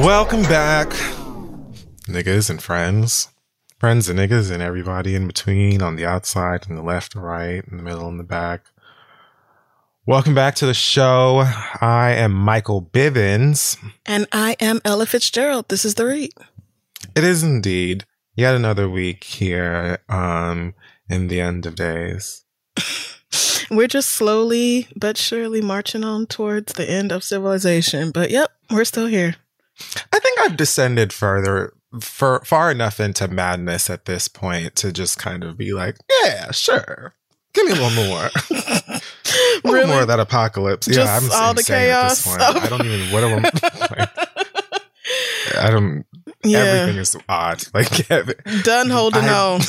[0.00, 0.88] Welcome back,
[2.08, 3.28] niggas and friends,
[3.78, 7.62] friends and niggas and everybody in between, on the outside, and the left and right,
[7.70, 8.64] in the middle and the back.
[10.06, 11.44] Welcome back to the show.
[11.82, 13.76] I am Michael Bivens.
[14.06, 15.68] And I am Ella Fitzgerald.
[15.68, 16.32] This is the read.
[17.14, 20.72] It is indeed yet another week here um,
[21.10, 22.46] in the end of days.
[23.70, 28.12] We're just slowly but surely marching on towards the end of civilization.
[28.12, 29.36] But yep, we're still here.
[30.12, 35.18] I think I've descended further for far enough into madness at this point to just
[35.18, 37.14] kind of be like, yeah, sure.
[37.52, 38.30] Give me one more.
[39.62, 39.86] one Really?
[39.88, 40.86] more of that apocalypse.
[40.86, 42.64] Just yeah, I'm all the insane at this chaos point.
[42.64, 44.08] I don't even what am like,
[45.58, 46.06] I don't
[46.44, 46.58] Yeah.
[46.60, 47.64] everything is odd.
[47.74, 48.06] Like
[48.62, 49.60] Done holding I- on.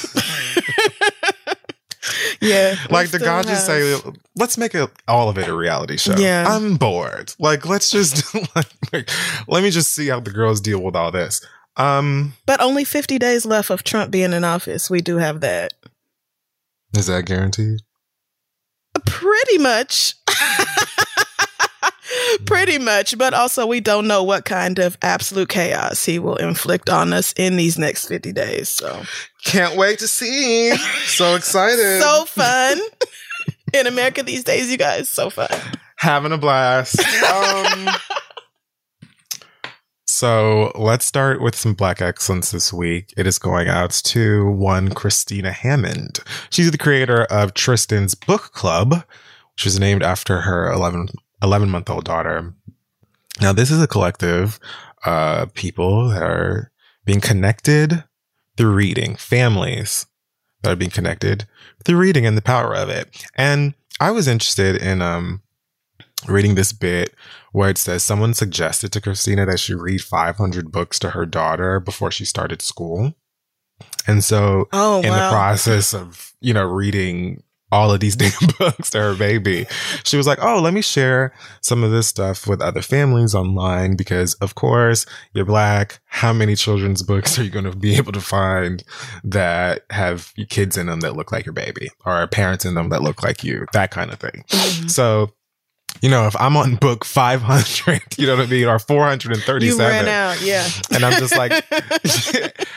[2.42, 2.76] yeah.
[2.90, 3.96] like the god just say
[4.36, 6.46] let's make it all of it a reality show Yeah.
[6.48, 8.34] i'm bored like let's just
[8.94, 9.10] like,
[9.48, 11.46] let me just see how the girls deal with all this
[11.78, 14.90] um But only 50 days left of Trump being in office.
[14.90, 15.72] We do have that.
[16.98, 17.80] is that guaranteed
[19.06, 20.16] Pretty much.
[22.46, 23.18] Pretty much.
[23.18, 27.34] But also, we don't know what kind of absolute chaos he will inflict on us
[27.38, 28.70] in these next 50 days.
[28.70, 29.04] So,
[29.46, 30.76] can't wait to see
[31.06, 32.80] so excited so fun.
[33.74, 35.10] in America these days, you guys.
[35.10, 35.48] So fun.
[35.98, 37.00] having a blast
[37.32, 37.90] um
[40.08, 44.90] so let's start with some black excellence this week it is going out to one
[44.90, 49.06] christina hammond she's the creator of tristyn's book club
[49.56, 51.08] which is named after her 11
[51.42, 52.54] 11 month old daughter
[53.42, 54.60] now this is a collective
[55.06, 56.72] uh people that are
[57.06, 58.04] being connected
[58.58, 60.06] through reading families
[60.62, 61.48] that are being connected
[61.84, 65.42] through reading and the power of it and i was interested in um
[66.28, 67.16] reading this bit
[67.52, 71.80] where it says someone suggested to Christina that she read 500 books to her daughter
[71.80, 73.16] before she started school.
[74.06, 75.16] And so Oh, in wow.
[75.30, 77.42] the process of, you know, reading
[77.72, 79.66] all of these damn books to her baby,
[80.04, 83.96] she was like, Oh, let me share some of this stuff with other families online
[83.96, 86.00] because of course you're black.
[86.08, 88.84] How many children's books are you going to be able to find
[89.24, 93.02] that have kids in them that look like your baby or parents in them that
[93.02, 93.66] look like you?
[93.74, 94.44] That kind of thing.
[94.50, 94.88] Mm-hmm.
[94.88, 95.32] So,
[96.02, 99.78] you know, if I'm on book 500, you know what I mean, or 437, You
[99.78, 100.42] ran out.
[100.42, 100.68] Yeah.
[100.92, 101.64] and I'm just like,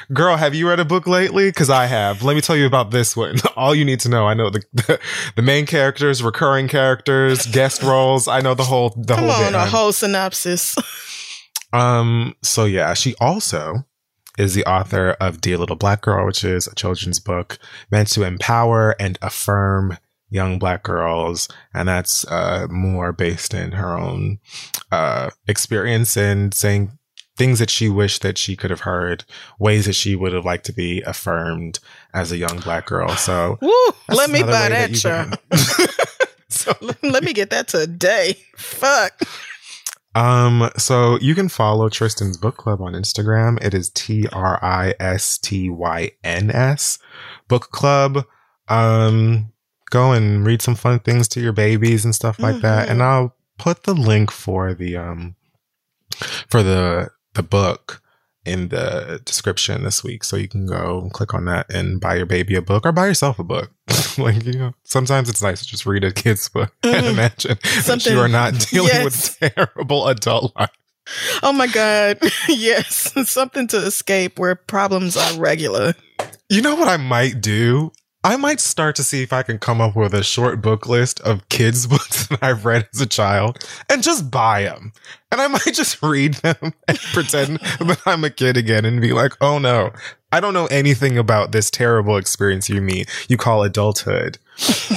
[0.13, 1.49] girl, have you read a book lately?
[1.49, 2.23] Because I have.
[2.23, 3.37] Let me tell you about this one.
[3.57, 5.01] All you need to know, I know the the,
[5.37, 8.29] the main characters, recurring characters, guest roles.
[8.29, 9.55] I know the whole the Come whole on, bit.
[9.55, 10.77] a whole synopsis.
[11.73, 12.35] um.
[12.43, 13.85] So yeah, she also
[14.37, 17.57] is the author of Dear Little Black Girl, which is a children's book
[17.91, 19.97] meant to empower and affirm
[20.35, 24.41] young black girls, and that's uh, more based in her own
[24.91, 26.91] uh, experience and saying
[27.37, 29.25] things that she wished that she could have heard,
[29.59, 31.79] ways that she would have liked to be affirmed
[32.13, 33.09] as a young black girl.
[33.11, 33.73] So Woo,
[34.09, 35.57] let me buy way that, you
[36.49, 36.73] so
[37.03, 38.37] let me get that today.
[38.57, 39.23] Fuck.
[40.17, 43.63] Um, so you can follow Tristyn's book club on Instagram.
[43.65, 46.99] It is T R I S T Y N S
[47.49, 48.25] book club.
[48.69, 49.53] Um,
[49.95, 52.89] go and read some fun things to your babies and stuff like that.
[52.89, 55.37] And I'll put the link for the, um,
[56.49, 58.03] for the, the book
[58.45, 60.25] in the description this week.
[60.25, 62.93] So you can go and click on that and buy your baby a book or
[62.93, 63.71] buy yourself a book.
[64.19, 66.97] like, you know, sometimes it's nice to just read a kid's book mm-hmm.
[66.97, 69.05] and imagine that you are not dealing yes.
[69.05, 70.71] with terrible adult life.
[71.43, 72.19] Oh my God.
[72.49, 73.13] yes.
[73.29, 75.95] Something to escape where problems are regular.
[76.51, 77.93] You know what I might do?
[78.27, 81.21] I might start to see if I can come up with a short book list
[81.21, 84.95] of kids' books that I've read as a child and just buy them.
[85.31, 89.13] And I might just read them and pretend that I'm a kid again and be
[89.13, 89.93] like, oh no,
[90.33, 94.39] I don't know anything about this terrible experience you mean you call adulthood.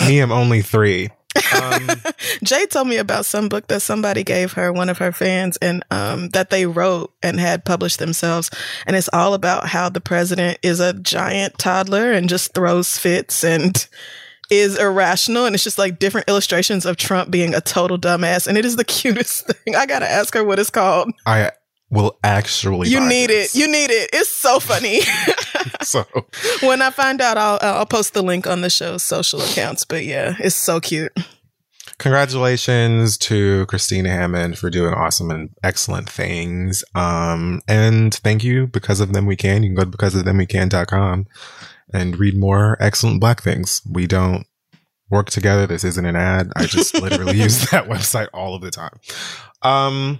[0.07, 1.09] Me, I'm only three.
[1.53, 1.89] Um,
[2.43, 5.83] Jay told me about some book that somebody gave her, one of her fans, and
[5.91, 8.49] um, that they wrote and had published themselves.
[8.85, 13.43] And it's all about how the president is a giant toddler and just throws fits
[13.43, 13.87] and
[14.49, 15.45] is irrational.
[15.45, 18.47] And it's just like different illustrations of Trump being a total dumbass.
[18.47, 19.75] And it is the cutest thing.
[19.75, 21.11] I got to ask her what it's called.
[21.25, 21.51] I
[21.89, 22.89] will actually.
[22.89, 23.55] You need this.
[23.55, 23.59] it.
[23.59, 24.09] You need it.
[24.13, 25.01] It's so funny.
[25.81, 26.05] so
[26.61, 29.85] when I find out, I'll I'll post the link on the show's social accounts.
[29.85, 31.13] But yeah, it's so cute.
[31.99, 36.83] Congratulations to Christina Hammond for doing awesome and excellent things.
[36.93, 38.67] Um, and thank you.
[38.67, 39.63] Because of them, we can.
[39.63, 41.25] You can go to because of them we can.com
[41.93, 43.81] and read more excellent black things.
[43.89, 44.45] We don't
[45.09, 45.65] work together.
[45.65, 46.51] This isn't an ad.
[46.55, 48.99] I just literally use that website all of the time.
[49.63, 50.19] Um,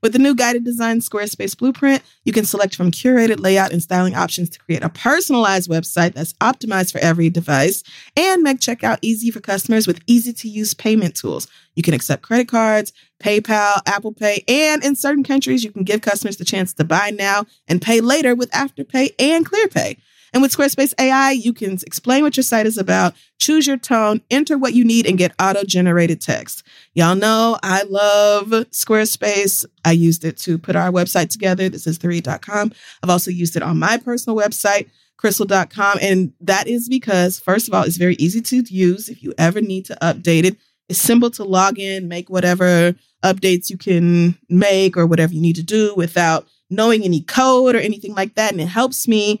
[0.00, 4.14] With the new guided design Squarespace blueprint, you can select from curated layout and styling
[4.14, 7.82] options to create a personalized website that's optimized for every device
[8.16, 11.48] and make checkout easy for customers with easy to use payment tools.
[11.74, 16.00] You can accept credit cards, PayPal, Apple Pay, and in certain countries, you can give
[16.00, 19.98] customers the chance to buy now and pay later with Afterpay and ClearPay.
[20.32, 24.20] And with Squarespace AI, you can explain what your site is about, choose your tone,
[24.30, 26.62] enter what you need, and get auto generated text.
[26.94, 29.64] Y'all know I love Squarespace.
[29.84, 31.68] I used it to put our website together.
[31.68, 32.72] This is 3.com.
[33.02, 35.98] I've also used it on my personal website, crissle.com.
[36.00, 39.60] And that is because, first of all, it's very easy to use if you ever
[39.60, 40.56] need to update it.
[40.88, 45.56] It's simple to log in, make whatever updates you can make or whatever you need
[45.56, 48.52] to do without knowing any code or anything like that.
[48.52, 49.40] And it helps me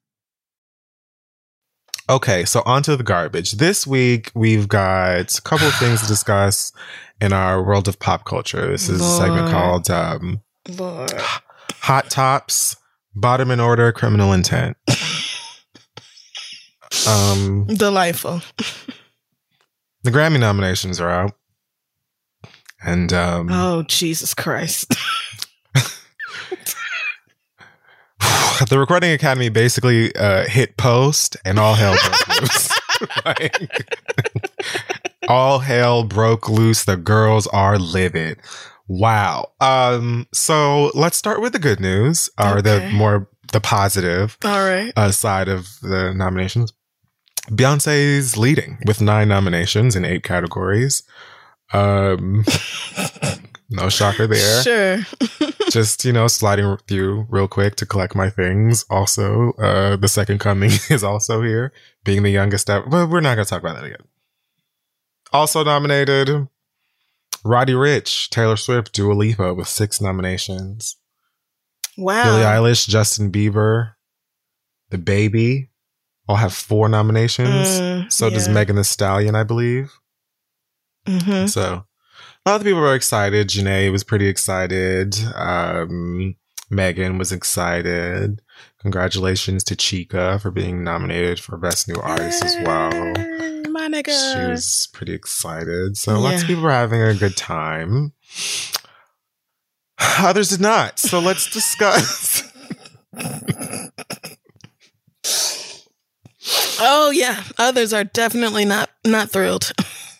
[2.11, 3.53] Okay, so onto the garbage.
[3.53, 6.73] This week we've got a couple of things to discuss
[7.21, 8.69] in our world of pop culture.
[8.69, 9.13] This is Lord.
[9.13, 10.41] a segment called um,
[11.83, 12.75] Hot Tops,
[13.15, 14.75] Bottom in Order, Criminal Intent.
[17.07, 18.41] um, Delightful.
[20.03, 21.33] The Grammy nominations are out.
[22.83, 24.95] And um, oh Jesus Christ.
[28.69, 32.79] the Recording Academy basically uh, hit post and all hell broke loose.
[33.25, 33.89] like,
[35.27, 36.83] all hell broke loose.
[36.83, 38.39] The girls are livid.
[38.87, 39.51] Wow.
[39.61, 42.61] Um, so let's start with the good news or okay.
[42.61, 44.93] the more the positive all right.
[44.95, 46.73] uh, side of the nominations.
[47.49, 51.03] Beyonce's leading with nine nominations in eight categories.
[51.73, 52.45] Um,
[53.71, 54.61] no shocker there.
[54.63, 55.49] Sure.
[55.71, 58.85] just you know sliding through real quick to collect my things.
[58.89, 61.73] Also, uh, the second coming is also here,
[62.03, 62.87] being the youngest ever.
[62.87, 64.05] But we're not gonna talk about that again.
[65.33, 66.47] Also nominated,
[67.43, 70.97] Roddy Ricch, Taylor Swift, Dua Lipa with six nominations.
[71.97, 72.23] Wow.
[72.23, 73.93] Billie Eilish, Justin Bieber,
[74.91, 75.69] DaBaby
[76.27, 77.67] all have four nominations.
[77.79, 78.47] Mm, so does.
[78.47, 79.91] Megan Thee Stallion, I believe.
[81.05, 81.85] hmm So
[82.45, 83.49] a lot of people were excited.
[83.49, 85.15] Jhené was pretty excited.
[85.35, 86.35] Um,
[86.69, 88.41] Megan was excited.
[88.79, 93.13] Congratulations to Chika for being nominated for Best New Artist as well.
[93.69, 95.97] My She was pretty excited.
[95.97, 98.13] So lots of people were having a good time.
[100.19, 100.99] Others did not.
[100.99, 102.43] So let's discuss.
[106.83, 107.43] Oh yeah.
[107.59, 109.71] Others are definitely not not thrilled.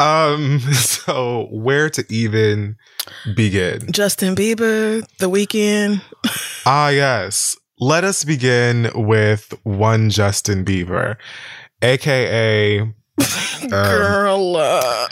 [0.00, 2.76] um, so where to even
[3.34, 3.90] begin?
[3.92, 6.00] Justin Bieber, The Weeknd.
[6.66, 7.56] Ah, yes.
[7.80, 11.16] Let us begin with one Justin Bieber,
[11.82, 14.56] aka um, Girl.
[14.56, 15.08] Uh,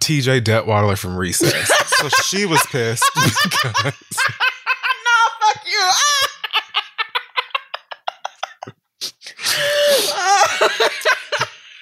[0.00, 1.68] TJ Detweiler from Recess.
[1.98, 5.90] so she was pissed because no, fuck you.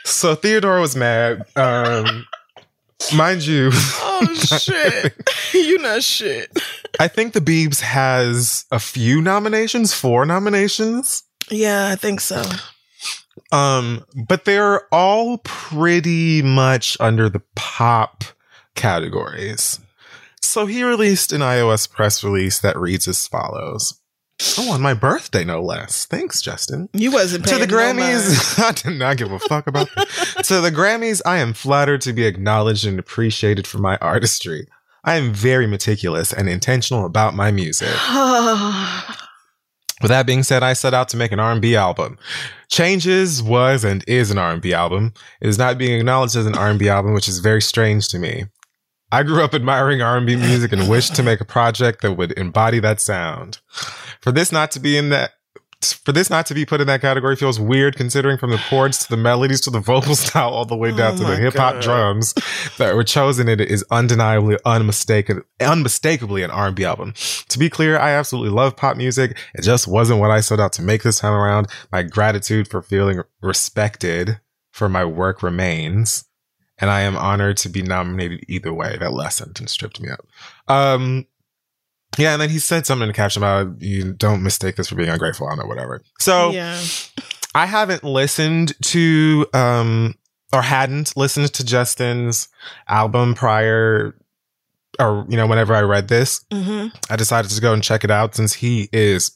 [0.07, 1.45] So Theodore was mad.
[1.57, 2.27] Um,
[3.15, 5.15] mind you, oh shit.
[5.53, 6.51] you not shit.
[6.99, 11.23] I think the Biebs has a few nominations, four nominations.
[11.51, 12.43] Yeah, I think so.
[13.53, 18.25] Um, but they're all pretty much under the pop
[18.75, 19.79] categories.
[20.41, 24.01] So he released an iOS press release that reads as follows.
[24.59, 26.05] Oh, on my birthday, no less.
[26.05, 26.89] Thanks, Justin.
[26.93, 27.75] You wasn't to the no.
[27.75, 30.45] Grammys, I did not give a fuck about that.
[30.45, 34.67] to the Grammys, I am flattered to be acknowledged and appreciated for my artistry.
[35.05, 37.89] I am very meticulous and intentional about my music.
[40.03, 42.19] With that being said, I set out to make an R&B album.
[42.69, 45.15] Changes was and is an R&B album.
[45.41, 48.45] It is not being acknowledged as an R&B album, which is very strange to me.
[49.13, 52.81] I grew up admiring R&B music and wished to make a project that would embody
[52.81, 53.61] that sound.
[54.21, 55.33] For this not to be in that
[55.81, 58.99] for this not to be put in that category feels weird considering from the chords
[59.05, 61.37] to the melodies to the vocal style all the way oh down Oh to the
[61.37, 62.33] hip hop drums
[62.79, 67.13] that were chosen it is undeniably unmistakable unmistakably an R&B album.
[67.49, 69.39] To be clear, I absolutely love pop music.
[69.55, 71.69] It just wasn't what I set out to make this time around.
[71.93, 74.41] My gratitude for feeling respected
[74.73, 76.26] for my work remains.
[76.79, 78.97] And I am honored to be nominated either way.
[78.99, 80.27] That last sentence tripped me up.
[80.69, 81.27] Um,
[82.19, 84.95] yeah, and then he said something in the caption about you don't mistake this for
[84.95, 85.47] being ungrateful.
[85.47, 86.03] I don't know, whatever.
[86.19, 86.81] So yeah.
[87.55, 90.15] I haven't listened to um
[90.53, 92.49] or hadn't listened to Justin's
[92.89, 94.15] album prior
[94.99, 96.45] or you know whenever I read this.
[96.53, 99.36] hmm I decided to go and check it out since he is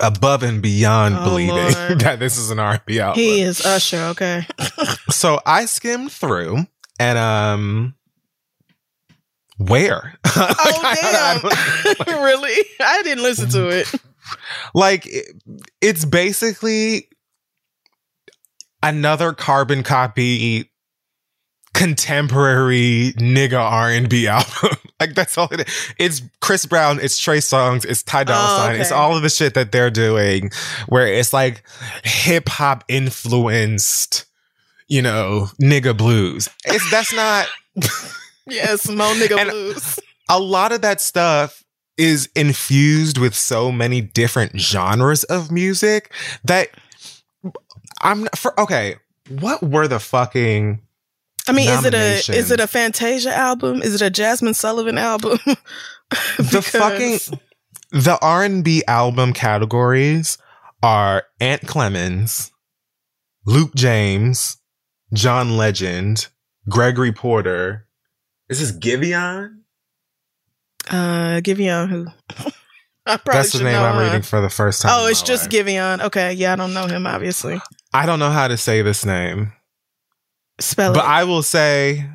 [0.00, 1.56] above and beyond Oh, believing
[1.98, 3.20] that this is an R&B album.
[3.20, 4.46] He is Usher, okay.
[5.10, 6.66] So I skimmed through
[7.00, 7.94] and um
[9.58, 10.14] where?
[10.36, 12.22] Like, Oh I don't- damn!
[12.22, 12.54] really?
[12.80, 13.92] I didn't listen to it.
[14.74, 15.42] like it-
[15.80, 17.08] it's basically
[18.82, 20.70] another carbon copy
[21.74, 24.76] contemporary nigga R&B album.
[25.00, 25.94] like that's all it is.
[25.98, 29.28] It's Chris Brown, it's Trey Songz, it's Ty Dolla Oh, Sign, it's all of the
[29.30, 30.50] shit that they're doing
[30.88, 31.62] where it's like
[32.04, 34.24] hip hop influenced,
[34.88, 36.48] you know, nigga blues.
[36.64, 37.46] It's that's not
[38.46, 40.00] Yes, Mo nigga And- blues.
[40.28, 41.62] a lot of that stuff
[41.96, 46.12] is infused with so many different genres of music
[46.44, 46.68] that
[48.00, 48.96] I'm not- for okay.
[49.28, 50.80] What were the fucking
[51.48, 53.82] I mean, is it a is it a Fantasia album?
[53.82, 55.38] Is it a Jazmine Sullivan album?
[56.38, 57.38] the fucking
[57.90, 60.38] the R and B album categories
[60.82, 62.50] are Ant Clemons,
[63.46, 64.58] Luke James,
[65.12, 66.28] John Legend,
[66.68, 67.86] Gregory Porter.
[68.48, 69.58] Is this Giveon?
[70.90, 72.06] uh Giveon who
[73.06, 74.02] I probably That's the name know, I'm huh?
[74.02, 74.92] reading for the first time.
[74.94, 75.66] Oh, it's just life.
[75.66, 76.02] Giveon.
[76.04, 77.60] Okay, yeah, I don't know him obviously.
[77.92, 79.52] I don't know how to say this name.
[80.60, 81.08] Spell But it.
[81.08, 82.08] I will say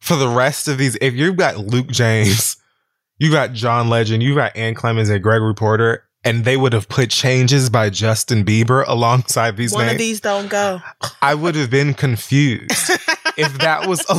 [0.00, 2.56] for the rest of these, if you've got Luke James,
[3.18, 6.88] you got John Legend, you got Ant Clemons and Gregory Porter, and they would have
[6.88, 10.80] put changes by Justin Bieber alongside these One names, of these don't go.
[11.22, 12.70] I would have been confused
[13.36, 14.14] if that was a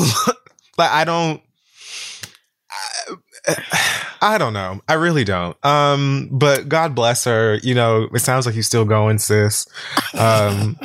[0.77, 1.41] like I don't.
[3.47, 3.83] I,
[4.21, 4.81] I don't know.
[4.87, 5.63] I really don't.
[5.63, 7.59] Um, but God bless her.
[7.61, 9.67] You know, it sounds like you're still going, sis.
[10.15, 10.79] Um,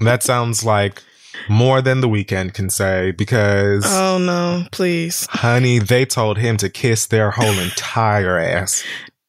[0.00, 1.02] that sounds like
[1.48, 5.26] more than the Weeknd can say because Oh no, please.
[5.30, 8.84] honey, they told him to kiss their whole entire ass.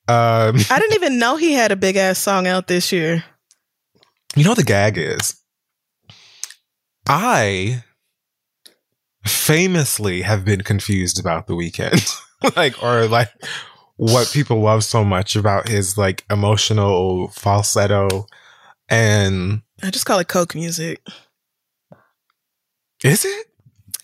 [0.07, 3.23] Um, I didn't even know he had a big ass song out this year.
[4.35, 5.35] you know what the gag is?
[7.07, 7.83] I
[9.25, 12.15] famously have been confused about the Weeknd.
[12.55, 13.29] like or like
[13.97, 18.25] what people love so much about his like emotional falsetto
[18.89, 21.01] and I just call it Coke music.
[23.03, 23.47] Is it?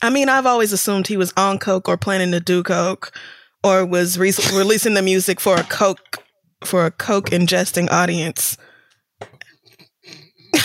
[0.02, 3.12] I mean, I've always assumed he was on Coke or planning to do Coke
[3.64, 6.24] or was re- releasing the music for a Coke
[6.64, 8.58] for a Coke ingesting audience.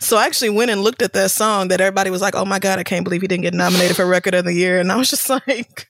[0.00, 2.58] so I actually went and looked at that song that everybody was like, "Oh my
[2.58, 4.96] god, I can't believe he didn't get nominated for record of the year." And I
[4.96, 5.88] was just like,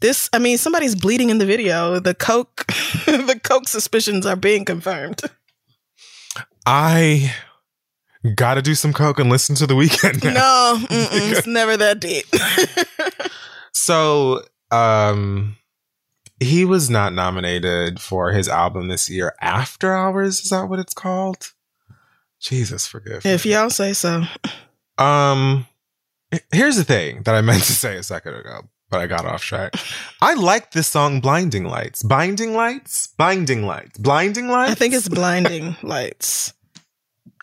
[0.00, 1.98] this I mean, somebody's bleeding in the video.
[2.00, 2.66] The Coke
[3.06, 5.22] the Coke suspicions are being confirmed.
[6.66, 7.34] I
[8.36, 10.22] gotta do some coke and listen to the Weeknd.
[10.24, 10.32] now.
[10.32, 12.26] No, it's never that deep.
[13.72, 15.56] So, um,
[16.40, 19.34] he was not nominated for his album this year.
[19.40, 21.52] After Hours is that what it's called?
[22.40, 23.24] Jesus, forgive.
[23.24, 23.30] me.
[23.30, 24.24] if y'all say so.
[24.98, 25.66] Um,
[26.52, 29.42] here's the thing that I meant to say a second ago, but I got off
[29.42, 29.74] track.
[30.20, 34.72] I like this song, "Blinding Lights." Binding lights, binding lights, blinding lights.
[34.72, 36.54] I think it's blinding lights.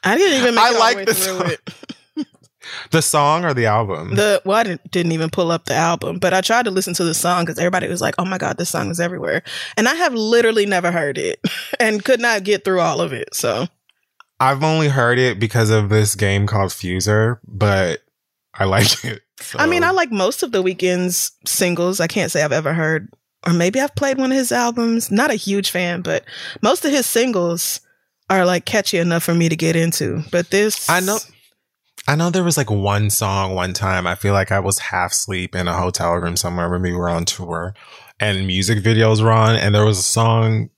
[0.08, 1.52] I didn't even make I it all like the way through song.
[1.52, 2.28] it.
[2.92, 4.16] the song or the album.
[4.16, 6.94] The well, I didn't, didn't even pull up the album, but I tried to listen
[6.96, 9.44] to the song because everybody was like, "Oh my god, this song is everywhere,"
[9.76, 11.40] and I have literally never heard it
[11.80, 13.34] and could not get through all of it.
[13.34, 13.68] So
[14.40, 18.02] I've only heard it because of this game called Fuser, but
[18.54, 19.22] I like it.
[19.56, 22.00] I mean, I like most of the Weeknd's singles.
[22.00, 23.10] I can't say I've ever heard,
[23.46, 25.12] or maybe I've played one of his albums.
[25.12, 26.26] Not a huge fan, but
[26.62, 27.82] most of his singles
[28.30, 30.24] are like catchy enough for me to get into.
[30.32, 31.18] But this, I know.
[32.08, 34.08] I know there was like one song one time.
[34.08, 37.10] I feel like I was half asleep in a hotel room somewhere when we were
[37.10, 37.74] on tour
[38.20, 39.56] and music videos were on.
[39.56, 40.70] And there was a song.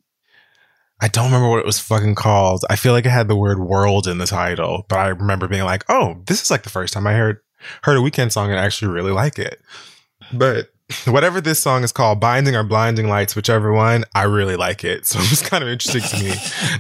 [1.02, 2.66] I don't remember what it was fucking called.
[2.70, 5.64] I feel like it had the word world in the title, but I remember being
[5.64, 7.38] like, oh, this is like the first time I heard,
[7.84, 9.62] heard a Weeknd song and I actually really like it.
[10.34, 10.70] But
[11.06, 15.06] whatever this song is called, Binding or Blinding Lights, whichever one, I really like it.
[15.06, 16.32] So it was kind of interesting to me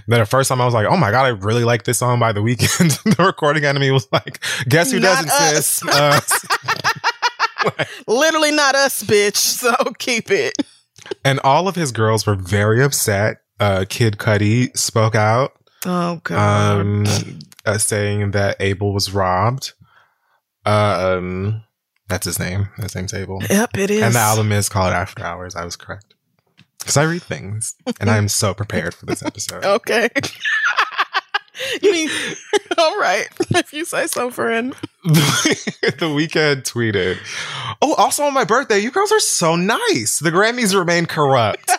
[0.07, 2.19] that the first time I was like, oh my God, I really like this song
[2.19, 3.03] by the Weeknd.
[3.17, 5.65] the recording enemy was like, guess who Not doesn't, us.
[5.67, 5.87] sis?
[5.89, 6.45] Us.
[8.07, 9.35] literally not us, bitch.
[9.37, 10.53] So keep it.
[11.25, 13.41] and all of his girls were very upset.
[13.59, 15.51] Uh, Kid Cudi spoke out,
[15.85, 16.79] Oh god.
[16.81, 17.05] um,
[17.65, 19.73] uh, saying that Abel was robbed.
[20.65, 21.63] Um,
[22.09, 22.69] that's his name.
[22.77, 23.41] His name's Abel.
[23.49, 24.01] yep, it is.
[24.01, 25.55] And the album is called After Hours.
[25.55, 26.13] I was correct.
[26.79, 29.63] Because I read things and I'm so prepared for this episode.
[29.65, 30.09] Okay.
[31.81, 32.09] you mean
[32.77, 33.27] all right?
[33.51, 34.73] If you say so, friend.
[35.03, 37.17] the Weeknd tweeted,
[37.81, 40.19] Oh, also on my birthday, you girls are so nice.
[40.19, 41.69] The Grammys remain corrupt.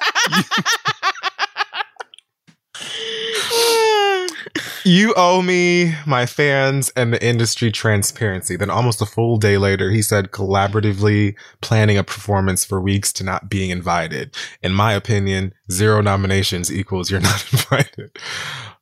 [4.91, 8.57] You owe me, my fans, and the industry transparency.
[8.57, 13.23] Then, almost a full day later, he said, collaboratively planning a performance for weeks to
[13.23, 14.35] not being invited.
[14.65, 18.11] In my opinion, zero nominations equals you're not invited.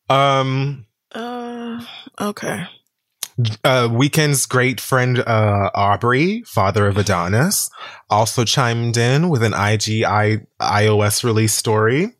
[0.08, 1.84] Um, uh,
[2.18, 2.64] okay.
[3.62, 7.68] uh, Weeknd's great friend uh, Aubrey, father of Adonis,
[8.08, 12.14] also chimed in with an IG I- iOS release story.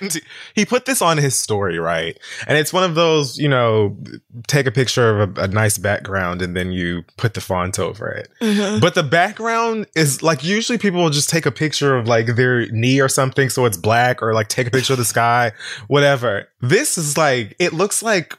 [0.00, 0.20] And
[0.54, 2.18] he put this on his story, right?
[2.46, 3.96] And it's one of those, you know,
[4.46, 8.08] take a picture of a, a nice background and then you put the font over
[8.08, 8.28] it.
[8.40, 8.80] Mhm.
[8.80, 12.66] But the background is like usually people will just take a picture of like their
[12.72, 15.52] knee or something so it's black or like take a picture of the sky,
[15.86, 16.48] whatever.
[16.60, 18.36] This is like it looks like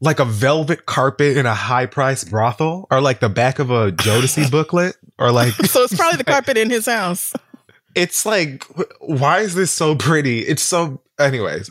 [0.00, 3.92] like a velvet carpet in a high priced brothel or like the back of a
[3.92, 7.34] Jodeci booklet or like So it's probably the carpet in his house.
[7.94, 8.64] It's like
[9.00, 10.40] why is this so pretty?
[10.40, 11.70] It's so anyways.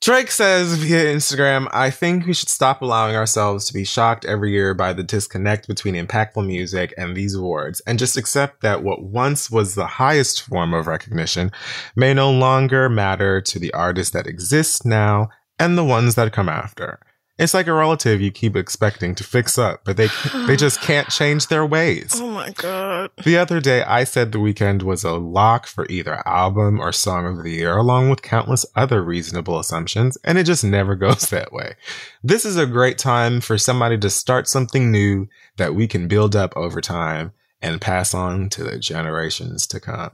[0.00, 4.52] Drake says via instagram i think we should stop allowing ourselves to be shocked every
[4.52, 9.02] year by the disconnect between impactful music and these awards and just accept that what
[9.02, 11.50] once was the highest form of recognition
[11.96, 15.28] may no longer matter to the artists that exist now
[15.58, 17.00] and the ones that come after
[17.38, 20.08] it's like a relative you keep expecting to fix up but they
[20.46, 23.10] they just can't change their ways Oh my god.
[23.24, 27.26] the other day, I said the Weeknd was a lock for either album or song
[27.26, 31.52] of the year, along with countless other reasonable assumptions, and it just never goes that
[31.52, 31.74] way.
[32.22, 36.34] This is a great time for somebody to start something new that we can build
[36.36, 40.10] up over time and pass on to the generations to come.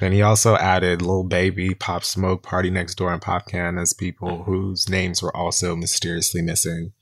[0.00, 5.22] And he also added Lil Baby, Pop Smoke, PartyNextDoor, and Popcaan as people whose names
[5.22, 6.92] were also mysteriously missing.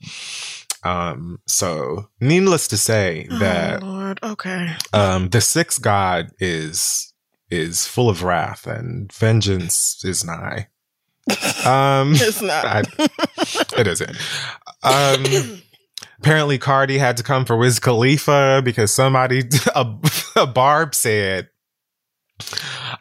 [0.83, 4.75] Um, so needless to say that oh, Lord, okay.
[4.91, 7.13] um, the sixth god is
[7.49, 10.67] is full of wrath and vengeance is nigh.
[11.65, 12.65] Um, It's not.
[12.65, 12.83] I,
[13.77, 14.17] it isn't.
[14.83, 15.61] Um,
[16.19, 19.43] apparently, Cardi had to come for Wiz Khalifa because somebody,
[19.75, 19.95] a,
[20.35, 21.49] a Barb said,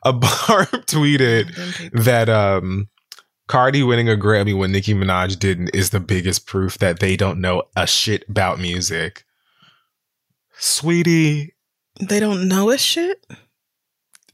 [0.04, 2.88] a Barb tweeted that um,
[3.48, 7.40] Cardi winning a Grammy when Nicki Minaj didn't is the biggest proof that they don't
[7.40, 9.24] know a shit about music.
[10.58, 11.54] Sweetie,
[12.00, 13.24] They don't know a shit.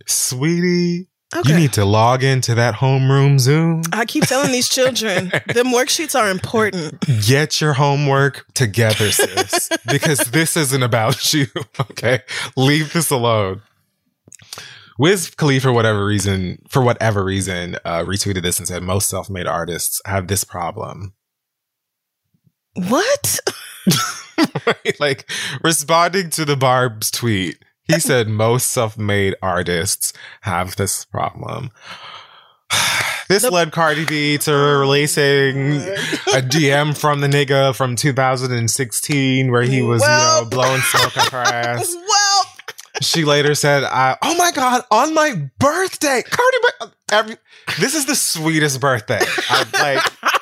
[0.07, 1.51] sweetie, Okay.
[1.51, 3.83] you need to log into that homeroom Zoom.
[3.93, 7.03] I keep telling these children, them worksheets are important.
[7.27, 11.47] Get your homework together, sis, because this isn't about you.
[11.79, 12.21] Okay,
[12.57, 13.61] leave this alone.
[14.99, 19.47] Wiz Khalifa, for whatever reason, for whatever reason, uh, retweeted this and said most self-made
[19.47, 21.15] artists have this problem.
[22.75, 23.39] What?
[25.01, 25.31] like
[25.63, 31.71] responding to the Barb's tweet, he said most self-made artists have this problem.
[33.29, 39.63] This The- led Cardi B to releasing a DM from the nigga from 2016 where
[39.65, 41.95] he was, Well- you know, blowing smoke her ass.
[41.95, 42.43] Well,
[43.01, 47.37] She later said, I, "Oh my god, on my birthday, Cardi B, every,
[47.79, 49.21] this is the sweetest birthday.
[49.21, 50.35] I, like,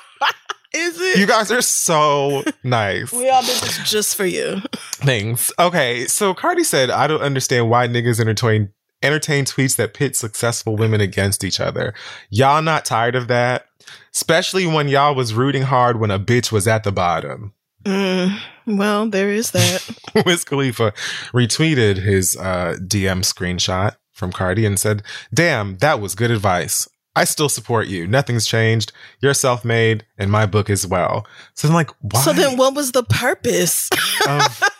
[0.74, 1.18] is it?
[1.18, 3.12] you guys are so nice.
[3.12, 4.62] we all did this just for you.
[4.74, 5.52] Thanks.
[5.58, 10.76] Okay, so Cardi said, I don't understand why niggas entertain entertain tweets that pit successful
[10.76, 11.94] women against each other.
[12.30, 13.66] Y'all not tired of that?
[14.14, 17.52] Especially when y'all was rooting hard when a bitch was at the bottom.
[17.84, 19.88] Mm, well, there is that.
[20.26, 20.92] Wiz Khalifa
[21.33, 25.02] retweeted his uh, DM screenshot from Cardi and said,
[25.33, 26.88] Damn, that was good advice.
[27.14, 28.07] I still support you.
[28.07, 28.92] Nothing's changed.
[29.20, 31.26] You're self made, and my book as well.
[31.55, 32.20] So I'm like, why?
[32.20, 33.88] So then, what was the purpose?
[34.29, 34.62] of-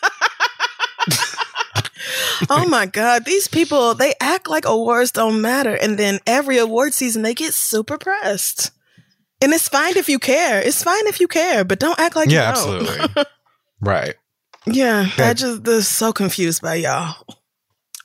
[2.51, 6.93] oh my god, these people they act like awards don't matter, and then every award
[6.93, 8.71] season they get super pressed.
[9.41, 10.61] And it's fine if you care.
[10.61, 12.83] It's fine if you care, but don't act like yeah, you don't.
[12.83, 13.25] absolutely.
[13.81, 14.15] Right.
[14.67, 17.15] Yeah, I That- just was so confused by y'all.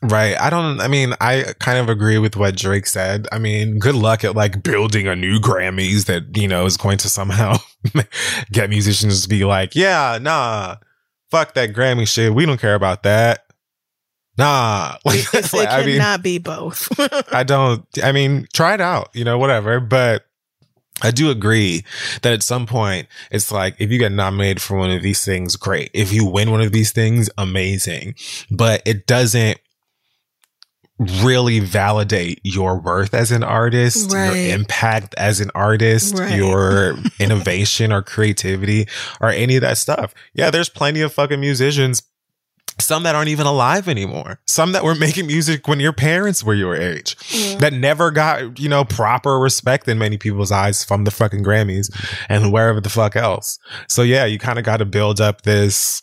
[0.03, 0.35] Right.
[0.39, 3.27] I don't, I mean, I kind of agree with what Drake said.
[3.31, 6.97] I mean, good luck at like building a new Grammys that, you know, is going
[6.99, 7.57] to somehow
[8.51, 10.77] get musicians to be like, yeah, nah,
[11.29, 12.33] fuck that Grammy shit.
[12.33, 13.45] We don't care about that.
[14.39, 14.97] Nah.
[15.05, 16.87] Like, it like, I cannot mean, be both.
[17.31, 19.79] I don't, I mean, try it out, you know, whatever.
[19.79, 20.25] But
[21.01, 21.83] I do agree
[22.21, 25.55] that at some point it's like if you get nominated for one of these things,
[25.55, 25.89] great.
[25.93, 28.15] If you win one of these things, amazing.
[28.49, 29.57] But it doesn't
[30.99, 34.25] really validate your worth as an artist, Right.
[34.35, 36.35] your impact as an artist, Right.
[36.35, 38.87] your innovation or creativity
[39.19, 40.13] or any of that stuff.
[40.35, 42.03] Yeah, there's plenty of fucking musicians
[42.79, 44.39] some that aren't even alive anymore.
[44.47, 47.15] Some that were making music when your parents were your age
[47.59, 51.93] that never got, you know, proper respect in many people's eyes from the fucking Grammys
[52.27, 53.59] and wherever the fuck else.
[53.87, 56.01] So yeah, you kind of got to build up this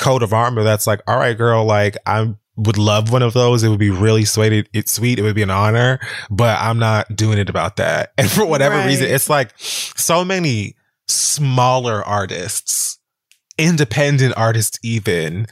[0.00, 3.62] coat of armor that's like, all right, girl, like I would love one of those.
[3.62, 4.68] It would be really sweet.
[4.72, 5.18] It's sweet.
[5.18, 8.12] It would be an honor, but I'm not doing it about that.
[8.18, 8.86] And for whatever Right.
[8.86, 10.74] reason, it's like so many
[11.06, 12.98] smaller artists,
[13.58, 15.46] independent artists, even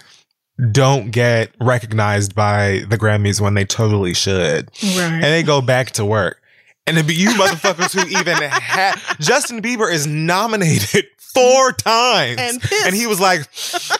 [0.70, 6.04] don't get recognized by the Grammys when they totally should and they go back to
[6.04, 6.40] work.
[6.86, 12.38] And it be you motherfuckers who even had Justin Bieber is nominated four times.
[12.38, 12.62] And.
[12.84, 13.48] And he was like,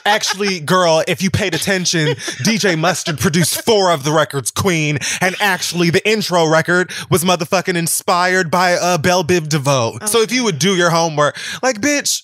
[0.04, 2.08] actually, girl, if you paid attention,
[2.44, 4.98] DJ Mustard produced four of the records, Queen.
[5.20, 9.98] And actually, the intro record was motherfucking inspired by uh, Bell Biv DeVoe.
[10.06, 12.22] So if you would do your homework, like, bitch,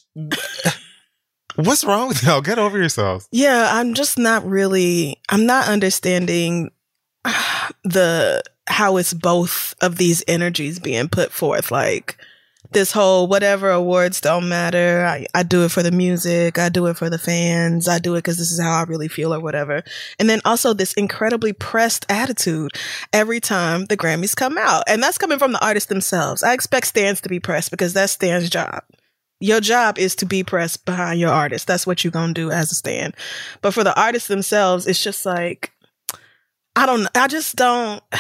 [1.57, 2.41] what's wrong with y'all?
[2.41, 3.29] Get over yourselves.
[3.33, 6.71] Yeah, I'm just not really I'm not understanding
[7.85, 12.17] the how it's both of these energies being put forth like
[12.73, 15.05] this whole whatever awards don't matter.
[15.05, 16.59] I, I do it for the music.
[16.59, 17.89] I do it for the fans.
[17.89, 19.83] I do it because this is how I really feel or whatever.
[20.19, 22.73] And then also this incredibly pressed attitude
[23.13, 24.85] every time the Grammys come out.
[24.87, 26.43] And that's coming from the artists themselves.
[26.43, 28.85] I expect stands to be pressed because that's Stan's job.
[29.40, 31.66] Your job is to be pressed behind your artist.
[31.66, 33.14] That's what you're to do as a stand.
[33.62, 35.72] But for the artists themselves, it's just like,
[36.76, 38.03] I don't, I just don't.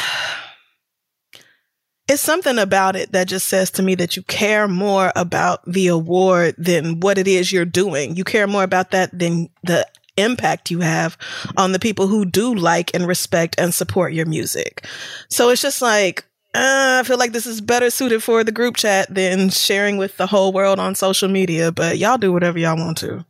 [2.08, 5.86] It's something about it that just says to me that you care more about the
[5.86, 8.16] award than what it is you're doing.
[8.16, 11.16] You care more about that than the impact you have
[11.56, 14.84] on the people who do like and respect and support your music.
[15.28, 16.24] So it's just like,
[16.54, 20.16] uh, I feel like this is better suited for the group chat than sharing with
[20.16, 23.24] the whole world on social media, but y'all do whatever y'all want to.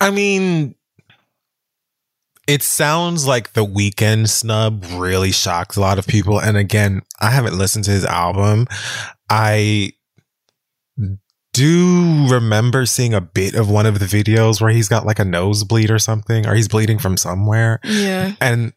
[0.00, 0.74] I mean,
[2.46, 6.40] it sounds like the Weeknd snub really shocked a lot of people.
[6.40, 8.66] And again, I haven't listened to his album.
[9.28, 9.92] I
[11.52, 15.24] do remember seeing a bit of one of the videos where he's got like a
[15.24, 17.80] nosebleed or something, or he's bleeding from somewhere.
[17.84, 18.34] Yeah.
[18.40, 18.72] And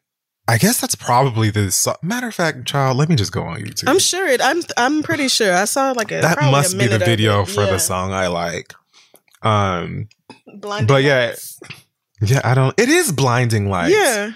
[0.48, 2.98] I guess that's probably the matter of fact, child.
[2.98, 3.88] Let me just go on YouTube.
[3.90, 4.42] I'm sure it.
[4.44, 4.62] I'm.
[4.78, 5.54] I'm pretty sure.
[5.54, 6.20] I saw like a.
[6.22, 7.72] that probably a must be the video for Yeah.
[7.72, 8.74] the song I like.
[9.42, 10.10] Um,
[10.60, 11.60] Blinding But yeah, Lights.
[12.22, 12.78] yeah, I don't.
[12.80, 13.94] It is blinding lights.
[13.96, 14.32] Yeah.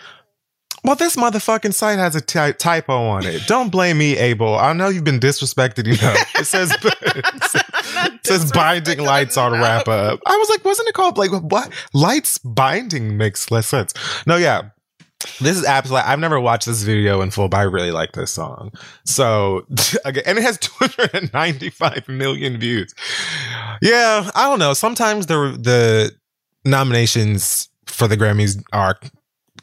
[0.84, 3.46] Well, this motherfucking site has a ty- typo on it.
[3.46, 4.56] Don't blame me, Abel.
[4.58, 6.18] I know you've been disrespected enough.
[6.40, 10.20] It says it says binding lights on wrap up.
[10.26, 11.72] I was like, wasn't it called like what?
[11.94, 13.94] Lights binding makes less sense.
[14.26, 14.70] No, yeah.
[15.40, 16.08] This is absolutely.
[16.08, 18.72] I've never watched this video in full, but I really like this song.
[19.06, 19.66] So
[20.06, 22.94] again, and it has 295 million views.
[23.82, 24.74] Yeah, I don't know.
[24.74, 26.12] Sometimes the the
[26.66, 29.00] nominations for the Grammys are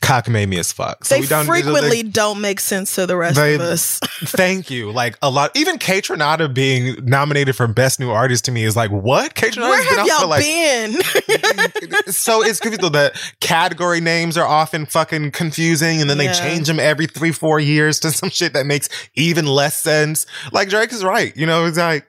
[0.05, 1.05] cockamamie as fuck.
[1.05, 3.99] So They we don't frequently don't make sense to the rest They- of us.
[4.25, 4.93] Thank you.
[4.93, 8.91] Like a lot, even Kaytranada being nominated for Best New Artist to me is like,
[8.91, 9.35] what?
[9.35, 10.93] K Where Tronada's been have y'all like been?
[12.13, 12.93] so it's confusing.
[12.93, 17.59] The category names are often fucking confusing, and then they change them every three, four
[17.59, 20.27] years to some shit that makes even less sense.
[20.53, 21.35] Like Drake is right.
[21.37, 22.07] You know, it's like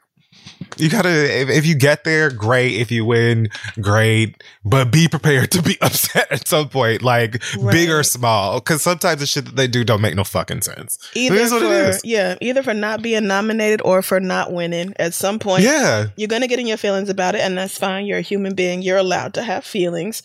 [0.77, 1.09] you gotta
[1.41, 2.73] if, if you get there, great.
[2.73, 3.49] If you win,
[3.81, 4.43] great.
[4.63, 9.19] But be prepared to be upset at some point, like big or small, because sometimes
[9.19, 10.97] the shit that they do don't make no fucking sense.
[11.15, 12.01] either it is what for it is.
[12.03, 14.93] yeah, either for not being nominated or for not winning.
[14.97, 16.07] At some point, Yeah.
[16.15, 18.05] you're gonna get in your feelings about it, and that's fine.
[18.05, 18.81] You're a human being.
[18.81, 20.23] You're allowed to have feelings.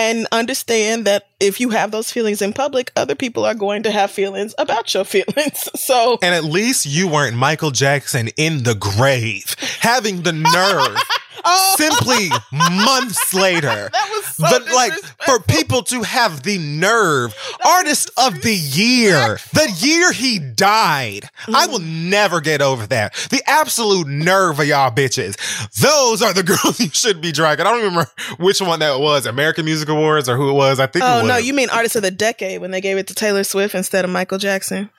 [0.00, 3.90] And understand that if you have those feelings in public, other people are going to
[3.90, 5.68] have feelings about your feelings.
[5.74, 10.96] So And at least you weren't Michael Jackson in the grave, having the nerve
[11.44, 11.76] Oh.
[11.78, 13.90] simply months later.
[13.92, 14.92] That was so but like
[15.24, 21.28] for people to have the nerve, artist of the year, the year he died.
[21.48, 22.10] I will mm.
[22.10, 23.14] never get over that.
[23.30, 25.36] The absolute nerve of y'all bitches.
[25.80, 27.66] Those are the girls you should be dragging.
[27.66, 30.80] I don't remember which one that was, American Music Awards or who it was.
[30.80, 33.06] I think it Oh no, you mean artist of the decade when they gave it
[33.08, 34.90] to Taylor Swift instead of Michael Jackson?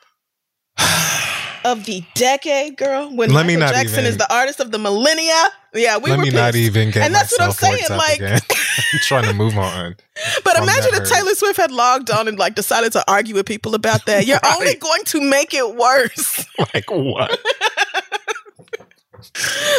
[1.65, 3.09] of the decade, girl.
[3.15, 5.33] When Let me Michael not Jackson even- is the artist of the millennia.
[5.73, 6.41] Yeah, we Let were me pissed.
[6.41, 9.95] not even get And that's what I'm saying, like- I'm trying to move on.
[10.43, 11.09] But from imagine if.
[11.09, 14.27] Taylor Swift had logged on and like decided to argue with people about that.
[14.27, 16.45] You're only going to make it worse.
[16.73, 17.39] Like what?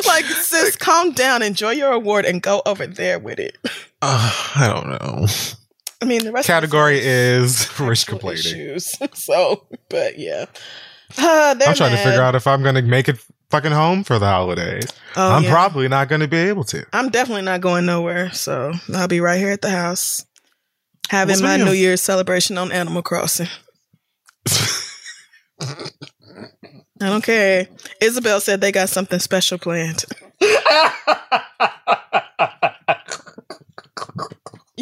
[0.06, 3.58] like, sis, calm down, enjoy your award, and go over there with it.
[4.00, 5.26] Uh, I don't know.
[6.00, 8.38] I mean, the rest Category of is rich complaining.
[8.40, 8.96] issues.
[9.14, 10.46] So, but yeah,
[11.18, 13.18] uh, I'm trying to figure out if I'm going to make it
[13.50, 14.86] fucking home for the holidays.
[15.16, 15.50] Oh, I'm yeah.
[15.50, 16.84] probably not going to be able to.
[16.92, 20.24] I'm definitely not going nowhere, so I'll be right here at the house
[21.10, 23.48] having Well, my speaking New of- Year's celebration on Animal Crossing.
[25.60, 27.68] I don't care.
[28.00, 30.04] Isabelle said they got something special planned.
[30.40, 30.58] you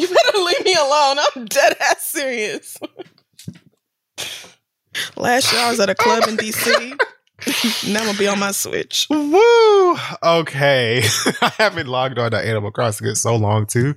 [0.06, 1.16] better leave me alone.
[1.36, 2.78] I'm dead ass serious.
[5.20, 6.98] Last year I was at a club in DC.
[7.92, 9.06] now I'm gonna be on my Switch.
[9.10, 9.96] Woo!
[10.22, 11.02] Okay.
[11.42, 13.94] I haven't logged on to Animal Crossing in so long, too.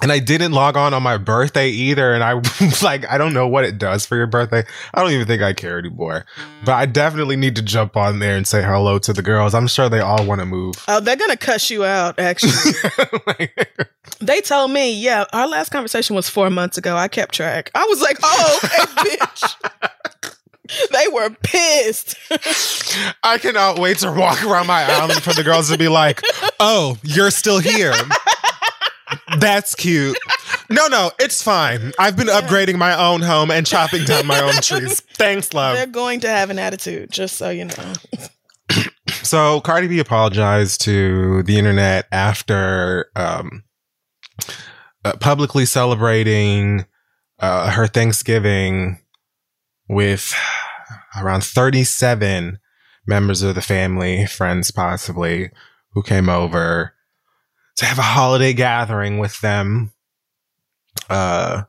[0.00, 2.12] And I didn't log on on my birthday either.
[2.14, 2.40] And I
[2.82, 4.62] like, I don't know what it does for your birthday.
[4.94, 6.24] I don't even think I care anymore.
[6.64, 9.54] But I definitely need to jump on there and say hello to the girls.
[9.54, 10.76] I'm sure they all want to move.
[10.86, 12.72] Oh, they're gonna cuss you out, actually.
[13.26, 13.88] Like-
[14.20, 16.96] They told me, yeah, our last conversation was four months ago.
[16.96, 17.70] I kept track.
[17.74, 19.54] I was like, oh, okay, bitch.
[20.92, 22.16] they were pissed.
[23.22, 26.20] I cannot wait to walk around my island for the girls to be like,
[26.60, 27.94] "Oh, you're still here.
[29.38, 30.18] That's cute."
[30.70, 31.92] No, no, it's fine.
[31.98, 35.00] I've been upgrading my own home and chopping down my own trees.
[35.00, 35.76] Thanks, love.
[35.76, 37.92] They're going to have an attitude, just so you know.
[39.22, 43.64] So Cardi B apologized to the internet after um,
[45.04, 46.86] uh, publicly celebrating
[47.38, 48.98] uh, her Thanksgiving
[49.88, 50.34] with
[51.20, 52.58] around 37
[53.06, 55.50] members of the family, friends possibly,
[55.92, 56.94] who came over
[57.76, 59.92] to have a holiday gathering with them.
[61.08, 61.62] Uh,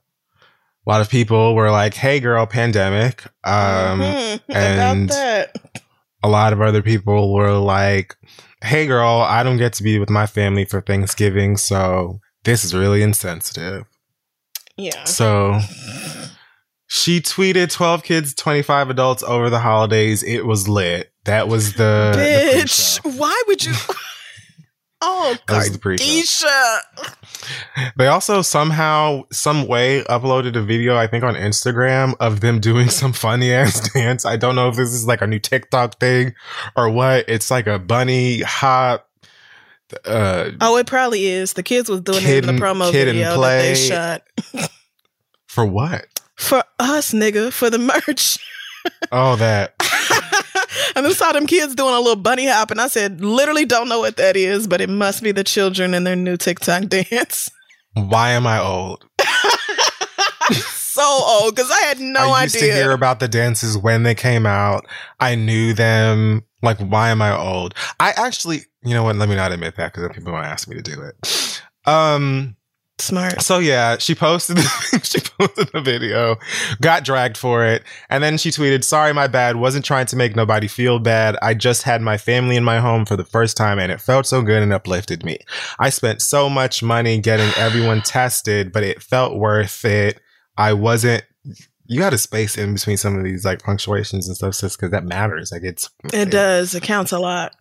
[0.85, 5.11] a lot of people were like, "Hey, girl, pandemic." Um, Mhm, and-
[6.21, 8.15] a lot of other people were like,
[8.61, 12.75] "Hey, girl, I don't get to be with my family for Thanksgiving, so this is
[12.75, 13.85] really insensitive."
[14.75, 15.03] Yeah.
[15.05, 15.59] So
[16.89, 20.23] she tweeted 12 kids, 25 adults over the holidays.
[20.23, 21.13] It was lit.
[21.25, 23.17] That was the, the Bitch, pre-show.
[23.19, 23.73] why would you?
[25.01, 25.79] Oh, was the
[27.95, 32.89] They also somehow, some way uploaded a video, I think on Instagram, of them doing
[32.89, 34.25] some funny ass dance.
[34.25, 36.35] I don't know if this is like a new TikTok thing
[36.75, 37.29] or what.
[37.29, 39.07] It's like a bunny hop.
[40.03, 41.53] Uh, Oh, it probably is.
[41.53, 44.23] The kids was doing Kid it in the promo kid and video that they shot
[45.47, 46.05] for what?
[46.39, 48.39] For us, nigga, for the merch.
[49.11, 49.73] Oh, that.
[50.95, 53.89] and then saw them kids doing a little bunny hop, and I said, literally don't
[53.89, 57.51] know what that is, but it must be the children and their new TikTok dance.
[57.93, 59.05] Why am I old?
[60.69, 62.33] so old because I had no idea.
[62.33, 62.73] I used idea.
[62.73, 64.85] to hear about the dances when they came out.
[65.19, 66.43] I knew them.
[66.61, 67.73] Like, why am I old?
[67.99, 69.15] I actually, you know what?
[69.15, 71.61] Let me not admit that because people want to ask me to do it.
[71.85, 72.55] Um.
[73.01, 73.41] Smart.
[73.41, 74.59] So yeah, she posted
[75.03, 76.37] she posted the video,
[76.81, 79.55] got dragged for it, and then she tweeted, "Sorry, my bad.
[79.55, 81.37] Wasn't trying to make nobody feel bad.
[81.41, 84.25] I just had my family in my home for the first time, and it felt
[84.25, 85.39] so good and uplifted me.
[85.79, 90.19] I spent so much money getting everyone tested, but it felt worth it.
[90.57, 91.23] I wasn't."
[91.89, 94.91] You got a space in between some of these like punctuations and stuff, sis, because
[94.91, 95.51] that matters.
[95.51, 96.75] Like it's It does.
[96.75, 97.55] It counts a lot.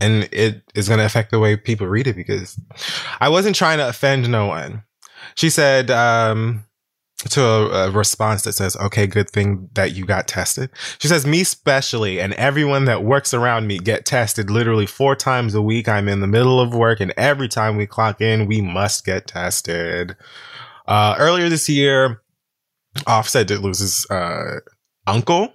[0.00, 2.58] and it is going to affect the way people read it because
[3.20, 4.84] I wasn't trying to offend no one.
[5.34, 6.64] She said um,
[7.30, 11.26] to a, a response that says, "Okay, good thing that you got tested." She says,
[11.26, 15.88] "Me specially, and everyone that works around me get tested literally four times a week.
[15.90, 19.26] I'm in the middle of work, and every time we clock in, we must get
[19.26, 20.16] tested."
[20.86, 22.20] Uh, earlier this year,
[23.06, 24.60] Offset did lose his uh,
[25.06, 25.54] uncle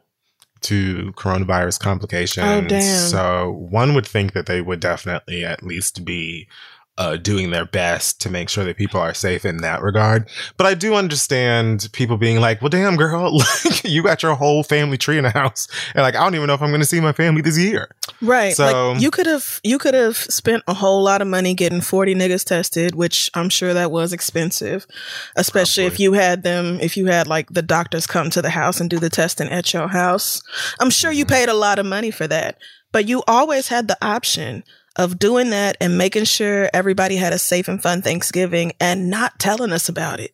[0.61, 2.45] to coronavirus complications.
[2.45, 3.07] Oh, damn.
[3.09, 6.47] So one would think that they would definitely at least be
[6.99, 10.29] uh, doing their best to make sure that people are safe in that regard.
[10.57, 14.63] But I do understand people being like, well, damn, girl, like you got your whole
[14.63, 15.67] family tree in the house.
[15.95, 17.89] And like, I don't even know if I'm going to see my family this year.
[18.21, 18.53] Right.
[18.53, 21.79] So- like you could have you could have spent a whole lot of money getting
[21.81, 24.85] 40 niggas tested, which I'm sure that was expensive.
[25.37, 28.81] Especially if you had them if you had like the doctors come to the house
[28.81, 30.43] and do the testing at your house.
[30.81, 31.33] I'm sure you Mm-hmm.
[31.33, 32.57] paid a lot of money for that.
[32.91, 34.63] But you always had the option
[34.95, 39.39] of doing that and making sure everybody had a safe and fun Thanksgiving and not
[39.39, 40.33] telling us about it.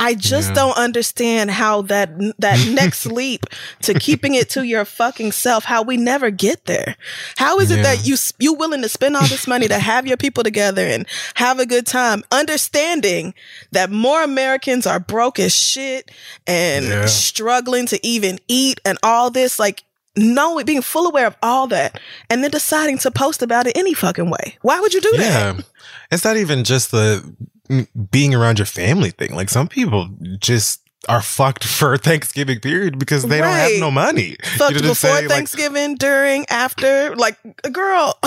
[0.00, 0.54] I just Yeah.
[0.54, 3.46] don't understand how that that next leap
[3.82, 6.96] to keeping it to your fucking self, how we never get there.
[7.36, 7.82] How is it Yeah.
[7.84, 11.06] that you you willing to spend all this money to have your people together and
[11.34, 13.32] have a good time, understanding
[13.70, 16.10] that more Americans are broke as shit
[16.48, 17.06] and Yeah.
[17.06, 19.84] struggling to even eat and all this like
[20.16, 21.98] knowing being full aware of all that
[22.28, 24.56] and then deciding to post about it any fucking way.
[24.62, 25.52] Why would you do Yeah.
[25.54, 25.64] that?
[26.10, 27.34] It's not even just the
[27.68, 29.34] mm, being around your family thing.
[29.34, 34.36] Like some people just are fucked for Thanksgiving period because they don't have no money.
[34.56, 35.10] Fucked You know what I'm before?
[35.10, 38.18] Like, Thanksgiving, during, after, like a girl.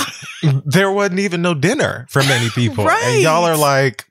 [0.65, 2.83] there wasn't even no dinner for many people.
[2.85, 3.01] Right.
[3.05, 4.09] And y'all are like,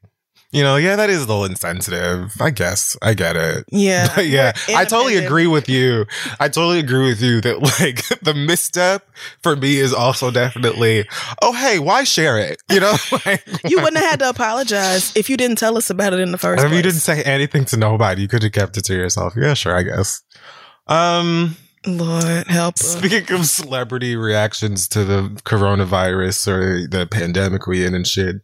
[0.55, 2.33] you know, yeah, that is a little insensitive.
[2.40, 2.97] I guess.
[3.03, 3.64] I get it.
[3.71, 4.09] Yeah.
[4.14, 6.07] But yeah, I totally agree with you.
[6.38, 9.07] I totally agree with you that like the misstep
[9.43, 11.07] for me is also definitely,
[11.43, 12.62] oh hey, why share it?
[12.71, 12.95] You know,
[13.27, 16.31] like, You wouldn't have had to apologize if you didn't tell us about it in
[16.31, 16.77] the first if place.
[16.77, 19.35] you didn't say anything to nobody, you could have kept it to yourself.
[19.37, 20.23] Yeah, sure, I guess.
[20.87, 22.97] Um, Lord help us.
[22.97, 28.37] speaking of celebrity reactions to the coronavirus or the pandemic we in and shit.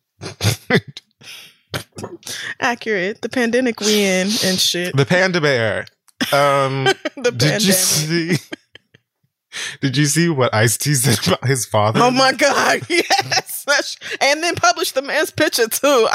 [2.61, 3.23] Accurate.
[3.23, 4.97] The pandemic we in and shit.
[4.97, 5.87] the panda bear.
[6.33, 6.85] Um,
[7.17, 8.37] The did you see?
[9.81, 12.01] Did you see what Ice T said about his father?
[12.03, 12.83] Oh my god!
[12.89, 16.09] Yes, and then published the man's picture too.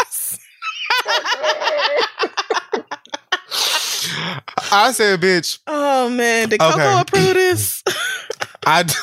[4.71, 5.59] I said, bitch.
[5.67, 7.01] Oh man, did Coco Okay.
[7.01, 7.83] approve this?
[8.65, 8.83] I.
[8.83, 8.93] d-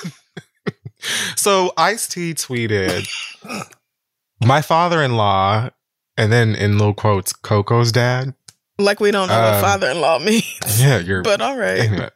[1.37, 3.09] so Ice T tweeted,
[4.45, 5.71] "My father-in-law,"
[6.17, 8.35] and then in little quotes, Coco's dad.
[8.79, 10.45] like we don't know what Um, father-in-law means,
[10.81, 11.23] Yeah, you're.
[11.23, 11.81] but all right.
[11.81, 12.11] Anyway.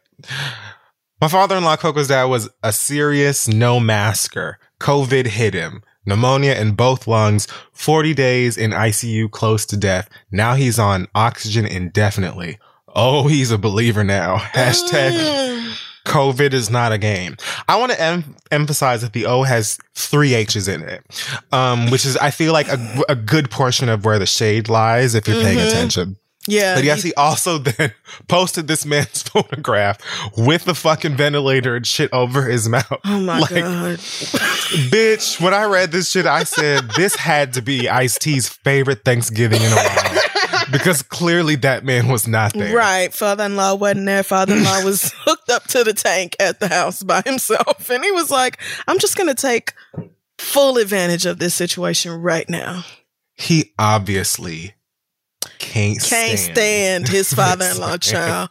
[1.21, 4.59] My father-in-law, Coco's dad, was a serious no masker.
[4.79, 5.81] COVID hit him.
[6.05, 10.07] Pneumonia in both lungs, 40 days in ICU close to death.
[10.31, 12.59] Now he's on oxygen indefinitely.
[12.95, 14.37] Oh, he's a believer now.
[14.53, 15.75] Hashtag.
[16.07, 17.37] COVID is not a game.
[17.67, 21.03] I want to em- emphasize that the O has three H's in it,
[21.51, 25.15] um, which is, I feel like, a, a good portion of where the shade lies
[25.15, 25.67] if you're paying Mhm.
[25.67, 26.17] attention.
[26.49, 26.75] Yeah.
[26.75, 27.91] But yes, he also then
[28.29, 29.97] posted this man's photograph
[30.37, 32.87] with the fucking ventilator and shit over his mouth.
[33.03, 33.97] Oh my Like, god.
[34.89, 39.03] Bitch, when I read this shit, I said this had to be Ice T's favorite
[39.03, 40.06] Thanksgiving in a while.
[40.77, 42.75] Because clearly that man was not there.
[42.75, 43.13] Right.
[43.13, 44.23] Father in law wasn't there.
[44.23, 47.89] Father in law was hooked up to the tank at the house by himself.
[47.89, 49.73] And he was like, I'm just going to take
[50.37, 52.83] full advantage of this situation right now.
[53.33, 54.73] He obviously
[55.59, 58.49] can't Can't stand, stand his father in law, child.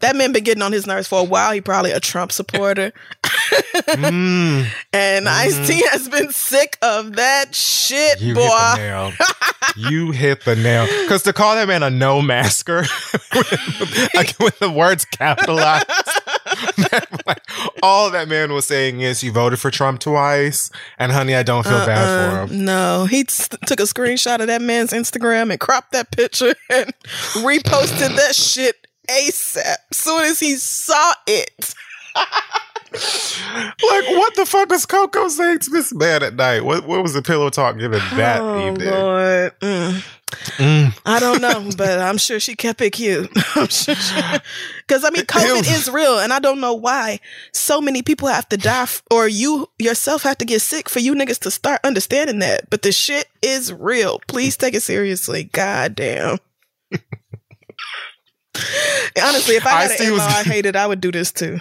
[0.00, 1.52] That man been getting on his nerves for a while.
[1.52, 2.92] He probably a Trump supporter.
[3.24, 8.42] Mm, And Ice T has been sick of that shit, you boy.
[8.42, 9.12] hit the nail.
[9.76, 10.86] you hit the nail.
[11.02, 12.80] Because to call that man a no masker
[13.34, 15.86] with, with the words capitalized,
[17.26, 17.42] like,
[17.82, 21.64] all that man was saying is you voted for Trump twice, and honey, I don't
[21.64, 22.46] feel bad for Uh-uh.
[22.46, 22.64] him.
[22.64, 26.92] No, he t- took a screenshot of that man's Instagram and cropped that picture and
[27.34, 29.76] reposted that shit ASAP.
[29.92, 31.74] Soon as he saw it.
[32.92, 36.64] Like, what the fuck was Coco saying to this man at night?
[36.64, 38.88] What what was the pillow talk given that oh, evening?
[38.88, 40.04] Mm.
[40.58, 40.92] Mm.
[41.06, 43.30] I don't know, but I'm sure she kept it cute.
[43.54, 43.94] I'm sure
[44.86, 47.20] because I mean, COVID is real, and I don't know why
[47.52, 50.98] so many people have to die, f- or you yourself have to get sick for
[50.98, 52.68] you niggas to start understanding that.
[52.70, 54.20] But the shit is real.
[54.26, 55.44] Please take it seriously.
[55.44, 56.38] God damn.
[59.22, 61.60] Honestly, if I had an was- I hated, I would do this too.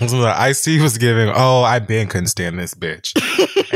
[0.00, 3.12] I see was giving, oh, I been couldn't stand this bitch.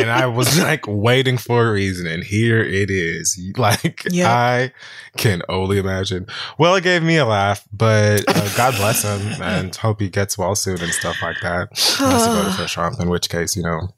[0.09, 3.39] And I was like waiting for a reason, and here it is.
[3.57, 4.03] Like.
[4.15, 4.73] I
[5.17, 6.27] can only imagine.
[6.59, 10.37] Well, it gave me a laugh, but uh, God bless him and hope he gets
[10.39, 11.69] well soon and stuff like that.
[12.01, 13.89] Unless he voted for Trump, in which case, you know,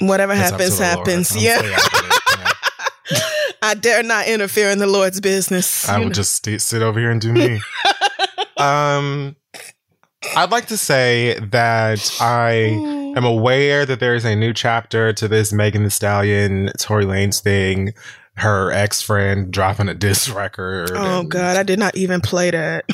[0.00, 0.98] Whatever to happens, Lord.
[0.98, 1.42] happens.
[1.42, 1.56] Yeah.
[1.58, 2.20] so happy that,
[3.10, 3.20] you know,
[3.62, 5.88] I dare not interfere in the Lord's business.
[5.88, 6.10] I know.
[6.10, 7.60] just st- sit over here and do me.
[8.58, 9.36] um,
[10.36, 15.26] I'd like to say that I am aware that there is a new chapter to
[15.28, 17.94] this Megan Thee Stallion, Tory Lanez thing.
[18.36, 20.90] Her ex friend dropping a diss record.
[20.94, 22.84] Oh God, I did not even play that.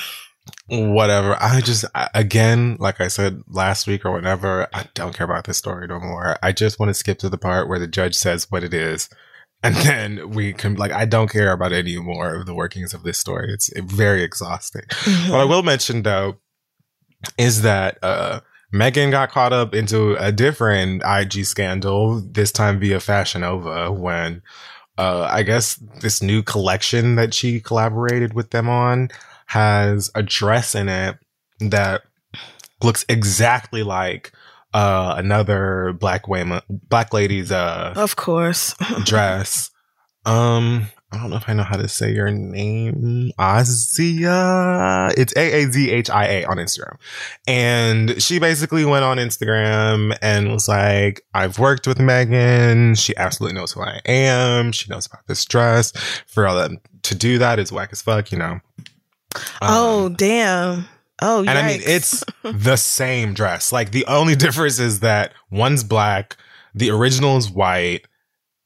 [0.69, 1.37] Whatever.
[1.41, 5.45] I just, I- again, like I said last week or whatever, I don't care about
[5.45, 6.37] this story no more.
[6.43, 9.09] I just want to skip to the part where the judge says what it is.
[9.65, 13.03] And then we can, like, I don't care about any more of the workings of
[13.03, 13.53] this story.
[13.53, 14.83] It's very exhausting.
[15.29, 16.37] What I will mention though
[17.39, 18.41] is that uh
[18.73, 24.43] Megan got caught up into a different IG scandal, this time via Fashion Nova, when
[24.99, 29.11] uh I guess this new collection that she collaborated with them on
[29.47, 31.19] has a dress in it
[31.61, 32.03] that
[32.83, 34.33] looks exactly like
[34.75, 38.75] uh another black woman black lady's uh Of course.
[39.05, 39.71] dress.
[40.25, 43.33] Um, I don't know if I know how to say your name.
[43.39, 45.13] Azia.
[45.17, 46.97] It's A A Z H I A on Instagram.
[47.47, 52.95] And she basically went on Instagram and was like, I've worked with Megan.
[52.95, 54.73] She absolutely knows who I am.
[54.73, 55.93] She knows about this dress.
[56.27, 58.61] For all them to do that is whack as fuck, you know.
[59.61, 60.87] oh Um, damn.
[61.21, 63.71] Oh, and I mean, it's the same dress.
[63.71, 66.37] Like the only difference is that one's black,
[66.75, 68.07] the original is white,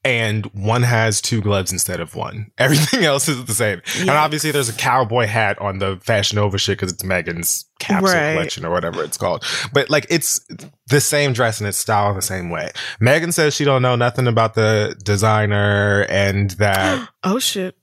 [0.07, 2.51] and one has two gloves instead of one.
[2.57, 3.81] Everything else is the same.
[3.99, 8.09] And obviously, there's a cowboy hat on the Fashion Nova shit because it's Megan's capsule
[8.13, 8.33] Right.
[8.33, 9.43] collection or whatever it's called.
[9.73, 10.39] But like, it's
[10.87, 12.69] the same dress and it's styled the same way.
[12.99, 17.75] Megan says she don't know nothing about the designer and that oh shit.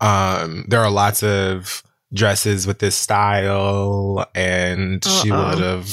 [0.00, 1.82] um, there are lots of
[2.14, 5.50] dresses with this style, and she Uh-uh.
[5.50, 5.90] would have,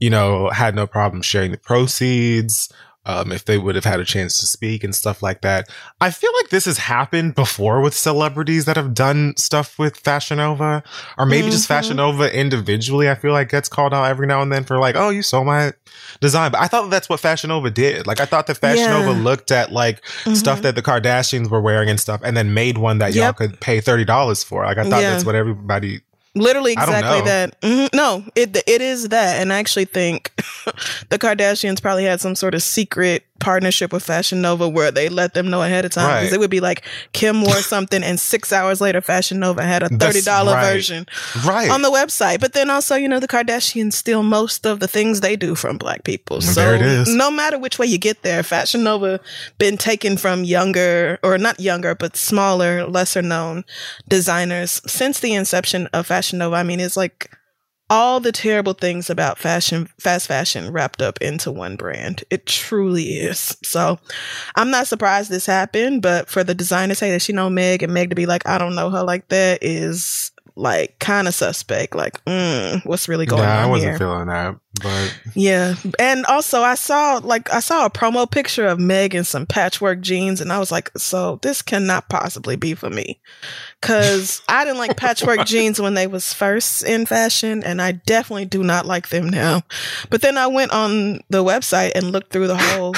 [0.00, 2.72] you know, had no problem sharing the proceeds.
[3.08, 5.68] Um, if they would have had a chance to speak and stuff like that.
[6.00, 10.38] I feel like this has happened before with celebrities that have done stuff with Fashion
[10.38, 10.82] Nova,
[11.16, 11.68] or maybe just Mhm.
[11.68, 13.08] Fashion Nova individually.
[13.08, 15.44] I feel like gets called out every now and then for like, oh, you saw
[15.44, 15.72] my
[16.20, 16.50] design.
[16.50, 18.08] But I thought that's what Fashion Nova did.
[18.08, 18.98] Like, I thought that Fashion Yeah.
[18.98, 20.04] Nova looked at like
[20.34, 20.62] stuff Mhm.
[20.62, 23.80] that the Kardashians were wearing and stuff, and then made one that y'all could pay
[23.80, 24.64] thirty dollars for.
[24.64, 25.10] Like I thought Yeah.
[25.12, 26.00] that's what everybody.
[26.36, 27.60] Literally exactly that.
[27.62, 27.88] Mhm.
[27.94, 30.32] No, it it is that, and I actually think
[31.08, 35.34] the Kardashians probably had some sort of secret partnership with Fashion Nova where they let
[35.34, 36.36] them know ahead of time because Right.
[36.36, 36.82] it would be like
[37.12, 40.72] Kim wore something, and six hours later, Fashion Nova had a thirty dollar right.
[40.72, 41.06] version
[41.44, 41.70] Right.
[41.70, 42.40] on the website.
[42.40, 45.76] But then also, you know, the Kardashians steal most of the things they do from
[45.78, 46.40] Black people.
[46.40, 47.08] So There it is.
[47.14, 49.20] no matter which way you get there, Fashion Nova
[49.58, 53.64] been taken from younger or not younger, but smaller, lesser known
[54.08, 56.56] designers since the inception of Fashion Nova.
[56.56, 57.30] I mean, it's like
[57.88, 62.24] all the terrible things about fashion, fast fashion wrapped up into one brand.
[62.30, 63.56] It truly is.
[63.62, 63.98] So
[64.56, 67.82] I'm not surprised this happened, but for the designer to say that she know Meg
[67.82, 71.34] and Meg to be like, I don't know her like that is like kind of
[71.34, 71.94] suspect.
[71.94, 73.98] Like, mm, what's really going yeah, on I wasn't here?
[73.98, 78.80] feeling that, but Yeah, and also I saw like I saw a promo picture of
[78.80, 82.88] Meg in some patchwork jeans, and I was like, so this cannot possibly be for
[82.88, 83.20] me,
[83.80, 88.46] because I didn't like patchwork jeans when they was first in fashion, and I definitely
[88.46, 89.62] do not like them now.
[90.08, 92.94] But then I went on the website and looked through the whole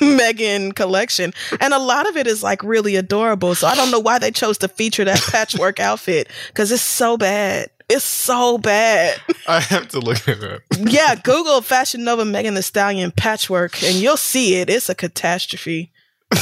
[0.16, 3.54] Megan collection, and a lot of it is like really adorable.
[3.54, 7.16] So I don't know why they chose to feature that patchwork outfit because it's so
[7.16, 7.70] bad.
[7.88, 9.20] It's so bad.
[9.48, 10.62] I have to look at it.
[10.78, 14.70] Yeah, Google Fashion Nova Megan Thee Stallion patchwork and you'll see it.
[14.70, 15.92] It's a catastrophe.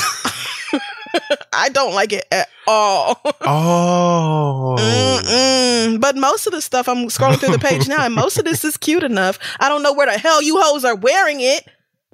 [1.52, 3.20] I don't like it at all.
[3.40, 6.00] Oh, Mm-mm.
[6.00, 8.64] But most of the stuff I'm scrolling through the page now, and most of this
[8.64, 9.38] is cute enough.
[9.58, 11.66] I don't know where the hell you hoes are wearing it.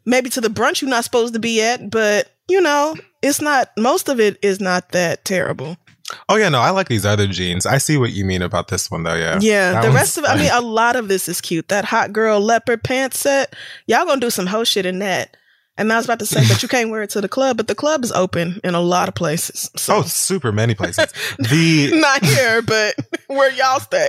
[0.07, 3.71] Maybe to the brunch you're not supposed to be at, but you know, it's not.
[3.77, 5.77] Most of it is not that terrible.
[6.29, 7.67] Oh yeah, no, I like these other jeans.
[7.67, 9.15] I see what you mean about this one though.
[9.15, 11.69] Yeah, Yeah, That the rest of it, I mean, a lot of this is cute.
[11.69, 13.55] That hot girl leopard pants set,
[13.87, 15.37] y'all gonna do some hoe shit in that.
[15.77, 17.67] And I was about to say, but you can't wear it to the club, but
[17.67, 19.71] the club is open in a lot of places.
[19.77, 21.13] So oh, super many places.
[21.39, 22.95] the not here, but
[23.27, 24.09] where y'all stay.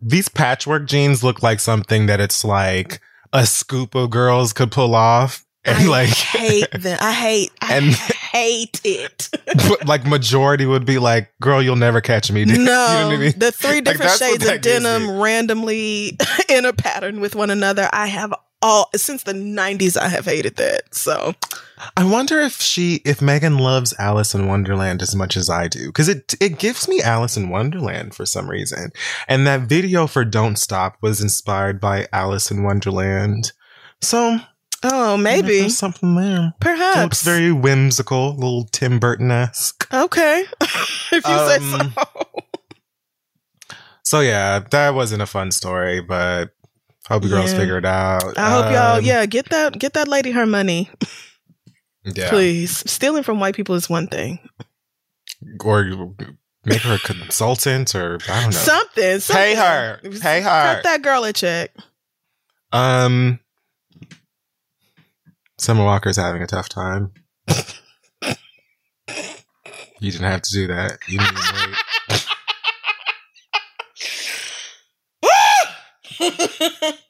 [0.00, 3.00] these patchwork jeans look like something that it's like
[3.32, 6.98] a scoop of girls could pull off, and I like hate them.
[7.00, 7.50] I hate.
[7.60, 7.96] I And-
[8.36, 9.28] hate it.
[9.68, 13.16] but, like majority would be like, "Girl, you'll never catch me." No, you know I
[13.16, 13.32] mean?
[13.36, 16.18] the three different what shades of denim randomly
[16.48, 17.88] in a pattern with one another.
[17.92, 19.96] I have all since the '90s.
[19.96, 20.94] I have hated that.
[20.94, 21.34] So
[21.96, 25.86] I wonder if she, if Megan loves Alice in Wonderland as much as I do,
[25.86, 28.90] because it it gives me Alice in Wonderland for some reason.
[29.28, 33.52] And that video for "Don't Stop" was inspired by Alice in Wonderland.
[34.02, 34.38] So
[34.82, 35.60] Oh, maybe.
[35.60, 36.48] there's something there.
[36.48, 36.98] It Perhaps.
[36.98, 39.86] looks very whimsical, a little Tim Burton esque.
[39.92, 40.44] okay.
[40.60, 42.04] if you say Um, so.
[44.04, 46.50] So yeah, that wasn't a fun story, but
[47.08, 47.58] hope you girls Yeah.
[47.58, 48.38] figure it out.
[48.38, 50.88] I hope y'all, Um, yeah, get that, get that lady her money,
[52.04, 52.88] yeah, please.
[52.90, 54.38] Stealing from white people is one thing.
[55.64, 56.14] or
[56.64, 58.58] make her a consultant, or I don't know.
[58.58, 59.42] Something, something.
[59.42, 60.74] Pay her, pay her.
[60.74, 61.72] Cut that girl a check.
[62.72, 63.40] Um,
[65.58, 67.12] Summer Walker's having a tough time.
[70.00, 70.98] you didn't have to do that.
[71.08, 71.76] You didn't even wait.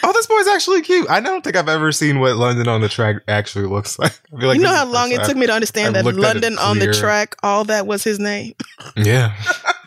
[0.00, 1.10] Oh, this boy's actually cute.
[1.10, 4.12] I don't think I've ever seen what London On Da Track actually looks like.
[4.32, 6.24] I feel like you know how long it took me to understand I've that looked
[6.24, 8.54] at it London On Da Track, all that was his name.
[8.96, 9.34] Yeah,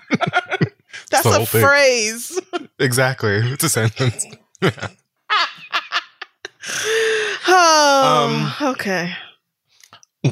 [1.10, 1.64] That's a thing.
[1.64, 2.40] phrase.
[2.78, 3.38] exactly.
[3.38, 4.26] It's a sentence.
[7.48, 9.14] Oh, Um, okay.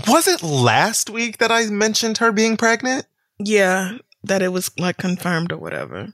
[0.07, 3.05] Was it last week that I mentioned her being pregnant?
[3.39, 6.13] Yeah, that it was like confirmed or whatever.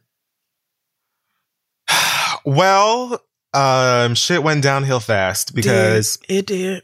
[2.48, 3.22] Well,
[3.56, 6.84] um, shit went downhill fast because it did.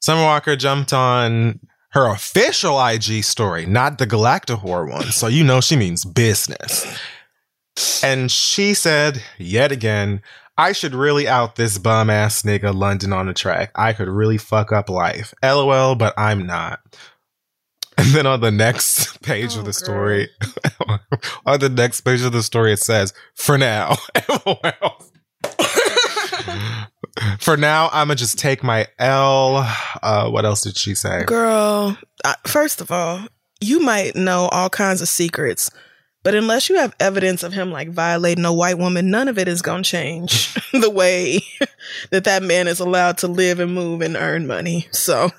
[0.00, 5.12] Summer Walker jumped on her official IG story, not the Galactahor one.
[5.12, 6.98] So you know she means business.
[8.02, 10.20] And she said, yet again,
[10.56, 13.70] I should really out this bum ass nigga London On Da Track.
[13.74, 15.34] I could really fuck up life.
[15.42, 16.80] LOL, but I'm not.
[17.96, 20.28] And then on the next page Oh, of the story,
[21.46, 23.94] on the next page of the story, it says, for now,
[24.44, 25.04] LOL.
[27.38, 29.58] For now, I'm gonna just take my L.
[30.02, 31.22] Uh, what else did she say?
[31.24, 33.20] Girl, I, first of all,
[33.60, 35.70] you might know all kinds of secrets,
[36.24, 39.46] but unless you have evidence of him like violating a white woman, none of it
[39.46, 41.40] is going to change the way
[42.10, 44.88] that that man is allowed to live and move and earn money.
[44.90, 45.30] So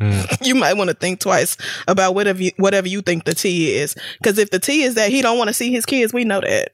[0.00, 0.46] Mm.
[0.46, 1.56] you might want to think twice
[1.88, 3.96] about whatever you, whatever you think the T is.
[4.18, 6.40] Because if the T is that he don't want to see his kids, we know
[6.40, 6.68] that.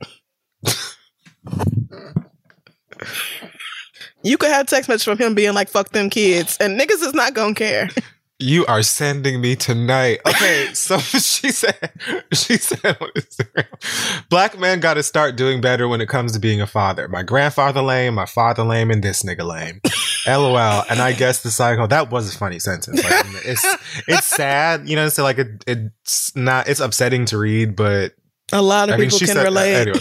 [4.22, 7.14] You could have text message from him being like, fuck them kids, and niggas is
[7.14, 7.89] not gonna care.
[8.45, 10.20] You are sending me tonight.
[10.26, 11.90] Okay, so she said,
[12.34, 16.38] she said on Instagram, black men got to start doing better when it comes to
[16.38, 17.09] being a father.
[17.09, 19.80] My grandfather lame, my father lame, and this nigga lame.
[20.26, 20.84] LOL.
[20.90, 23.03] And I guess the cycle, that was a funny sentence.
[23.03, 23.64] Like, it's,
[24.09, 28.12] it's sad, you know, so like it, it's not, it's upsetting to read, but
[28.53, 29.74] A lot of I mean, people she can said- relate.
[29.74, 30.01] anyway.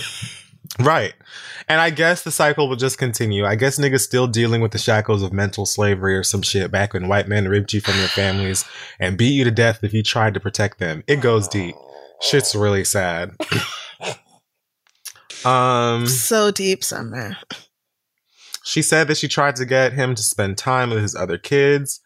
[0.79, 1.13] Right.
[1.69, 3.45] And I guess the cycle will just continue.
[3.45, 6.93] I guess niggas still dealing with the shackles of mental slavery or some shit back
[6.93, 8.65] when white men ripped you from your families
[8.99, 11.03] and beat you to death if you tried to protect them.
[11.07, 11.75] It goes deep.
[12.21, 13.35] Shit's really sad.
[15.45, 17.37] um So deep, Summer.
[18.63, 22.01] she said that she tried to get him to spend time with his other kids.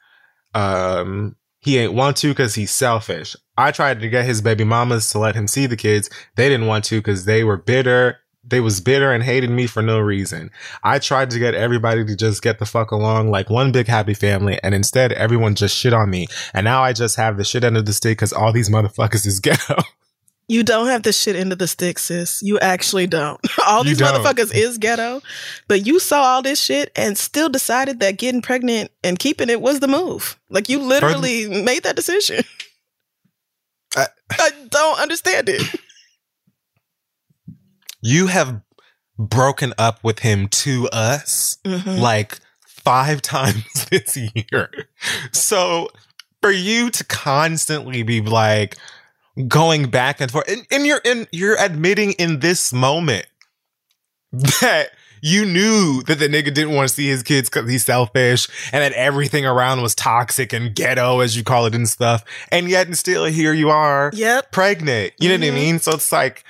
[0.54, 3.36] Um he ain't want to because he's selfish.
[3.58, 6.10] I tried to get his baby mamas to let him see the kids.
[6.36, 8.20] They didn't want to because they were bitter.
[8.50, 10.52] They was bitter and hated me for no reason.
[10.82, 14.14] I tried to get everybody to just get the fuck along like one big happy
[14.14, 16.28] family, and instead everyone just shit on me.
[16.54, 19.26] And now I just have the shit end of the stick because all these motherfuckers
[19.28, 19.76] is ghetto.
[20.50, 22.42] You don't have the shit into the stick, sis.
[22.42, 23.38] You actually don't.
[23.68, 24.14] all these don't.
[24.24, 25.22] motherfuckers is ghetto,
[25.68, 29.60] but you saw all this shit and still decided that getting pregnant and keeping it
[29.60, 30.40] was the move.
[30.50, 32.46] Like you literally made that decision.
[33.98, 35.62] I- I don't understand it.
[38.08, 38.62] You have
[39.20, 42.00] broken up with him to us Mhm.
[42.00, 44.70] like five times this year.
[45.34, 45.90] So
[46.42, 48.78] for you to constantly be like
[49.48, 53.26] going back and forth, and, and you're in, you're admitting in this moment
[54.62, 54.92] that
[55.22, 58.84] you knew that the nigga didn't want to see his kids because he's selfish and
[58.84, 62.24] that everything around was toxic and ghetto, as you call it, and stuff.
[62.52, 64.52] And yet, and still, here you are, Yep.
[64.52, 65.14] pregnant.
[65.20, 65.52] You know what Mhm.
[65.52, 65.80] I mean?
[65.80, 66.44] So it's like,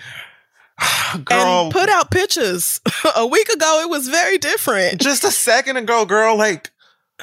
[1.26, 2.82] girl, and put out pictures.
[3.16, 5.02] a week ago, it was very different.
[5.02, 6.72] just a second ago, girl, like,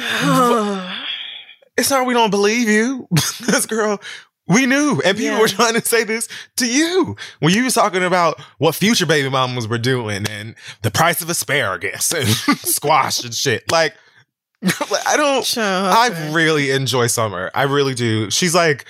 [1.76, 3.08] it's not we don't believe you.
[3.40, 4.00] Because girl,
[4.48, 5.00] we knew.
[5.04, 5.40] And people Yeah.
[5.40, 7.16] were trying to say this to you.
[7.40, 11.28] When you was talking about what future baby mamas were doing and the price of
[11.30, 12.28] asparagus and
[12.58, 13.70] squash and shit.
[13.70, 13.94] Like,
[15.06, 17.50] I don't Child, I really enjoy Summer.
[17.54, 18.30] I really do.
[18.30, 18.86] She's like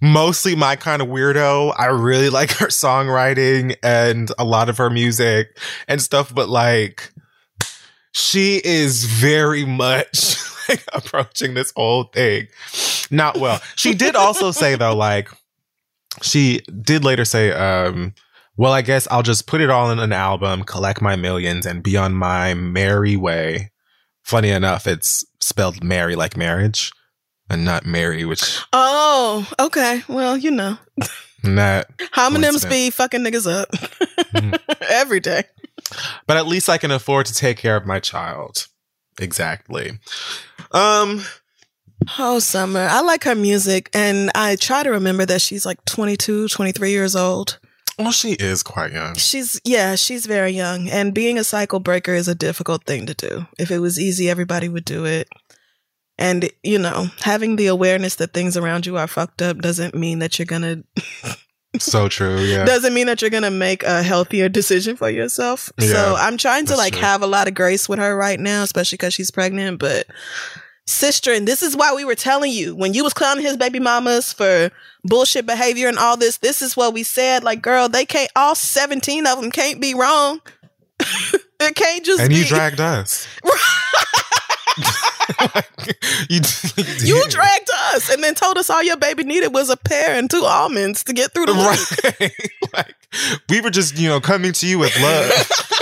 [0.00, 1.74] mostly my kind of weirdo.
[1.78, 5.58] I really like her songwriting and a lot of her music
[5.88, 7.12] and stuff, but like
[8.12, 10.36] she is very much
[10.68, 12.48] like approaching this whole thing
[13.12, 13.60] not well.
[13.76, 15.28] She did also say though, like
[16.22, 18.14] she did later say, um,
[18.56, 21.82] well, I guess I'll just put it all in an album, collect my millions, and
[21.82, 23.71] be on my merry way.
[24.22, 26.92] Funny enough, it's spelled Mary like marriage
[27.50, 30.02] and not Mary, which Oh, okay.
[30.08, 30.78] Well, you know,
[31.44, 31.86] not.
[32.14, 33.70] homonyms be fucking niggas up
[34.34, 34.58] Mhm.
[34.88, 35.44] every day.
[36.26, 38.68] But at least I can afford to take care of my child.
[39.20, 39.98] Exactly.
[40.70, 41.24] Um,
[42.18, 42.80] Oh, Summer.
[42.90, 47.14] I like her music, and I try to remember that she's like 22, 23 years
[47.14, 47.58] old.
[48.02, 49.14] Well, she is quite young.
[49.16, 53.14] She's, yeah, she's very young, and being a cycle breaker is a difficult thing to
[53.14, 53.46] do.
[53.58, 55.28] If it was easy, everybody would do it.
[56.18, 60.18] And, you know, having the awareness that things around you are fucked up doesn't mean
[60.20, 60.62] that you're going
[61.22, 61.36] to
[61.78, 62.38] So true.
[62.38, 62.64] Yeah.
[62.64, 65.72] doesn't mean that you're gonna make a healthier decision for yourself.
[65.78, 67.02] Yeah, so I'm trying to like true.
[67.02, 69.78] have a lot of grace with her right now, especially because she's pregnant.
[69.78, 70.06] But
[70.86, 73.78] sister, and this is why we were telling you when you was clowning his baby
[73.80, 74.70] mamas for
[75.04, 76.38] bullshit behavior and all this.
[76.38, 77.44] This is what we said.
[77.44, 78.30] Like, girl, they can't.
[78.36, 80.40] All 17 of them can't be wrong.
[81.60, 82.36] it can't just and be.
[82.40, 83.26] you dragged us.
[86.28, 86.40] you,
[87.00, 87.30] You did.
[87.30, 90.44] dragged us and then told us all your baby needed was a pear and two
[90.44, 92.72] almonds to get through the right.
[92.74, 92.94] like
[93.48, 95.30] we were just, you know, coming to you with love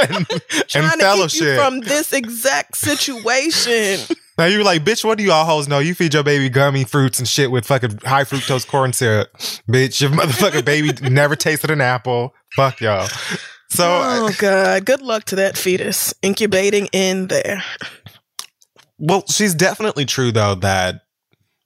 [0.01, 1.41] and, and Trying to keep fellowship.
[1.43, 4.01] you from this exact situation.
[4.39, 5.79] Now you were like, bitch, what do you all hoes know?
[5.79, 9.29] You feed your baby gummy fruits and shit with fucking high fructose corn syrup.
[9.69, 12.35] Bitch, your motherfucking baby never tasted an apple.
[12.57, 13.09] Fuck y'all.
[13.71, 17.63] So oh god, good luck to that fetus incubating in there.
[18.99, 21.03] well, she's definitely true though that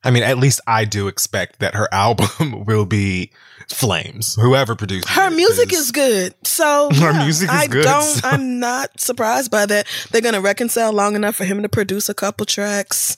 [0.05, 3.31] I mean, at least I do expect that her album will be
[3.67, 4.35] flames.
[4.35, 6.35] Whoever produced Her music is good.
[6.43, 9.87] So Her yeah, music is I good, don't so- I'm not surprised by that.
[10.11, 13.17] They're gonna reconcile long enough for him to produce a couple tracks.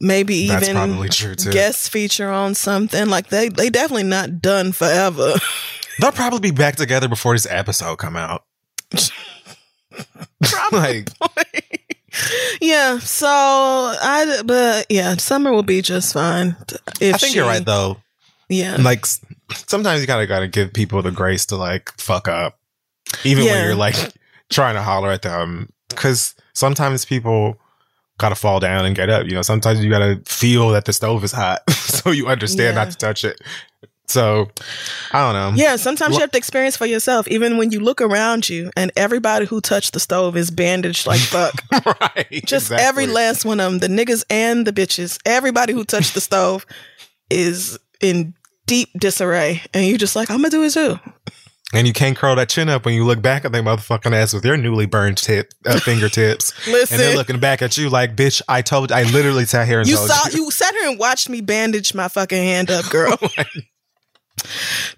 [0.00, 3.06] Maybe even probably guest feature on something.
[3.08, 5.34] Like they they definitely not done forever.
[6.00, 8.42] They'll probably be back together before this episode come out.
[10.72, 11.08] like
[12.60, 16.56] yeah, so I but yeah, summer will be just fine.
[17.00, 17.98] If I think she- you're right though.
[18.48, 18.76] Yeah.
[18.78, 19.06] Like
[19.66, 22.58] sometimes you gotta gotta give people the grace to like fuck up,
[23.24, 23.96] even when you're like
[24.50, 25.70] trying to holler at them.
[25.88, 27.58] Because sometimes people
[28.18, 29.26] gotta fall down and get up.
[29.26, 32.84] You know, sometimes you gotta feel that the stove is hot, so you understand Yeah.
[32.84, 33.40] not to touch it.
[34.06, 34.50] So
[35.12, 35.62] I don't know.
[35.62, 37.26] Yeah, sometimes you have to experience for yourself.
[37.28, 41.20] Even when you look around you and everybody who touched the stove is bandaged like
[41.20, 41.54] fuck.
[42.00, 42.26] right.
[42.44, 42.86] Just exactly.
[42.86, 46.66] every last one of them, the niggas and the bitches, everybody who touched the stove
[47.30, 48.34] is in
[48.66, 49.62] deep disarray.
[49.72, 50.98] And you're just like, I'm gonna do it too.
[51.72, 54.32] And you can't curl that chin up when you look back at their motherfucking ass
[54.32, 56.52] with your newly burned tip uh, fingertips.
[56.68, 56.94] Listen.
[56.94, 59.88] And they're looking back at you like, bitch, I told I literally sat here and
[59.88, 60.44] You told saw you.
[60.44, 63.18] you sat here and watched me bandage my fucking hand up, girl.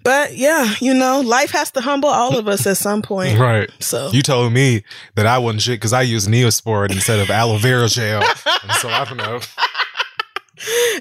[0.03, 3.37] But yeah, you know, life has to humble all of us at some point.
[3.39, 3.69] Right.
[3.79, 4.83] So You told me
[5.15, 8.21] that I wasn't shit because I used Neosporin instead of aloe vera gel.
[8.63, 9.39] And so I don't know.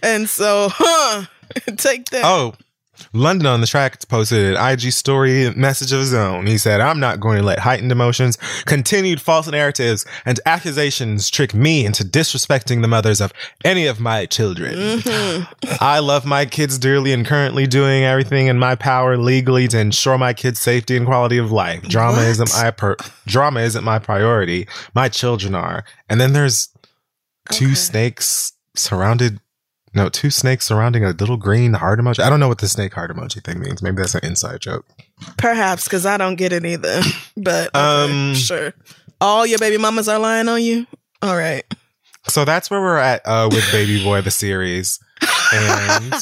[0.03, 1.27] and so, huh,
[1.77, 2.25] take that.
[2.25, 2.55] Oh,
[3.13, 6.47] London On Da Track posted an IG story message of his own.
[6.47, 11.55] He said, I'm not going to let heightened emotions, continued false narratives, and accusations trick
[11.55, 13.33] me into disrespecting the mothers of
[13.65, 14.75] any of my children.
[14.75, 15.75] Mm-hmm.
[15.81, 20.19] I love my kids dearly and currently doing everything in my power legally to ensure
[20.19, 21.83] my kids' safety and quality of life.
[21.83, 22.27] Drama what?
[22.27, 24.69] isn't my per- drama isn't my priority.
[24.95, 25.85] My children are.
[26.09, 26.69] And then there's
[27.51, 27.75] two okay.
[27.75, 29.41] snakes surrounded
[29.97, 32.21] no, two snakes surrounding a little green heart emoji.
[32.21, 33.83] I don't know what the snake heart emoji thing means.
[33.83, 34.87] Maybe that's an inside joke.
[35.39, 37.01] Perhaps because I don't get it either.
[37.39, 38.73] But okay, um, sure.
[39.21, 40.87] All your baby mamas are lying on you.
[41.21, 41.65] All right.
[42.29, 44.99] So that's where we're at uh, with Baby Boy the series,
[45.53, 46.15] and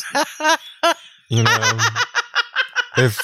[1.29, 1.79] you know,
[2.99, 3.19] if,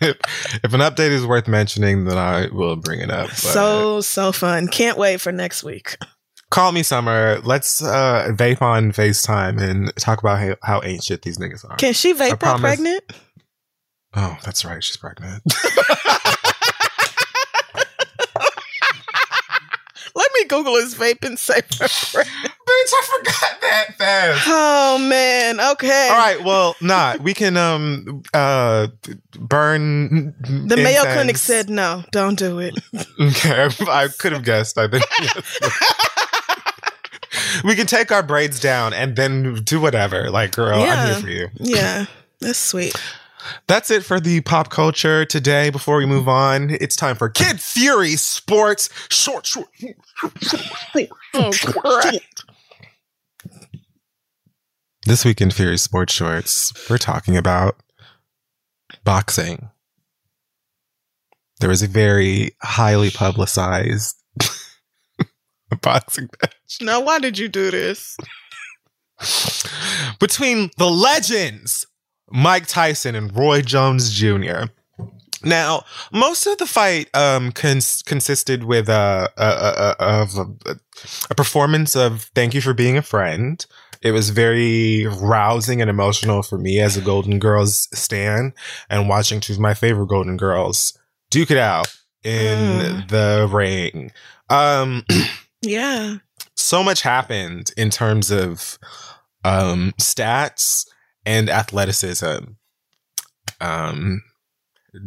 [0.00, 0.16] if
[0.64, 3.28] if an update is worth mentioning, then I will bring it up.
[3.28, 3.36] But.
[3.36, 4.66] So so fun!
[4.66, 5.96] Can't wait for next week.
[6.50, 7.40] Call me Summer.
[7.44, 11.76] Let's uh, vape on FaceTime and talk about how, how ancient these niggas are.
[11.76, 13.04] Can she vape while pregnant?
[14.14, 14.82] Oh, that's right.
[14.82, 15.42] She's pregnant.
[20.12, 24.44] Let me Google his vape and say Bitch, I forgot that fast.
[24.48, 25.60] Oh man.
[25.60, 26.08] Okay.
[26.10, 26.42] All right.
[26.42, 27.18] Well, not.
[27.18, 28.88] Nah, we can um uh
[29.38, 30.34] burn.
[30.42, 30.82] The incense.
[30.82, 32.02] Mayo Clinic said no.
[32.10, 32.74] Don't do it.
[33.20, 33.68] Okay.
[33.86, 34.78] I could have guessed.
[34.78, 35.04] I think.
[37.64, 40.30] We can take our braids down and then do whatever.
[40.30, 40.94] Like, girl, yeah.
[40.94, 41.48] I'm here for you.
[41.60, 42.06] Yeah,
[42.40, 42.94] that's sweet.
[43.66, 45.70] That's it for the pop culture today.
[45.70, 49.68] Before we move on, it's time for Kid Fury Sports Short, short.
[51.34, 52.10] oh.
[55.06, 57.76] This week in Fury Sports Shorts, we're talking about
[59.04, 59.70] boxing.
[61.60, 64.16] There was a very highly publicized
[65.82, 66.54] boxing match.
[66.80, 68.16] Now, why did you do this?
[70.20, 71.86] Between the legends,
[72.30, 74.64] Mike Tyson and Roy Jones Jr.
[75.42, 80.76] Now, most of the fight um, cons- consisted with uh, uh of a,
[81.30, 83.64] a performance of "Thank You for Being a Friend."
[84.02, 88.52] It was very rousing and emotional for me as a Golden Girls stan,
[88.88, 90.98] and watching two of my favorite Golden Girls
[91.30, 93.08] duke it out in mm.
[93.08, 94.12] the ring.
[94.50, 95.04] Um,
[95.62, 96.16] Yeah.
[96.60, 98.78] So much happened in terms of
[99.44, 100.86] um, stats
[101.24, 102.52] and athleticism.
[103.60, 104.22] Um,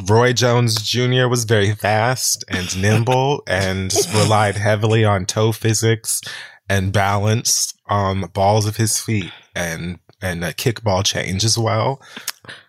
[0.10, 1.28] Roy Jones Jr.
[1.28, 6.22] was very fast and nimble and relied heavily on toe physics
[6.68, 12.02] and balance on the balls of his feet and and a kickball change as well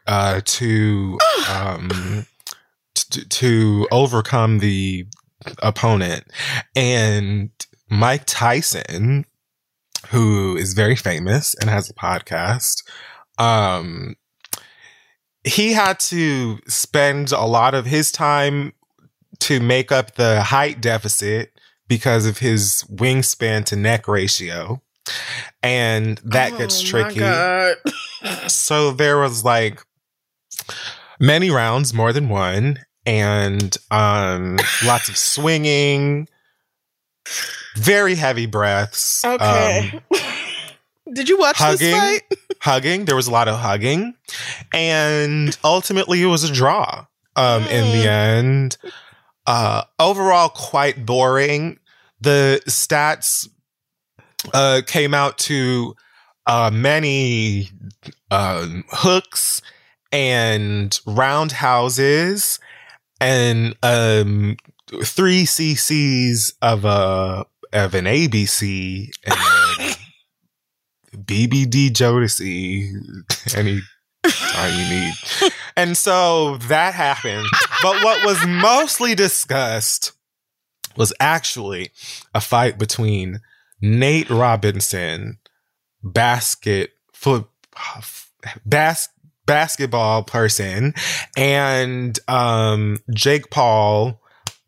[0.07, 1.19] uh, to
[1.49, 2.27] um,
[2.95, 5.07] t- to overcome the
[5.63, 6.25] opponent
[6.77, 7.51] and
[7.95, 9.25] Mike Tyson,
[10.09, 12.83] who is very famous and has a podcast,
[13.39, 14.17] um,
[15.45, 18.73] he had to spend a lot of his time
[19.41, 21.53] to make up the height deficit
[21.87, 24.83] because of his wingspan to neck ratio.
[25.63, 27.21] And that oh, gets tricky.
[28.49, 29.81] so there was like
[31.21, 36.27] many rounds, more than one, and um, lots of swinging
[37.77, 39.25] very heavy breaths.
[39.25, 39.93] Okay.
[40.13, 40.21] Um,
[41.13, 42.23] Did you watch hugging, this fight?
[42.61, 43.05] hugging.
[43.05, 44.15] There was a lot of hugging,
[44.73, 47.07] and ultimately it was a draw.
[47.37, 47.71] Um, mm.
[47.71, 48.09] in the hmm.
[48.09, 48.77] end,
[49.47, 51.79] uh, overall quite boring.
[52.21, 53.49] The stats
[54.53, 55.95] uh came out to
[56.47, 57.71] uh many
[58.31, 59.63] um hooks
[60.13, 62.59] and roundhouses
[63.21, 64.57] and um
[65.03, 69.97] three cc's of a of an ABC and
[71.27, 72.91] BBD Jodeci
[73.57, 73.81] any
[74.25, 75.53] you need.
[75.77, 77.47] And so that happened.
[77.83, 80.13] But what was mostly discussed
[80.97, 81.91] was actually
[82.35, 83.41] a fight between
[83.81, 85.39] Nate Robinson,
[86.03, 87.47] basket foot
[88.65, 89.09] bas-
[89.47, 90.95] basketball person,
[91.37, 94.21] and um, Jake Paul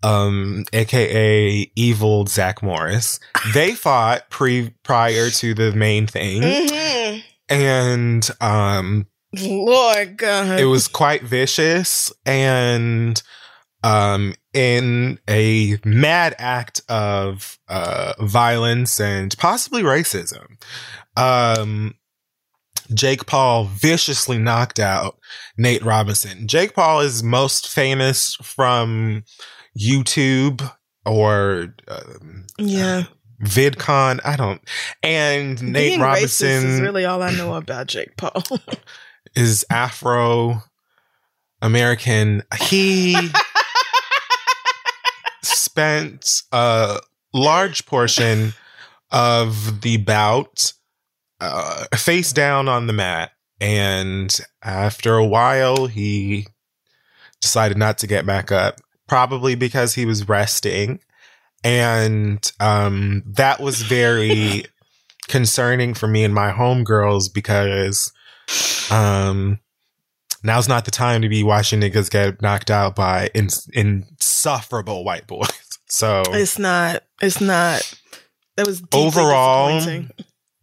[0.03, 3.21] um, aka evil Zach Morris.
[3.55, 7.21] They fought pre prior to the main thing, mm-hmm.
[7.49, 9.07] and um,
[9.43, 13.23] Lord God, it was quite vicious and
[13.85, 20.63] um in a mad act of uh violence and possibly racism.
[21.17, 21.95] Um
[22.95, 25.19] Jake Paul viciously knocked out
[25.57, 26.47] Nate Robinson.
[26.47, 29.25] Jake Paul is most famous from
[29.79, 30.69] YouTube
[31.05, 33.05] or um, yeah.
[33.43, 34.21] VidCon.
[34.25, 34.61] I don't.
[35.03, 38.43] And Nate Being Robinson is really all I know about Jake Paul.
[39.37, 40.63] is Afro
[41.61, 42.43] American.
[42.63, 43.17] He
[45.43, 47.01] spent a
[47.35, 48.55] large portion
[49.11, 50.73] of the bout
[51.41, 53.33] uh, face down on the mat.
[53.61, 56.47] And after a while, he
[57.41, 61.01] decided not to get back up, probably because he was resting.
[61.65, 64.67] And um, that was very
[65.29, 68.13] concerning for me and my homegirls because
[68.91, 69.59] um,
[70.43, 75.27] now's not the time to be watching niggas get knocked out by ins- insufferable white
[75.27, 75.49] boys.
[75.89, 77.05] So It's not.
[77.23, 77.95] It's not.
[78.57, 79.81] That was Overall,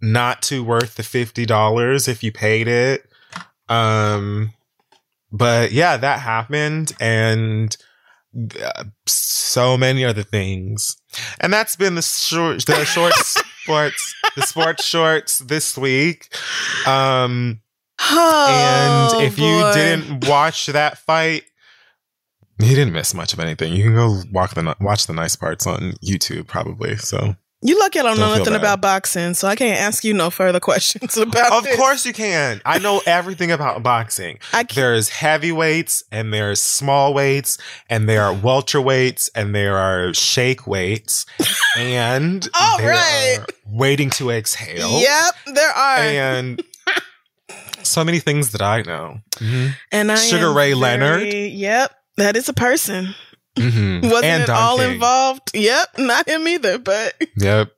[0.02, 3.10] not too worth the fifty dollars if you paid it.
[3.70, 4.52] Um,
[5.32, 7.76] but yeah, that happened, and
[9.06, 10.98] so many other things,
[11.40, 16.34] and that's been the short, the short sports, the sports shorts this week.
[16.88, 17.62] Um,
[18.06, 21.44] Oh, and if you didn't watch that fight,
[22.60, 23.74] you didn't miss much of anything.
[23.74, 26.98] You can go walk the watch the nice parts on YouTube, probably.
[26.98, 30.04] So you lucky I don't know Don't feel nothing about boxing, so I can't ask
[30.04, 31.52] you no further questions about.
[31.52, 31.76] Of this.
[31.78, 32.62] course you can.
[32.66, 34.40] I know everything about boxing.
[34.52, 34.64] I.
[34.64, 37.58] There's heavyweights and there's small weights
[37.90, 41.26] and there are welterweights and there are shake weights
[41.78, 43.40] and All right.
[43.66, 45.00] waiting to exhale.
[45.00, 45.98] Yep, there are.
[46.00, 46.62] And
[47.84, 49.20] so many things that I know.
[49.38, 51.34] hmm And I Sugar Ray very- Leonard.
[51.34, 53.16] Yep, that is a person.
[53.58, 54.94] Hmm Wasn't and it Don all King.
[54.94, 55.52] involved?
[55.54, 56.78] Yep, not him either.
[56.80, 57.72] But Yep.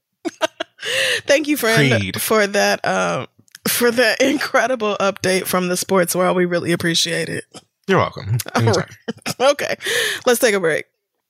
[1.27, 2.21] thank you, friend, Creed.
[2.21, 2.85] for that.
[2.85, 3.27] Um,
[3.67, 7.45] for that incredible update from the sports world, we really appreciate it.
[7.87, 8.37] You're welcome.
[8.55, 8.87] Anytime.
[9.39, 9.75] Okay,
[10.25, 10.85] let's take a break.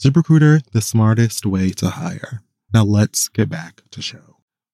[0.00, 2.42] ZipRecruiter, the smartest way to hire.
[2.72, 4.29] Now let's get back to show.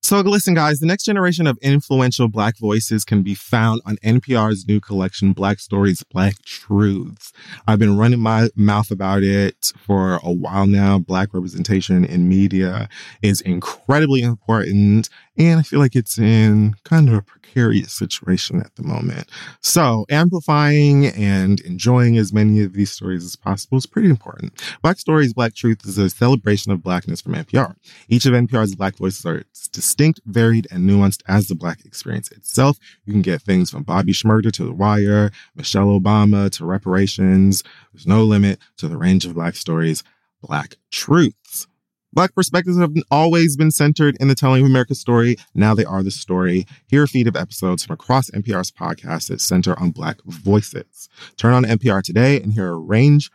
[0.06, 4.64] So listen, guys, the next generation of influential Black voices can be found on NPR's
[4.68, 7.32] new collection, Black Stories, Black Truths.
[7.66, 11.00] I've been running my mouth about it for a while now.
[11.00, 12.88] Black representation in media
[13.20, 18.76] is incredibly important, and I feel like it's in kind of a precarious situation at
[18.76, 19.28] the moment.
[19.60, 24.62] So amplifying and enjoying as many of these stories as possible is pretty important.
[24.82, 27.74] Black Stories, Black Truth is a celebration of Blackness from NPR.
[28.08, 29.42] Each of NPR's Black voices are
[29.72, 29.95] distinct,
[30.26, 32.78] varied, and nuanced as the Black experience itself.
[33.04, 37.62] You can get things from Bobby Shmurda to The Wire, Michelle Obama to reparations.
[37.92, 40.02] There's no limit to the range of Black stories,
[40.42, 41.66] Black truths.
[42.12, 45.36] Black perspectives have always been centered in the telling of America's story.
[45.54, 46.66] Now they are the story.
[46.86, 51.10] Here are a feed of episodes from across NPR's podcasts that center on Black voices.
[51.36, 53.30] Turn on NPR today and hear a range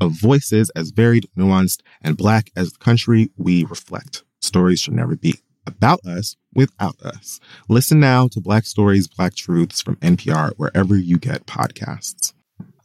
[0.00, 4.24] of voices as varied, nuanced, and Black as the country we reflect.
[4.40, 5.36] Stories should never be
[5.66, 7.40] about us without us.
[7.68, 12.32] Listen now to Black Stories, Black Truths from NPR wherever you get podcasts.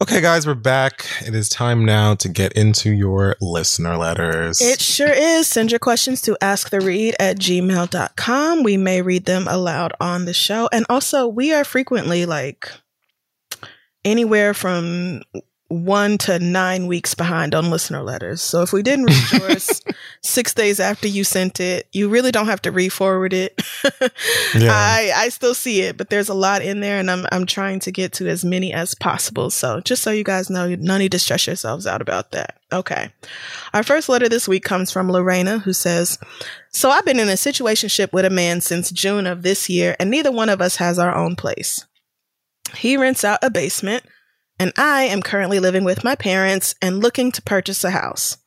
[0.02, 1.06] Okay, guys, we're back.
[1.28, 4.60] It is time now to get into your listener letters.
[4.60, 5.48] It sure is.
[5.48, 8.64] Send your questions to asktheread at gmail.com.
[8.64, 10.68] We may read them aloud on the show.
[10.72, 12.72] And also, we are frequently like
[14.04, 15.22] anywhere from
[15.72, 18.42] one to nine weeks behind on listener letters.
[18.42, 19.82] So if we didn't read yours
[20.22, 23.62] six days after you sent it, you really don't have to re-forward it.
[24.54, 24.72] Yeah.
[24.74, 27.80] I I still see it, but there's a lot in there, and I'm I'm trying
[27.82, 29.50] to get to as many as possible.
[29.50, 32.60] So just so you guys know, no need to stress yourselves out about that.
[32.74, 33.12] Okay.
[33.74, 36.20] Our first letter this week comes from Lorena, who says,
[36.72, 40.10] "So I've been in a situationship with a man since June of this year, and
[40.10, 41.86] neither one of us has our own place.
[42.76, 44.04] He rents out a basement."
[44.62, 48.38] And I am currently living with my parents and looking to purchase a house.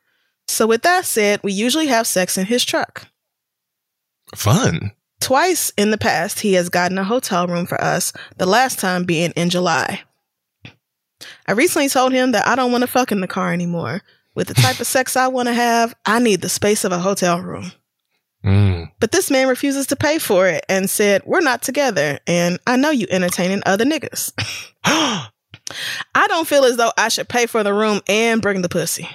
[0.47, 3.09] So, with that said, we usually have sex in his truck.
[4.33, 4.93] Fun.
[5.21, 9.03] Twice in the past, he has gotten a hotel room for us, the last time
[9.03, 10.03] being in July.
[11.49, 14.01] I recently told him that I don't want to fuck in the car anymore.
[14.37, 16.99] With the type of sex I want to have, I need the space of a
[17.01, 17.73] hotel room.
[18.45, 18.93] Mm.
[19.01, 22.77] But this man refuses to pay for it and said, We're not together, and I
[22.77, 24.33] know you entertaining other niggas.
[26.15, 29.09] I don't feel as though I should pay for the room and bring the pussy.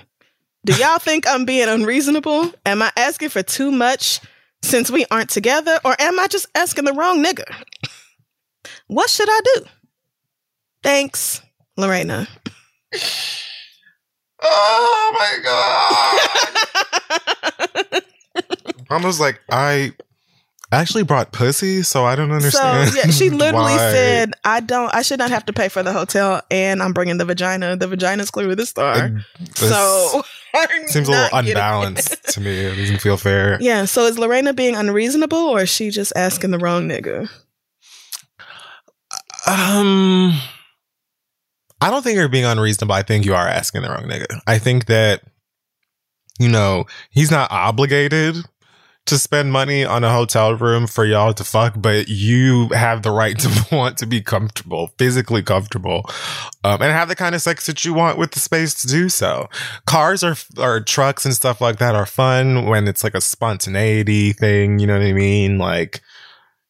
[0.66, 2.52] Do y'all think I'm being unreasonable?
[2.66, 4.20] Am I asking for too much
[4.62, 7.46] since we aren't together, or am I just asking the wrong nigga?
[8.88, 9.66] What should I do?
[10.84, 11.42] Thanks,
[11.78, 12.28] Lorena.
[14.42, 15.38] oh my
[17.92, 18.04] god.
[18.90, 19.94] Almost like I
[20.72, 22.90] actually brought pussy, so I don't understand.
[22.90, 23.92] So yeah, she literally why.
[23.92, 24.94] said, "I don't.
[24.94, 27.76] I should not have to pay for the hotel, and I'm bringing the vagina.
[27.76, 29.10] The vagina's clearly the star.
[29.40, 30.24] This so
[30.88, 32.52] seems a little unbalanced to me.
[32.52, 33.58] It doesn't feel fair.
[33.62, 33.86] Yeah.
[33.86, 37.30] So is Lorena being unreasonable, or is she just asking the wrong nigga?
[39.48, 40.40] Um,
[41.82, 42.94] I don't think you're being unreasonable.
[42.94, 44.42] I think you are asking the wrong nigga.
[44.46, 45.24] I think that,
[46.38, 48.36] you know, he's not obligated
[49.10, 53.12] to spend money on a hotel room for y'all to fuck, but you have the
[53.12, 56.10] right to want to be comfortable, physically comfortable,
[56.64, 59.10] um, and have the kind of sex that you want with the space to do
[59.10, 59.50] so.
[59.86, 64.34] Cars are, or trucks and stuff like that are fun when it's like a spontaneity
[64.34, 64.80] thing.
[64.80, 65.58] You know what I mean?
[65.58, 66.02] Like,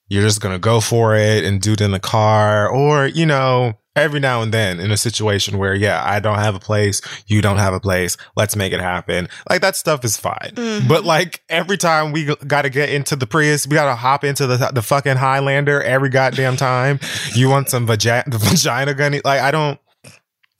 [0.07, 3.73] you're just gonna go for it and do it in the car, or you know,
[3.99, 7.41] every now and then in a situation where, yeah, I don't have a place, you
[7.41, 9.29] don't have a place, let's make it happen.
[9.49, 10.53] Like that stuff is fine.
[10.55, 10.87] Mhm.
[10.87, 14.23] But like every time we got to get into the Prius, we got to hop
[14.23, 16.99] into the the fucking Highlander every goddamn time.
[17.33, 19.21] You want some vagina, the vagina gunny?
[19.23, 19.79] Like I don't,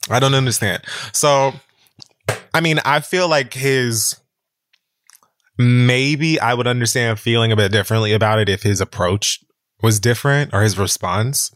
[0.08, 0.82] I don't understand.
[1.12, 1.52] So,
[2.54, 4.16] I mean, I feel like his
[5.58, 9.40] maybe I would understand feeling a bit differently about it if his approach
[9.82, 11.54] was different or his response.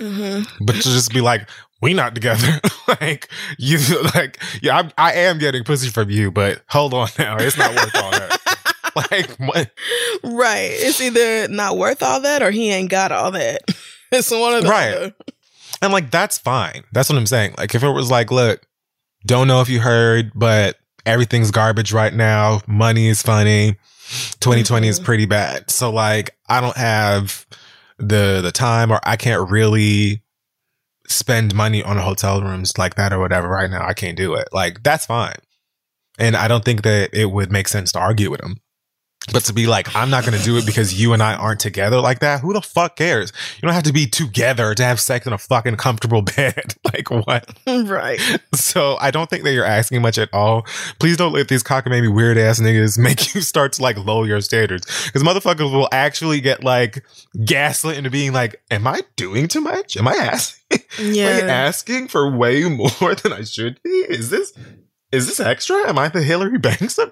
[0.00, 0.64] Mm-hmm.
[0.64, 1.48] But to just be like,
[1.80, 2.60] we not together.
[3.00, 3.28] like
[3.58, 3.78] you
[4.14, 7.36] like yeah, I, I am getting pussy from you, but hold on now.
[7.38, 8.92] It's not worth all that.
[9.10, 9.70] like what?
[10.24, 10.70] Right.
[10.72, 13.62] It's either not worth all that, or he ain't got all that.
[14.10, 14.94] It's one of the Right.
[14.94, 15.14] other.
[15.82, 16.84] And like that's fine.
[16.92, 17.56] That's what I'm saying.
[17.58, 18.62] Like if it was like, look,
[19.26, 22.62] don't know if you heard, but everything's garbage right now.
[22.66, 23.76] Money is funny.
[24.40, 25.04] 2020 is Mhm.
[25.04, 25.70] pretty bad.
[25.70, 27.44] So like I don't have
[27.98, 30.22] the the time or I can't really
[31.06, 33.86] spend money on hotel rooms like that or whatever right now.
[33.86, 34.48] I can't do it.
[34.52, 35.36] Like that's fine.
[36.18, 38.60] And I don't think that it would make sense to argue with him.
[39.32, 41.60] But to be like, I'm not going to do it because you and I aren't
[41.60, 42.40] together like that.
[42.40, 43.32] Who the fuck cares?
[43.56, 46.74] You don't have to be together to have sex in a fucking comfortable bed.
[46.92, 47.48] like what?
[47.88, 48.20] Right.
[48.54, 50.66] So I don't think that you're asking much at all.
[50.98, 54.40] Please don't let these cockamamie weird ass niggas make you start to like lower your
[54.40, 54.86] standards.
[55.06, 57.04] Because motherfuckers will actually get like
[57.44, 59.96] gaslit into being like, Am I doing too much?
[59.96, 61.34] Am I asking Yeah.
[61.34, 63.90] like asking for way more than I should be?
[63.90, 64.52] Is this
[65.10, 65.88] is this extra?
[65.88, 67.10] Am I the Hillary Banks of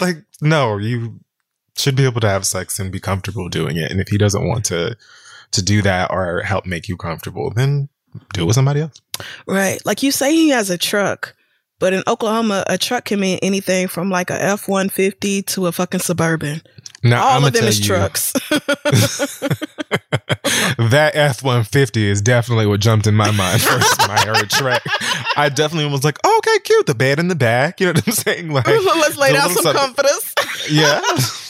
[0.00, 1.20] like no, you
[1.76, 3.90] should be able to have sex and be comfortable doing it.
[3.90, 4.96] And if he doesn't want to
[5.52, 7.88] to do that or help make you comfortable, then
[8.34, 9.00] do it with somebody else.
[9.46, 9.84] Right.
[9.84, 11.34] Like you say he has a truck,
[11.78, 15.72] but in Oklahoma, a truck can mean anything from like a F 150 to a
[15.72, 16.62] fucking Suburban.
[17.04, 18.32] Now, All I'ma of them is you, trucks.
[20.78, 24.48] that F one fifty is definitely what jumped in my mind first when I heard
[24.48, 24.80] Shrek.
[25.36, 26.86] I definitely was like, oh, okay, cute.
[26.86, 27.80] The bed in the back.
[27.80, 28.50] You know what I'm saying?
[28.50, 30.34] Like, Let's lay down some comforters.
[30.70, 31.00] yeah.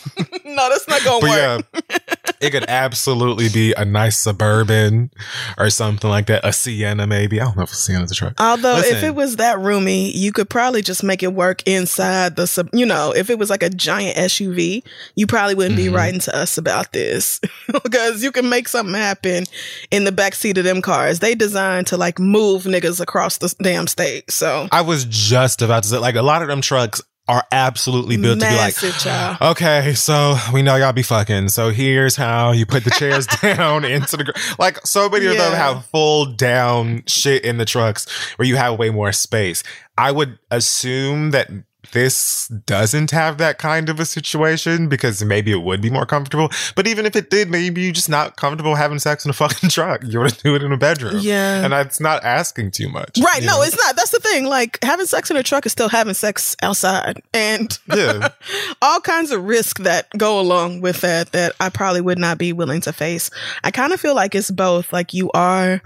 [0.44, 1.84] no, that's not going to But work.
[1.90, 1.98] yeah,
[2.40, 5.10] it could absolutely be a nice suburban
[5.58, 6.44] or something like that.
[6.44, 7.40] A Sienna, maybe.
[7.40, 8.34] I don't know if a Sienna's a truck.
[8.38, 12.46] Although if it was that roomy, you could probably just make it work inside the
[12.46, 12.68] sub.
[12.72, 14.82] You know, if it was like a giant SUV,
[15.16, 15.94] you probably wouldn't be Mhm.
[15.94, 17.40] writing to us about this
[17.82, 19.44] because you can make something happen
[19.90, 21.18] in the back seat of them cars.
[21.20, 24.30] They designed to like move niggas across the damn state.
[24.30, 28.16] So I was just about to say, like, a lot of them trucks are absolutely
[28.16, 29.36] built massive to be child.
[29.40, 31.50] like, okay, so we know y'all be fucking.
[31.50, 35.36] So here's how you put the chairs down into the, gr- like, so many of
[35.36, 35.74] them Yeah.
[35.74, 38.06] have full down shit in the trucks
[38.36, 39.62] where you have way more space.
[39.96, 41.50] I would assume that
[41.92, 46.50] this doesn't have that kind of a situation because maybe it would be more comfortable.
[46.74, 49.70] But even if it did, maybe you're just not comfortable having sex in a fucking
[49.70, 50.02] truck.
[50.04, 51.18] You want to do it in a bedroom.
[51.20, 51.62] Yeah.
[51.62, 53.18] And that's not asking too much.
[53.18, 53.42] Right.
[53.42, 53.62] No, know?
[53.62, 53.96] it's not.
[53.96, 54.44] That's the thing.
[54.44, 57.22] Like having sex in a truck is still having sex outside.
[57.32, 58.28] And Yeah.
[58.82, 62.52] all kinds of risk that go along with that that I probably would not be
[62.52, 63.30] willing to face.
[63.64, 64.92] I kind of feel like it's both.
[64.92, 65.80] Like you are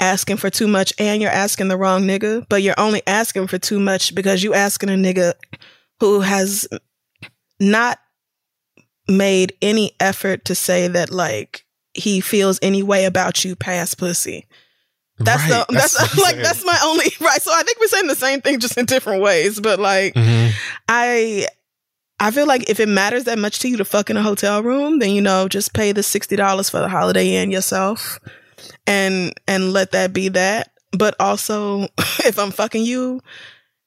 [0.00, 3.58] asking for too much and you're asking the wrong nigga, but you're only asking for
[3.58, 5.34] too much because you asking a nigga
[6.00, 6.66] who has
[7.60, 7.98] not
[9.08, 14.46] made any effort to say that like he feels any way about you past pussy.
[15.18, 17.40] That's Right, the that's, what I'm like that's my only right.
[17.40, 19.60] So I think we're saying the same thing just in different ways.
[19.60, 20.50] But like Mhm.
[20.88, 21.46] I
[22.18, 24.62] I feel like if it matters that much to you to fuck in a hotel
[24.62, 28.18] room, then you know, just pay the sixty dollars for the holiday inn yourself
[28.86, 30.70] and and let that be that.
[30.92, 31.82] But also
[32.24, 33.20] if I'm fucking you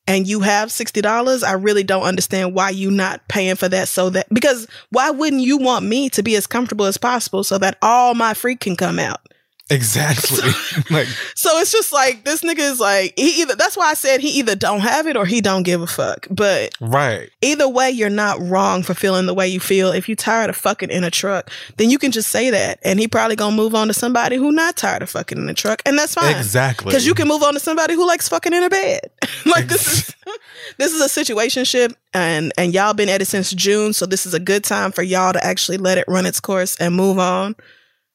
[0.08, 3.88] and you have sixty dollars, I really don't understand why you not paying for that
[3.88, 7.58] so that because why wouldn't you want me to be as comfortable as possible so
[7.58, 9.22] that all my freak can come out?
[9.70, 10.50] Exactly.
[10.90, 14.22] like So it's just like this nigga is like he either that's why I said
[14.22, 16.26] he either don't have it or he don't give a fuck.
[16.30, 17.30] But right.
[17.42, 19.92] either way, you're not wrong for feeling the way you feel.
[19.92, 23.00] If you tired of fucking in a truck, then you can just say that, and
[23.00, 25.82] he probably gonna move on to somebody who not tired of fucking in a truck,
[25.86, 26.36] and that's fine.
[26.36, 26.90] Exactly.
[26.90, 29.02] Because you can move on to somebody who likes fucking in a bed.
[29.46, 30.16] like this is
[30.78, 34.34] this is a situationship, and and y'all been at it since June, so this is
[34.34, 37.56] a good time for y'all to actually let it run its course and move on.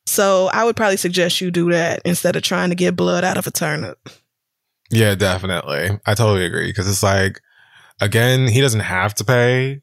[0.07, 3.37] So I would probably suggest you do that instead of trying to get blood out
[3.37, 4.09] of a turnip.
[4.91, 5.99] Yeah, definitely.
[6.05, 7.41] I totally agree because it's like,
[8.01, 9.83] again, he doesn't have to pay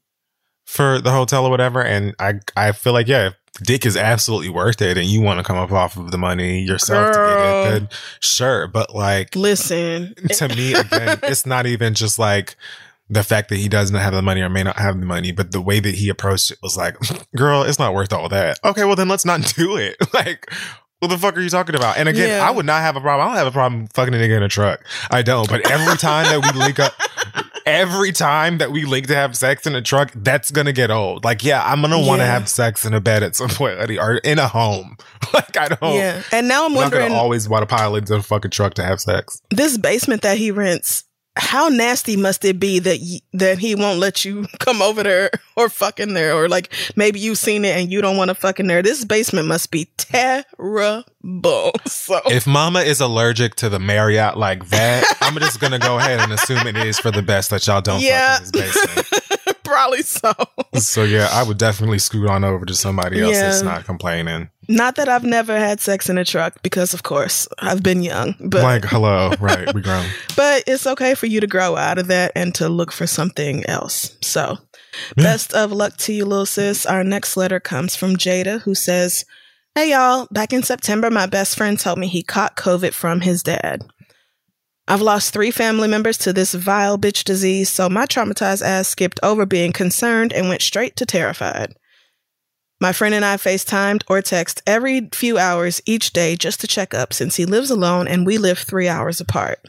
[0.66, 4.50] for the hotel or whatever, and I I feel like yeah, if dick is absolutely
[4.50, 7.40] worth it, and you want to come up off of the money yourself to get
[7.40, 7.90] it, then
[8.20, 8.68] sure.
[8.68, 12.56] But like Listen, to me, again, it's not even just like
[13.10, 15.52] the fact that he doesn't have the money or may not have the money, but
[15.52, 16.96] the way that he approached it was like,
[17.36, 18.60] girl, it's not worth all that.
[18.64, 19.96] Okay, well then let's not do it.
[20.14, 20.52] like,
[21.00, 21.98] what the fuck are you talking about?
[21.98, 22.48] And again, Yeah.
[22.48, 23.26] I would not have a problem.
[23.28, 24.86] I don't have a problem fucking a nigga in a truck.
[25.10, 25.48] I don't.
[25.50, 26.94] But every time that we link up,
[27.66, 31.24] every time that we link to have sex in a truck, that's gonna get old.
[31.24, 32.34] Like, yeah, I'm gonna want to Yeah.
[32.34, 34.98] have sex in a bed at some point, or in a home.
[35.34, 35.96] like, I don't.
[35.96, 36.22] yeah.
[36.32, 39.00] And now I'm I'm wondering always want to pile into a fucking truck to have
[39.00, 39.42] sex.
[39.52, 41.06] this basement that he rents
[41.36, 45.30] how nasty must it be that y- that he won't let you come over there
[45.56, 48.36] or fuck in there or like maybe you've seen it and you don't want to
[48.36, 51.04] fuck in there this basement must be terrible
[51.86, 56.20] so if mama is allergic to the Marriott like that, I'm just gonna go ahead
[56.20, 58.40] and assume it is for the best that y'all don't Yeah.
[58.40, 59.64] fuck in this basement.
[59.64, 60.34] probably so
[60.76, 64.50] So yeah, I would definitely scoot on over to somebody else that's not complaining.
[64.70, 68.36] Not that i've never had sex in a truck because of course i've been young
[68.40, 69.74] but like, hello, right?
[69.74, 70.06] We grown.
[70.36, 73.66] but it's okay for you to grow out of that and to look for something
[73.66, 74.18] else.
[74.22, 74.58] So,
[75.16, 76.86] best of luck to you, little sis.
[76.86, 79.26] Our next letter comes from Jada, who says,
[79.76, 80.28] Hey, y'all.
[80.32, 83.82] Back in September, my best friend told me he caught COVID from his dad.
[84.88, 89.20] I've lost three family members to this vile bitch disease, so my traumatized ass skipped
[89.22, 91.76] over being concerned and went straight to terrified.
[92.82, 96.94] My friend and I FaceTimed or text every few hours each day just to check
[96.94, 99.60] up since he lives alone and we live three hours apart.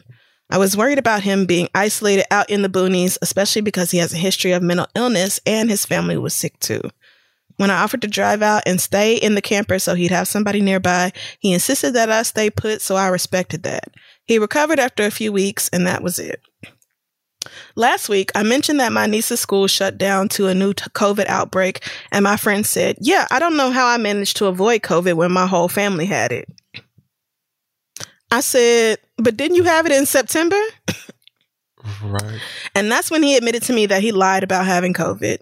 [0.49, 4.13] I was worried about him being isolated out in the boonies, especially because he has
[4.13, 6.81] a history of mental illness and his family was sick too.
[7.57, 10.61] When I offered to drive out and stay in the camper so he'd have somebody
[10.61, 13.93] nearby, he insisted that I stay put, so I respected that.
[14.25, 16.41] He recovered after a few weeks, and that was it.
[17.75, 21.25] Last week, I mentioned that my niece's school shut down to a new t- COVID
[21.27, 25.15] outbreak, and my friend said, Yeah, I don't know how I managed to avoid COVID
[25.15, 26.49] when my whole family had it.
[28.31, 30.61] I said, But didn't you have it in September?
[32.03, 32.39] Right.
[32.75, 35.39] And that's when he admitted to me that he lied about having COVID.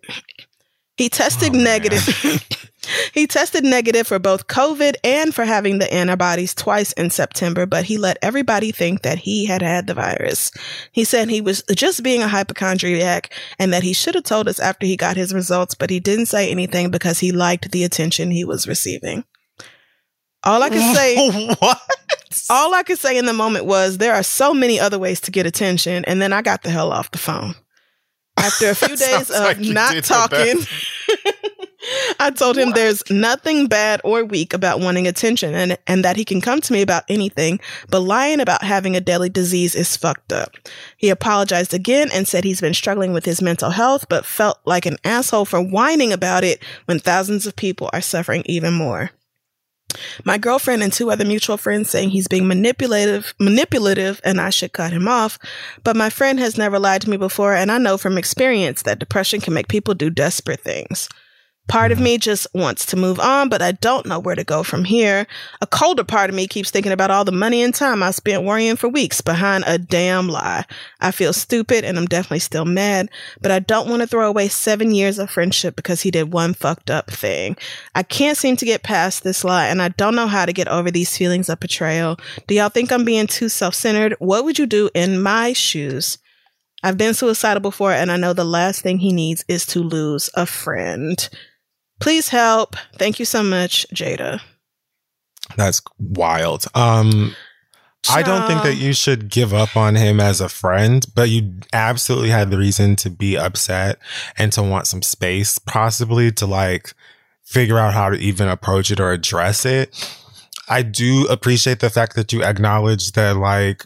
[1.00, 2.06] He tested Oh, negative.
[3.14, 7.86] he tested negative for both COVID and for having the antibodies twice in September, but
[7.86, 10.52] he let everybody think that he had had the virus.
[10.92, 14.60] He said he was just being a hypochondriac and that he should have told us
[14.60, 18.30] after he got his results, but he didn't say anything because he liked the attention
[18.30, 19.24] he was receiving.
[20.44, 21.80] All I can say what?
[22.50, 25.32] all I could say in the moment was there are so many other ways to
[25.32, 27.56] get attention, and then I got the hell off the phone.
[28.40, 30.60] After a few days of like not talking,
[32.20, 36.26] I told him there's nothing bad or weak about wanting attention and, and that he
[36.26, 37.60] can come to me about anything,
[37.90, 40.52] but lying about having a deadly disease is fucked up.
[40.98, 44.86] He apologized again and said he's been struggling with his mental health, but felt like
[44.86, 49.12] an asshole for whining about it when thousands of people are suffering even more.
[50.24, 54.74] My girlfriend and two other mutual friends saying he's being manipulative, manipulative, and I should
[54.74, 55.40] cut him off.
[55.84, 59.00] But my friend has never lied to me before, and I know from experience that
[59.00, 61.10] depression can make people do desperate things.
[61.70, 64.64] Part of me just wants to move on, but I don't know where to go
[64.64, 65.28] from here.
[65.62, 68.44] A colder part of me keeps thinking about all the money and time I spent
[68.44, 70.66] worrying for weeks behind a damn lie.
[71.00, 74.48] I feel stupid and I'm definitely still mad, but I don't want to throw away
[74.48, 77.56] seven years of friendship because he did one fucked up thing.
[77.94, 80.68] I can't seem to get past this lie and I don't know how to get
[80.70, 82.18] over these feelings of betrayal.
[82.48, 84.16] Do y'all think I'm being too self centered?
[84.18, 86.18] What would you do in my shoes?
[86.82, 90.32] I've been suicidal before and I know the last thing he needs is to lose
[90.34, 91.30] a friend.
[92.00, 92.76] Please help.
[92.98, 94.42] Thank you so much, Jada.
[95.56, 96.66] That's wild.
[96.76, 97.36] Um,
[98.10, 101.60] I don't think that you should give up on him as a friend, but you
[101.74, 104.00] absolutely had the reason to be upset
[104.38, 106.94] and to want some space, possibly to like
[107.44, 109.94] figure out how to even approach it or address it.
[110.70, 113.86] I do appreciate the fact that you acknowledge that like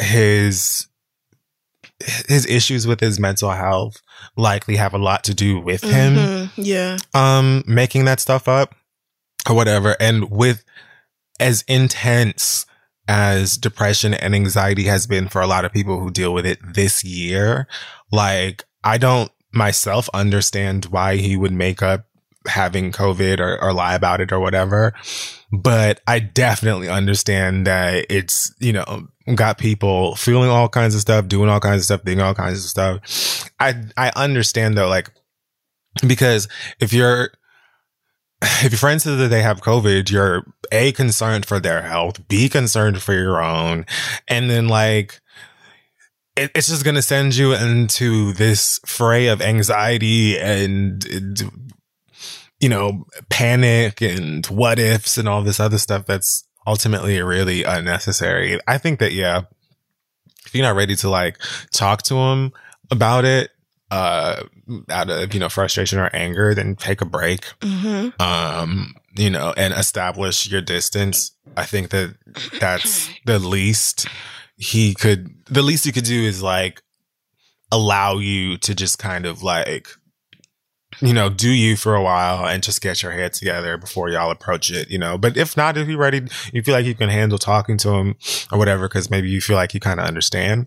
[0.00, 0.86] his
[2.28, 3.96] his issues with his mental health
[4.36, 6.96] likely have a lot to do with him Mhm, Yeah.
[7.14, 8.74] um making that stuff up
[9.48, 10.64] or whatever and with
[11.40, 12.66] as intense
[13.08, 16.58] as depression and anxiety has been for a lot of people who deal with it
[16.74, 17.66] this year
[18.12, 22.06] like i don't myself understand why he would make up
[22.46, 24.94] having covid or, or lie about it or whatever
[25.52, 31.28] but i definitely understand that it's you know got people feeling all kinds of stuff
[31.28, 35.10] doing all kinds of stuff thinking all kinds of stuff i i understand though like
[36.06, 36.48] because
[36.80, 37.30] if you're
[38.42, 42.48] if your friend says that they have COVID, you're A, concerned for their health, B,
[42.48, 43.86] concerned for your own.
[44.26, 45.20] And then, like,
[46.36, 51.04] it, it's just to send you into this fray of anxiety and,
[52.58, 58.58] you know, panic and what ifs and all this other stuff that's ultimately really unnecessary.
[58.66, 59.42] I think that, yeah,
[60.46, 61.38] if you're not ready to, like,
[61.72, 62.52] talk to him
[62.90, 63.50] about it,
[63.90, 64.44] uh,
[64.88, 67.44] out of, you know, frustration or anger, then take a break.
[67.62, 71.32] Hmm um you know and establish your distance.
[71.56, 72.16] I think that
[72.60, 74.06] that's the least
[74.56, 76.82] he could the least he could do is like
[77.70, 79.88] allow you to just kind of like
[81.00, 84.30] you know do you for a while and just get your head together before y'all
[84.30, 87.08] approach it you know but if not if you're ready you feel like you can
[87.08, 88.16] handle talking to him
[88.50, 90.66] or whatever because maybe you feel like you kind of understand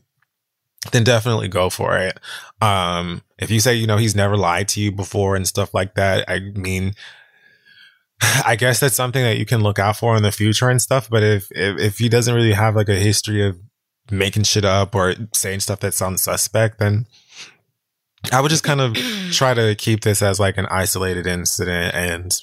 [0.91, 2.19] then definitely go for it
[2.61, 5.95] um if you say you know he's never lied to you before and stuff like
[5.95, 6.93] that i mean
[8.45, 11.09] I guess that's something that you can look out for in the future and stuff.
[11.09, 13.59] But if, if if he doesn't really have like a history of
[14.11, 17.07] making shit up or saying stuff that sounds suspect, then
[18.31, 18.95] I would just kind of
[19.31, 22.35] try to keep this as like an isolated incident and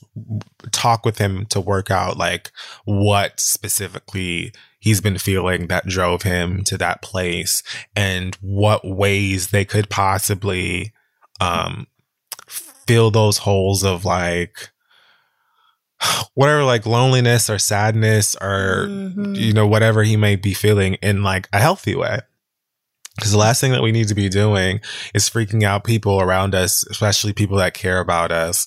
[0.72, 2.50] talk with him to work out like
[2.84, 7.62] what specifically he's been feeling that drove him to that place
[7.94, 10.92] and what ways they could possibly
[11.40, 11.86] um
[12.48, 14.70] fill those holes of like
[16.34, 19.36] whatever like loneliness or sadness or Mhm.
[19.36, 22.20] you know whatever he may be feeling in like a healthy way
[23.16, 24.80] because the last thing that we need to be doing
[25.14, 28.66] is freaking out people around us especially people that care about us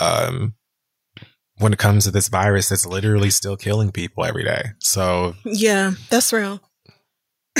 [0.00, 0.54] um
[1.58, 4.62] when it comes to this virus that's literally still killing people every day.
[4.80, 6.60] So Yeah, that's real.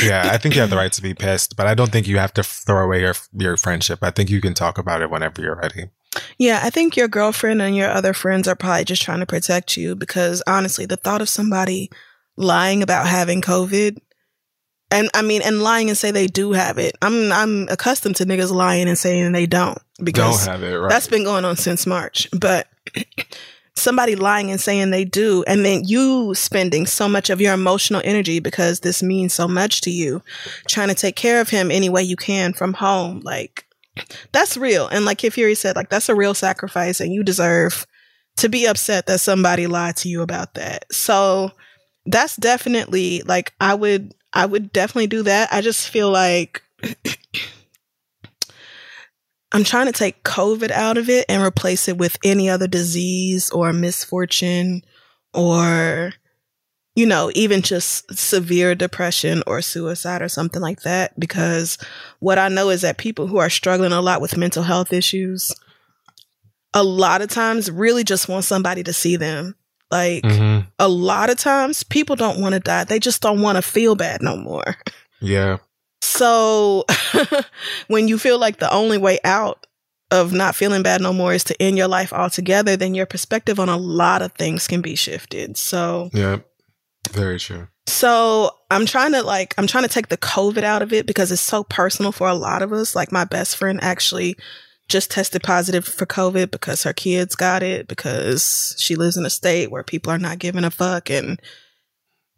[0.03, 2.17] yeah i think you have the right to be pissed but i don't think you
[2.17, 3.99] have to throw away your your friendship.
[4.03, 5.91] I think you can talk about it whenever you're ready.
[6.39, 9.77] Yeah, I think your girlfriend and your other friends are probably just trying to protect
[9.77, 11.91] you because honestly, the thought of somebody
[12.37, 13.99] lying about having COVID
[14.93, 16.97] and I mean and lying and say they do have it.
[17.02, 21.09] I'm I'm accustomed to niggas lying and saying they don't because have it right that's
[21.09, 22.28] been going on since March.
[22.39, 22.69] But
[23.74, 28.02] somebody lying and saying they do, and then you spending so much of your emotional
[28.05, 30.23] energy because this means so much to you,
[30.69, 33.64] trying to take care of him any way you can from home, like
[34.32, 34.89] that's real.
[34.89, 37.86] And like Kid Fury said, like that's a real sacrifice, and you deserve
[38.36, 40.85] to be upset that somebody lied to you about that.
[40.93, 41.51] So
[42.06, 45.53] that's definitely like I would I would definitely do that.
[45.53, 46.63] I just feel like
[49.53, 53.51] I'm trying to take COVID out of it and replace it with any other disease
[53.51, 54.83] or misfortune
[55.35, 56.15] or,
[56.95, 61.19] you know, even just severe depression or suicide or something like that.
[61.21, 61.77] Because
[62.21, 65.55] what I know is that people who are struggling a lot with mental health issues,
[66.73, 69.55] a lot of times really just want somebody to see them.
[69.93, 70.66] Like, Mhm.
[70.78, 72.85] a lot of times people don't want to die.
[72.85, 74.77] They just don't want to feel bad no more.
[75.20, 75.59] yeah
[76.02, 76.85] So
[77.89, 79.66] when you feel like the only way out
[80.10, 83.60] of not feeling bad no more is to end your life altogether, then your perspective
[83.60, 85.56] on a lot of things can be shifted.
[85.56, 86.39] So yeah
[87.12, 90.93] very true so I'm trying to like I'm trying to take the COVID out of
[90.93, 92.94] it because it's so personal for a lot of us.
[92.94, 94.36] Like my best friend actually
[94.93, 99.31] just tested positive for COVID because her kids got it because she lives in a
[99.31, 101.40] state where people are not giving a fuck and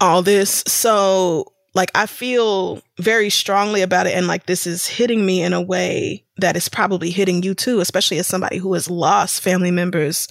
[0.00, 0.62] all this.
[0.66, 4.14] So, like, I feel very strongly about it.
[4.14, 7.80] And like, this is hitting me in a way that is probably hitting you too,
[7.80, 10.28] especially as somebody who has lost family members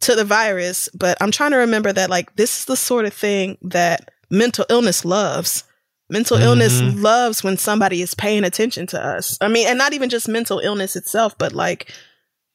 [0.00, 0.90] to the virus.
[0.94, 4.66] But I'm trying to remember that, like, this is the sort of thing that mental
[4.68, 5.64] illness loves.
[6.10, 6.46] Mental mm-hmm.
[6.46, 9.38] illness loves when somebody is paying attention to us.
[9.40, 11.92] I mean, and not even just mental illness itself, but like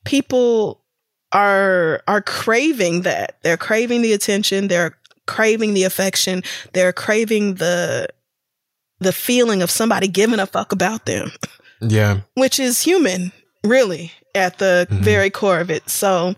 [0.06, 0.82] people
[1.32, 3.38] are are craving that.
[3.42, 6.44] They're craving the attention, they're craving the affection,
[6.74, 8.08] they're craving the
[9.00, 11.32] the feeling of somebody giving a fuck about them.
[11.82, 12.22] Yeah.
[12.36, 13.32] Which is human,
[13.64, 15.04] really, at the mm-hmm.
[15.04, 15.90] very core of it.
[15.90, 16.36] So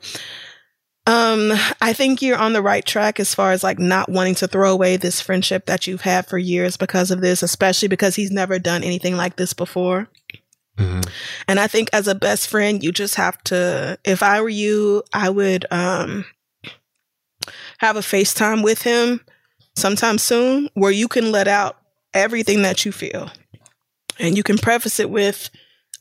[1.08, 1.52] um,
[1.82, 4.72] I think you're on the right track as far as like not wanting to throw
[4.72, 8.60] away this friendship that you've had for years because of this, especially because he's never
[8.60, 10.10] done anything like this before.
[10.78, 11.02] Mm-hmm.
[11.48, 15.04] And I think as a best friend, you just have to, if I were you,
[15.12, 16.26] I would um
[17.80, 19.22] have a FaceTime with him
[19.76, 21.78] sometime soon where you can let out
[22.14, 23.32] everything that you feel.
[24.20, 25.50] And you can preface it with,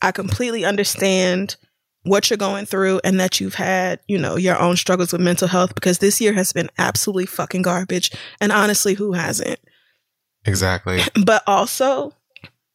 [0.01, 1.55] I completely understand
[2.03, 5.47] what you're going through and that you've had, you know, your own struggles with mental
[5.47, 8.11] health because this year has been absolutely fucking garbage.
[8.39, 9.59] And honestly, who hasn't?
[10.45, 11.01] Exactly.
[11.25, 12.13] But also,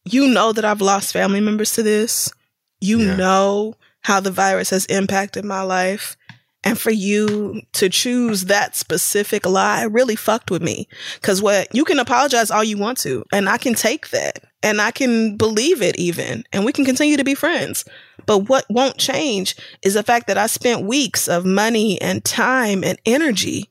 [0.05, 2.33] you know that I've lost family members to this.
[2.81, 3.17] You yeah.
[3.17, 6.17] know how the virus has impacted my life.
[6.63, 10.89] And for you to choose that specific lie really fucked with me.
[11.23, 14.83] Cause what you can apologize all you want to, and I can take that and
[14.83, 17.85] I can believe it even, and we can continue to be friends.
[18.27, 22.83] But what won't change is the fact that I spent weeks of money and time
[22.83, 23.71] and energy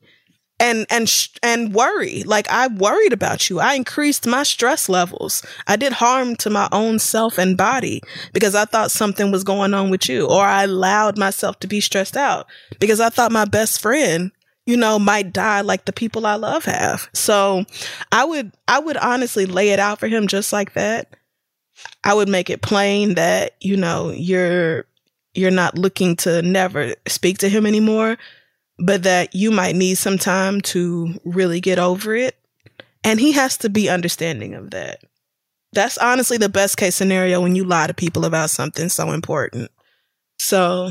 [0.58, 2.22] and and sh- and worry.
[2.22, 3.60] Like i worried about you.
[3.60, 5.44] I increased my stress levels.
[5.66, 8.00] I did harm to my own self and body
[8.32, 11.82] because i thought something was going on with you or i allowed myself to be
[11.82, 12.46] stressed out
[12.80, 14.32] because i thought my best friend
[14.66, 17.64] you know might die like the people i love have so
[18.12, 21.14] i would i would honestly lay it out for him just like that
[22.04, 24.84] i would make it plain that you know you're
[25.34, 28.16] you're not looking to never speak to him anymore
[28.78, 32.36] but that you might need some time to really get over it.
[33.04, 35.02] And he has to be understanding of that.
[35.72, 39.70] That's honestly the best case scenario when you lie to people about something so important.
[40.38, 40.90] So,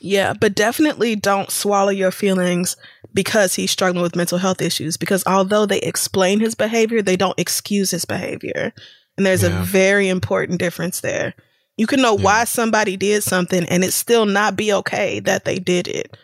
[0.00, 2.76] yeah, but definitely don't swallow your feelings
[3.14, 4.96] because he's struggling with mental health issues.
[4.96, 8.72] Because although they explain his behavior, they don't excuse his behavior.
[9.16, 9.60] And there's yeah.
[9.60, 11.34] a very important difference there.
[11.76, 12.24] You can know yeah.
[12.24, 16.16] why somebody did something and it still not be okay that they did it.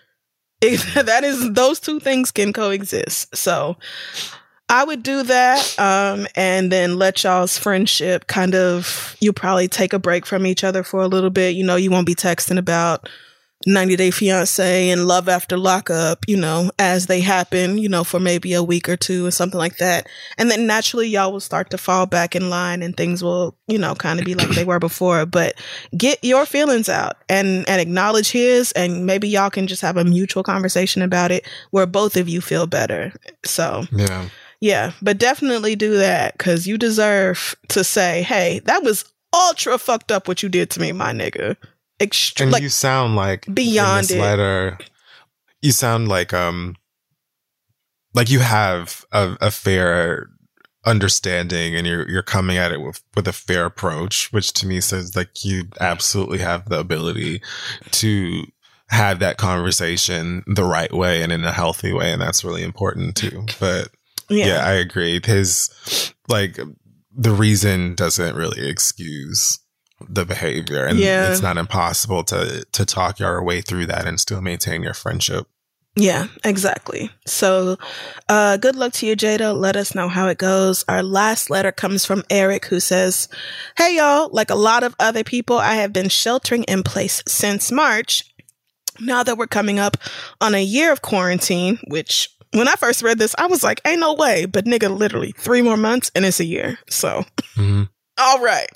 [0.94, 3.34] that is those two things can coexist.
[3.36, 3.76] So
[4.68, 9.92] I would do that um, and then let y'all's friendship kind of you probably take
[9.92, 11.56] a break from each other for a little bit.
[11.56, 13.08] You know, you won't be texting about
[13.66, 18.20] 90 Day Fiance and Love After Lockup, you know, as they happen, you know, for
[18.20, 20.08] maybe a week or two or something like that.
[20.38, 23.78] And then naturally y'all will start to fall back in line and things will, you
[23.78, 25.26] know, kind of be like they were before.
[25.26, 25.54] But
[25.96, 30.04] get your feelings out and, and acknowledge his and maybe y'all can just have a
[30.04, 33.12] mutual conversation about it where both of you feel better.
[33.44, 34.28] So, yeah.
[34.60, 40.12] Yeah, but definitely do that because you deserve to say, hey, that was ultra fucked
[40.12, 41.56] up what you did to me, my nigga
[42.02, 42.46] extreme.
[42.46, 44.20] And like, you sound like beyond it.
[44.20, 44.78] Letter,
[45.60, 46.76] you sound like um,
[48.14, 50.28] like you have a, a fair
[50.84, 54.80] understanding and you're you're coming at it with with a fair approach which to me
[54.80, 57.40] says like you absolutely have the ability
[57.92, 58.42] to
[58.88, 63.14] have that conversation the right way and in a healthy way and that's really important
[63.14, 63.90] too but
[64.28, 66.58] yeah, yeah i agree his like
[67.16, 69.60] the reason doesn't really excuse
[70.08, 71.30] the behavior and yeah.
[71.30, 75.46] it's not impossible to to talk your way through that and still maintain your friendship
[75.94, 77.10] yeah, exactly.
[77.26, 77.76] So,
[78.28, 79.54] uh, good luck to you, Jada.
[79.54, 80.86] Let us know how it goes.
[80.88, 83.28] Our last letter comes from Eric, who says,
[83.76, 84.30] Hey, y'all.
[84.32, 88.24] Like a lot of other people, I have been sheltering in place since March.
[89.00, 89.98] Now that we're coming up
[90.40, 94.00] on a year of quarantine, which when I first read this, I was like, Ain't
[94.00, 94.46] no way.
[94.46, 96.78] But nigga, literally three more months and it's a year.
[96.88, 97.82] So, mm-hmm.
[98.18, 98.70] all right.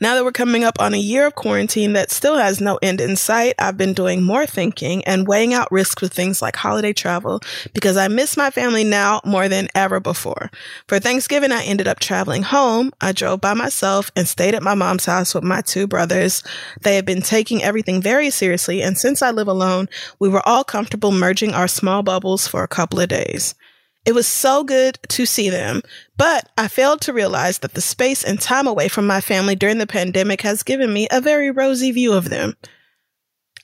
[0.00, 3.00] Now that we're coming up on a year of quarantine that still has no end
[3.00, 6.92] in sight, I've been doing more thinking and weighing out risks with things like holiday
[6.92, 7.40] travel
[7.72, 10.50] because I miss my family now more than ever before.
[10.86, 12.92] For Thanksgiving, I ended up traveling home.
[13.00, 16.42] I drove by myself and stayed at my mom's house with my two brothers.
[16.82, 19.88] They had been taking everything very seriously, and since I live alone,
[20.18, 23.54] we were all comfortable merging our small bubbles for a couple of days.
[24.06, 25.82] It was so good to see them,
[26.16, 29.78] but I failed to realize that the space and time away from my family during
[29.78, 32.56] the pandemic has given me a very rosy view of them.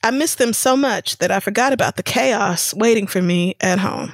[0.03, 3.79] I miss them so much that I forgot about the chaos waiting for me at
[3.79, 4.13] home.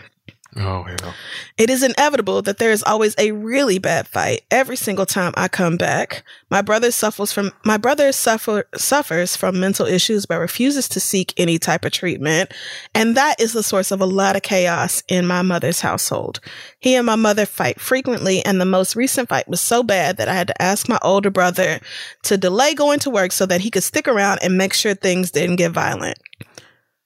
[0.55, 1.15] Oh, hell.
[1.57, 5.47] It is inevitable that there is always a really bad fight every single time I
[5.47, 6.23] come back.
[6.51, 11.33] My brother suffers from my brother suffer suffers from mental issues but refuses to seek
[11.37, 12.51] any type of treatment,
[12.93, 16.39] and that is the source of a lot of chaos in my mother's household.
[16.79, 20.29] He and my mother fight frequently, and the most recent fight was so bad that
[20.29, 21.79] I had to ask my older brother
[22.23, 25.31] to delay going to work so that he could stick around and make sure things
[25.31, 26.19] didn't get violent.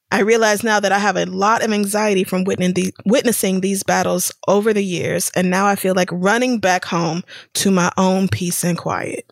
[0.09, 4.73] I realize now that I have a lot of anxiety from witnessing these battles over
[4.73, 7.23] the years, and now I feel like running back home
[7.55, 9.29] to my own peace and quiet.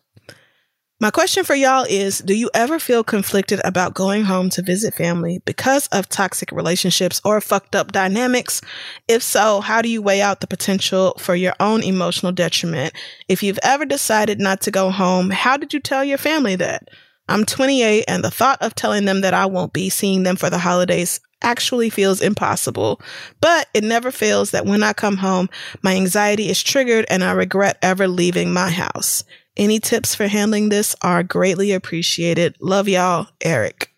[0.98, 4.94] My question for y'all is Do you ever feel conflicted about going home to visit
[4.94, 8.62] family because of toxic relationships or fucked up dynamics?
[9.06, 12.94] If so, how do you weigh out the potential for your own emotional detriment?
[13.28, 16.88] If you've ever decided not to go home, how did you tell your family that?
[17.28, 20.50] I'm 28 and the thought of telling them that I won't be seeing them for
[20.50, 23.00] the holidays actually feels impossible.
[23.40, 25.48] But it never fails that when I come home,
[25.82, 29.24] my anxiety is triggered and I regret ever leaving my house.
[29.56, 32.56] Any tips for handling this are greatly appreciated.
[32.60, 33.90] Love y'all, Eric.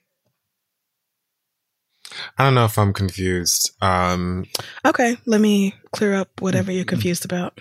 [2.38, 3.72] I don't know if I'm confused.
[3.80, 4.46] Um,
[4.84, 7.58] okay, let me clear up whatever you're confused about.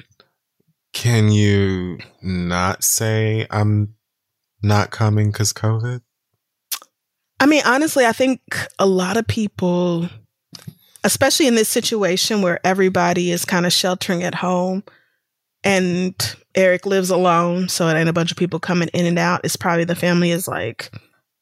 [0.94, 3.94] Can you not say I'm
[4.68, 6.02] not coming because COVID?
[7.39, 8.41] I mean, honestly, I think
[8.80, 10.10] a lot of people,
[11.03, 14.84] especially in this situation where everybody is kind of sheltering at home
[15.64, 19.41] and Eric lives alone, so it ain't a bunch of people coming in and out.
[19.44, 20.91] It's probably the family is like,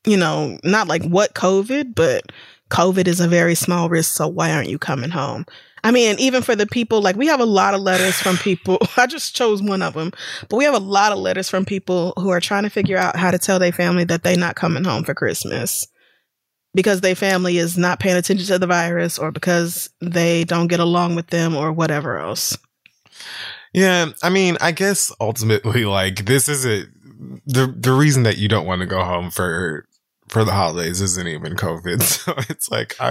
[0.06, 2.24] you know, not like what COVID, but
[2.70, 5.46] COVID is a very small risk, so why aren't you coming home?
[5.86, 8.80] I mean, even for the people, like we have a lot of letters from people.
[8.98, 10.12] I just chose one of them,
[10.50, 13.16] but we have a lot of letters from people who are trying to figure out
[13.16, 15.88] how to tell their family that they're not coming home for Christmas
[16.74, 20.80] because their family is not paying attention to the virus or because they don't get
[20.80, 22.58] along with them or whatever else.
[23.72, 26.86] Yeah, I mean, I guess ultimately, like this is a
[27.46, 29.86] the the reason that you don't want to go home for
[30.30, 32.02] for the holidays isn't even COVID.
[32.26, 33.10] So it's like, I,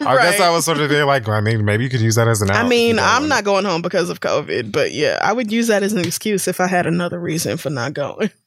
[0.00, 0.30] I right.
[0.30, 2.42] guess I was sort of there like, I mean, maybe you could use that as
[2.42, 5.68] an I mean, I'm not going home because of COVID, but yeah, I would use
[5.68, 8.30] that as an excuse if I had another reason for not going.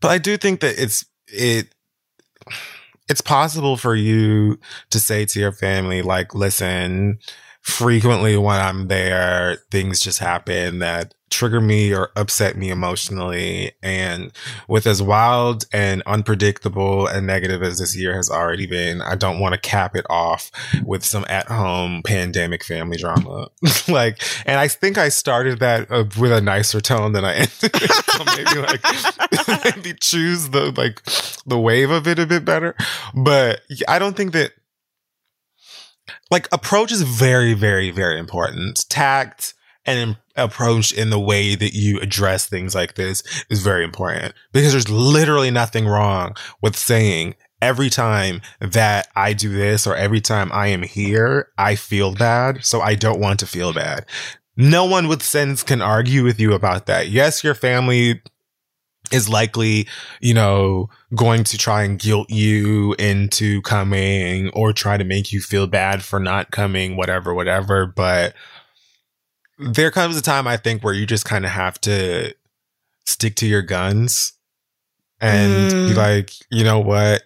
[0.00, 1.74] But I do think that it's, it,
[3.08, 4.60] it's possible for you
[4.90, 7.18] to say to your family, like, listen,
[7.60, 13.72] frequently when I'm there, things just happen that trigger me or upset me emotionally.
[13.82, 14.30] And
[14.68, 19.40] with as wild and unpredictable and negative as this year has already been, I don't
[19.40, 20.52] want to cap it off
[20.84, 23.48] with some at home pandemic family drama.
[23.88, 27.74] like, and I think I started that uh, with a nicer tone than I ended.
[27.74, 31.02] so maybe like, maybe choose the, like,
[31.46, 32.76] the wave of it a bit better.
[33.12, 34.52] But I don't think that
[36.30, 38.88] like approach is very, very, very important.
[38.88, 39.54] Tact
[39.84, 44.72] and approach in the way that you address things like this is very important because
[44.72, 50.50] there's literally nothing wrong with saying every time that I do this or every time
[50.52, 52.64] I am here, I feel bad.
[52.64, 54.04] So I don't want to feel bad.
[54.56, 57.08] No one with sense can argue with you about that.
[57.08, 58.22] Yes, your family
[59.10, 59.86] is likely,
[60.20, 65.40] you know, going to try and guilt you into coming or try to make you
[65.40, 67.86] feel bad for not coming, whatever, whatever.
[67.86, 68.34] But
[69.58, 72.34] there comes a time I think where you just kind of have to
[73.06, 74.32] stick to your guns
[75.20, 75.88] and mm.
[75.88, 77.22] be like, you know what?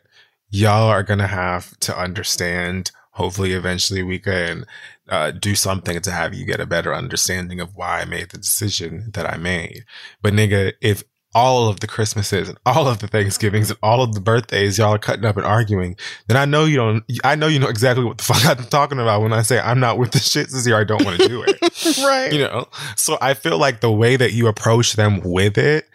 [0.50, 2.90] Y'all are going to have to understand.
[3.12, 4.64] Hopefully, eventually we can
[5.08, 8.38] uh, do something to have you get a better understanding of why I made the
[8.38, 9.84] decision that I made.
[10.22, 11.02] But nigga, if
[11.34, 14.94] all of the Christmases and all of the Thanksgivings and all of the birthdays y'all
[14.94, 15.96] are cutting up and arguing,
[16.26, 18.98] then I know you don't, I know you know exactly what the fuck I'm talking
[18.98, 20.76] about when I say I'm not with the shits this year.
[20.76, 21.98] I don't want to do it.
[22.04, 22.32] right.
[22.32, 25.88] You know, so I feel like the way that you approach them with it,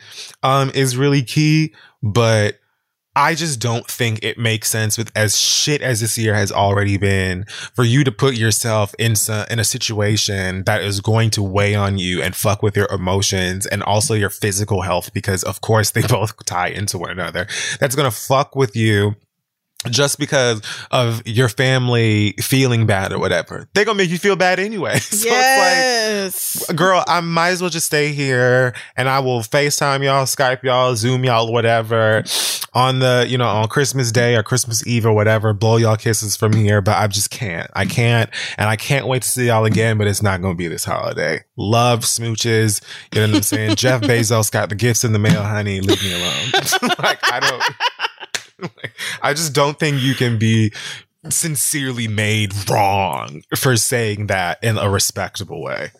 [0.43, 2.59] um, is really key, but
[3.15, 6.97] I just don't think it makes sense with as shit as this year has already
[6.97, 11.43] been for you to put yourself in some, in a situation that is going to
[11.43, 15.61] weigh on you and fuck with your emotions and also your physical health because of
[15.61, 17.47] course they both tie into one another.
[17.79, 19.15] That's going to fuck with you
[19.89, 20.61] just because
[20.91, 23.67] of your family feeling bad or whatever.
[23.73, 24.99] They're gonna make you feel bad anyway.
[25.13, 26.55] So yes.
[26.55, 30.25] it's like, girl, I might as well just stay here and I will FaceTime y'all,
[30.25, 32.23] Skype y'all, Zoom y'all, whatever
[32.73, 36.35] on the, you know, on Christmas Day or Christmas Eve or whatever, blow y'all kisses
[36.35, 36.81] from here.
[36.81, 37.69] But I just can't.
[37.75, 38.29] I can't.
[38.57, 41.41] And I can't wait to see y'all again, but it's not gonna be this holiday.
[41.55, 42.81] Love smooches.
[43.13, 43.75] You know what I'm saying?
[43.75, 45.81] Jeff Bezos got the gifts in the mail, honey.
[45.81, 46.51] Leave me alone.
[46.99, 47.63] like, I don't.
[49.21, 50.73] I just don't think you can be
[51.29, 55.91] sincerely made wrong for saying that in a respectable way.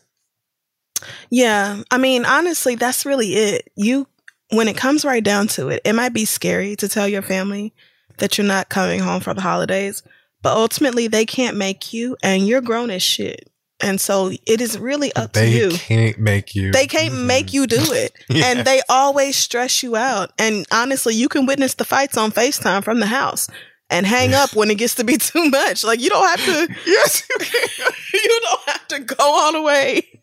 [1.30, 1.82] Yeah.
[1.92, 3.72] I mean, honestly, that's really it.
[3.76, 4.08] You,
[4.52, 7.74] when it comes right down to it, it might be scary to tell your family
[8.18, 10.04] that you're not coming home for the holidays,
[10.42, 13.50] but ultimately they can't make you and you're grown as shit.
[13.84, 15.70] And so it is really up they to you.
[15.72, 16.72] They can't make you.
[16.72, 18.14] They can't make you do it.
[18.30, 18.46] Yeah.
[18.46, 20.32] And they always stress you out.
[20.40, 23.48] And honestly, you can witness the fights on FaceTime from the house
[23.90, 25.84] and hang up when it gets to be too much.
[25.84, 27.92] Like you don't have to yes, you can.
[28.14, 30.22] you don't have to go all the way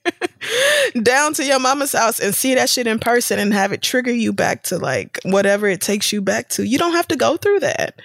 [1.02, 4.12] down to your mama's house and see that shit in person and have it trigger
[4.12, 6.64] you back to like whatever it takes you back to.
[6.66, 8.00] You don't have to go through that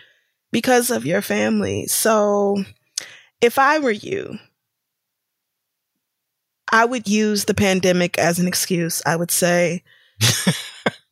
[0.51, 1.87] because of your family.
[1.87, 2.63] So
[3.41, 4.37] if I were you,
[6.75, 9.01] I would use the pandemic as an excuse.
[9.05, 9.81] I would say,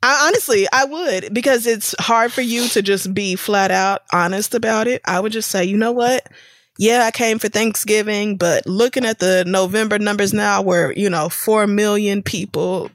[0.03, 4.53] I honestly, I would because it's hard for you to just be flat out honest
[4.55, 5.01] about it.
[5.05, 6.27] I would just say, you know what?
[6.77, 11.29] Yeah, I came for Thanksgiving, but looking at the November numbers now, where, you know,
[11.29, 12.91] 4 million people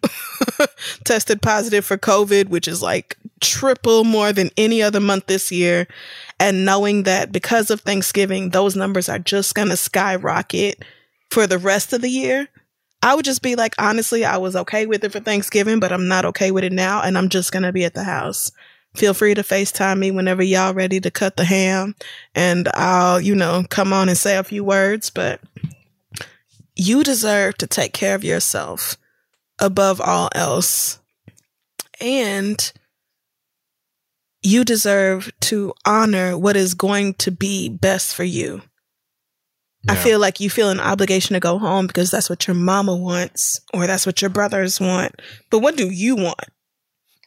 [1.04, 5.88] tested positive for COVID, which is like triple more than any other month this year.
[6.38, 10.84] And knowing that because of Thanksgiving, those numbers are just going to skyrocket
[11.30, 12.48] for the rest of the year.
[13.02, 16.08] I would just be like, honestly, I was okay with it for Thanksgiving, but I'm
[16.08, 17.02] not okay with it now.
[17.02, 18.50] And I'm just to be at the house.
[18.96, 21.94] Feel free to FaceTime me whenever y'all ready to cut the ham
[22.34, 25.10] and I'll, you know, come on and say a few words.
[25.10, 25.40] But
[26.74, 28.96] you deserve to take care of yourself
[29.60, 30.98] above all else.
[32.00, 32.72] And
[34.42, 38.62] you deserve to honor what is going to be best for you.
[39.88, 42.96] I feel like you feel an obligation to go home because that's what your mama
[42.96, 45.14] wants or that's what your brothers want.
[45.50, 46.44] But what do you want?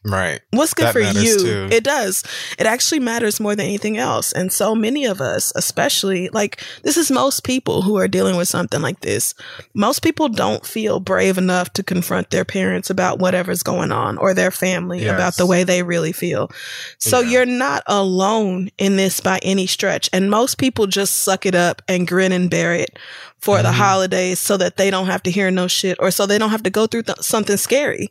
[0.03, 0.41] Right.
[0.49, 1.37] What's good That for you?
[1.39, 1.67] too.
[1.71, 2.23] It does.
[2.57, 4.31] It actually matters more than anything else.
[4.33, 8.47] And so many of us, especially like this is most people who are dealing with
[8.47, 9.35] something like this.
[9.75, 14.33] Most people don't feel brave enough to confront their parents about whatever's going on or
[14.33, 15.13] their family Yes.
[15.13, 16.49] about the way they really feel.
[16.97, 17.29] So Yeah.
[17.29, 20.09] you're not alone in this by any stretch.
[20.11, 22.97] And most people just suck it up and grin and bear it
[23.39, 23.73] for the Mhm.
[23.73, 26.63] holidays so that they don't have to hear no shit or so they don't have
[26.63, 28.09] to go through th- something scary.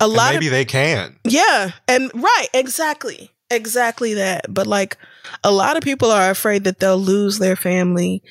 [0.00, 1.16] A lot And maybe of they can.
[1.24, 3.30] yeah, and right, exactly.
[3.50, 4.46] Exactly that.
[4.52, 4.96] But like
[5.44, 8.22] a lot of people are afraid that they'll lose their family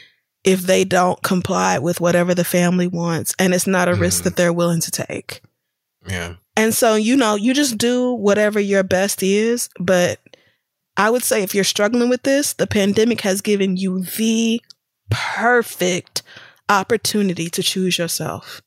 [0.44, 4.24] if they don't comply with whatever the family wants and it's not a risk Mhm.
[4.24, 5.41] that they're willing to take.
[6.08, 6.36] Yeah.
[6.56, 10.20] And so, you know, you just do whatever your best is, but
[10.96, 14.62] I would say if you're struggling with this, the pandemic has given you the
[15.10, 16.24] perfect
[16.70, 18.62] opportunity to choose yourself.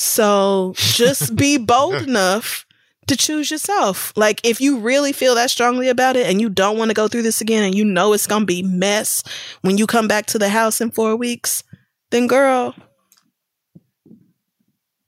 [0.00, 2.64] So just be bold enough
[3.06, 4.14] to choose yourself.
[4.16, 7.06] Like if you really feel that strongly about it and you don't want to go
[7.06, 9.22] through this again and you know it's going to be mess
[9.60, 11.64] when you come back to the house in 4 weeks,
[12.10, 12.74] then girl,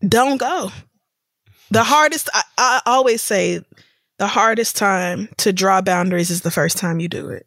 [0.07, 0.71] don't go.
[1.71, 3.63] The hardest I, I always say
[4.19, 7.47] the hardest time to draw boundaries is the first time you do it.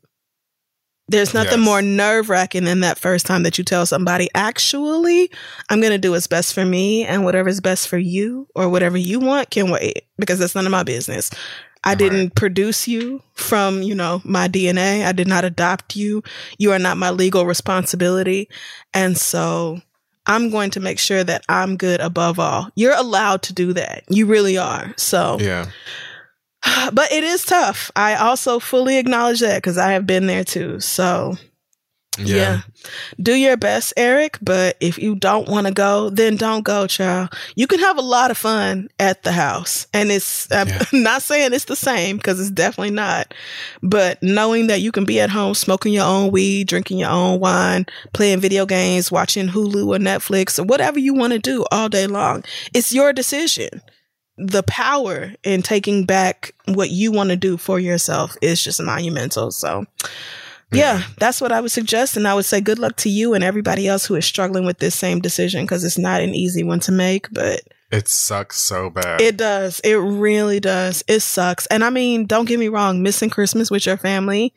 [1.07, 1.65] There's nothing Yes.
[1.65, 5.29] more nerve wracking than that first time that you tell somebody, actually,
[5.69, 8.97] I'm going to do what's best for me and whatever's best for you or whatever
[8.97, 11.29] you want can wait because that's none of my business.
[11.83, 15.05] I didn't produce you from, you know, my DNA.
[15.05, 16.23] I did not adopt you.
[16.57, 18.49] You are not my legal responsibility.
[18.91, 19.79] And so
[20.25, 22.69] I'm going to make sure that I'm good above all.
[22.73, 24.03] You're allowed to do that.
[24.09, 24.95] You really are.
[24.97, 25.67] So, Yeah.
[26.93, 27.91] but it is tough.
[27.95, 30.79] I also fully acknowledge that because I have been there too.
[30.79, 31.37] So,
[32.17, 32.35] Yeah.
[32.35, 32.61] yeah.
[33.21, 34.37] Do your best, Eric.
[34.41, 37.29] But if you don't want to go, then don't go, child.
[37.55, 39.87] You can have a lot of fun at the house.
[39.93, 40.83] And it's, I'm Yeah.
[40.93, 43.33] not saying it's the same because it's definitely not.
[43.83, 47.39] But knowing that you can be at home smoking your own weed, drinking your own
[47.41, 51.89] wine, playing video games, watching Hulu or Netflix or whatever you want to do all
[51.89, 52.43] day long,
[52.73, 53.81] it's your decision.
[54.37, 59.51] The power in taking back what you want to do for yourself is just monumental.
[59.51, 59.85] So,
[60.71, 62.17] yeah, that's what I would suggest.
[62.17, 64.79] And I would say good luck to you and everybody else who is struggling with
[64.79, 68.89] this same decision because it's not an easy one to make, but It sucks so
[68.89, 69.21] bad.
[69.21, 69.79] It does.
[69.81, 71.03] It really does.
[71.07, 71.65] It sucks.
[71.67, 74.53] And I mean, don't get me wrong, missing Christmas with your family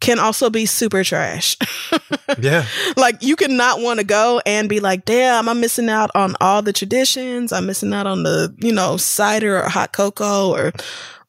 [0.00, 1.56] can also be super trash.
[2.38, 2.66] yeah.
[2.96, 6.36] Like you can not want to go and be like, damn, I'm missing out on
[6.40, 7.52] all the traditions.
[7.52, 10.72] I'm missing out on the, you know, cider or hot cocoa or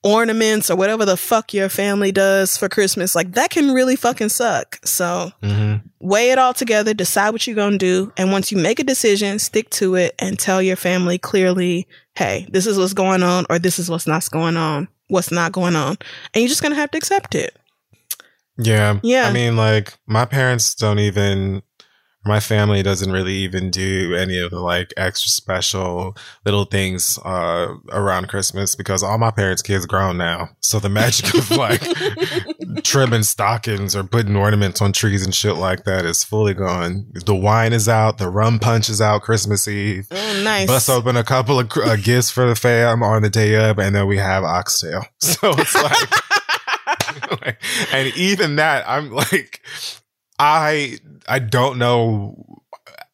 [0.04, 3.16] ornaments or whatever the fuck your family does for Christmas.
[3.16, 4.80] Like that can really fucking suck.
[4.86, 5.88] So Mm-hmm.
[6.00, 8.14] weigh it all together, decide what you're going to do.
[8.18, 12.48] And once you make a decision, stick to it and tell your family clearly, hey,
[12.52, 15.76] this is what's going on or this is what's not going on, what's not going
[15.76, 15.98] on.
[16.34, 17.57] And you're just going to have to accept it.
[18.58, 19.00] Yeah.
[19.04, 19.28] Yeah.
[19.28, 21.62] I mean, like, my parents don't even,
[22.26, 26.16] my family doesn't really even do any of the like extra special
[26.46, 30.50] little things uh, around Christmas because all my parents' kids grown now.
[30.62, 31.82] So the magic of like
[32.84, 37.08] trimming stockings or putting ornaments on trees and shit like that is fully gone.
[37.26, 40.08] The wine is out, the rum punch is out Christmas Eve.
[40.12, 40.68] Oh, nice.
[40.68, 43.96] Bust open a couple of uh, gifts for the fam on the day of, and
[43.96, 45.06] then we have oxtail.
[45.20, 46.10] So it's like,
[47.92, 49.62] and even that, I'm like,
[50.40, 52.62] I I don't know,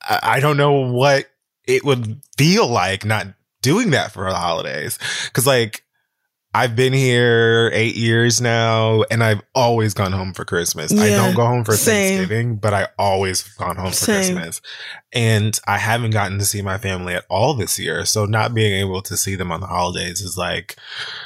[0.07, 1.29] I don't know what
[1.65, 3.27] it would feel like not
[3.61, 5.83] doing that for the holidays, because like.
[6.55, 10.93] I've been here eight years now, and I've always gone home for Christmas.
[10.93, 12.17] I don't go home for same.
[12.17, 14.35] Thanksgiving, but I always gone home for Same.
[14.35, 14.61] Christmas.
[15.13, 18.05] And I haven't gotten to see my family at all this year.
[18.05, 20.75] So not being able to see them on the holidays is like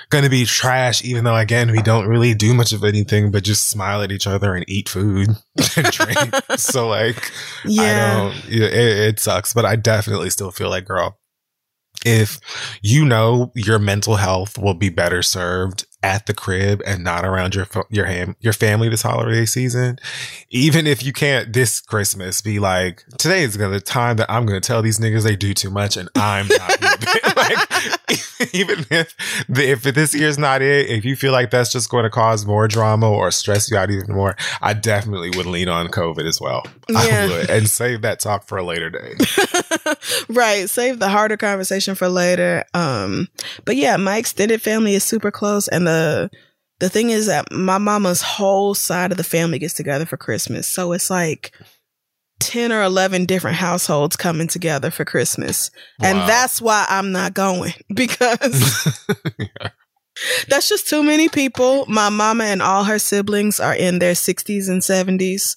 [0.09, 3.43] going to be trash, even though again, we don't really do much of anything but
[3.43, 5.29] just smile at each other and eat food
[5.75, 6.35] and drink.
[6.55, 7.31] so like,
[7.65, 8.13] yeah.
[8.13, 11.17] I don't, it, it sucks, but I definitely still feel like, girl,
[12.05, 12.39] if
[12.81, 17.55] you know your mental health will be better served at the crib and not around
[17.55, 19.99] your your ham, your family this holiday season,
[20.49, 24.45] even if you can't this Christmas be like today is gonna the time that I'm
[24.45, 26.81] gonna tell these niggas they do too much and I'm not
[27.35, 27.96] like
[28.53, 29.15] even if
[29.49, 32.45] the, if this year's not it, if you feel like that's just going to cause
[32.45, 36.39] more drama or stress you out even more, I definitely would lean on COVID as
[36.39, 36.65] well.
[36.87, 36.99] Yeah.
[37.01, 39.15] I would and save that talk for a later day.
[40.29, 40.69] right.
[40.69, 42.63] Save the harder conversation for later.
[42.73, 43.27] Um,
[43.65, 46.29] but yeah, my extended family is super close, and the
[46.79, 50.67] the thing is that my mama's whole side of the family gets together for Christmas,
[50.67, 51.51] so it's like.
[52.39, 55.71] 10 or 11 different households coming together for Christmas.
[56.01, 58.97] And that's why I'm not going because
[60.47, 61.85] that's just too many people.
[61.87, 65.55] My mama and all her siblings are in their 60s and 70s.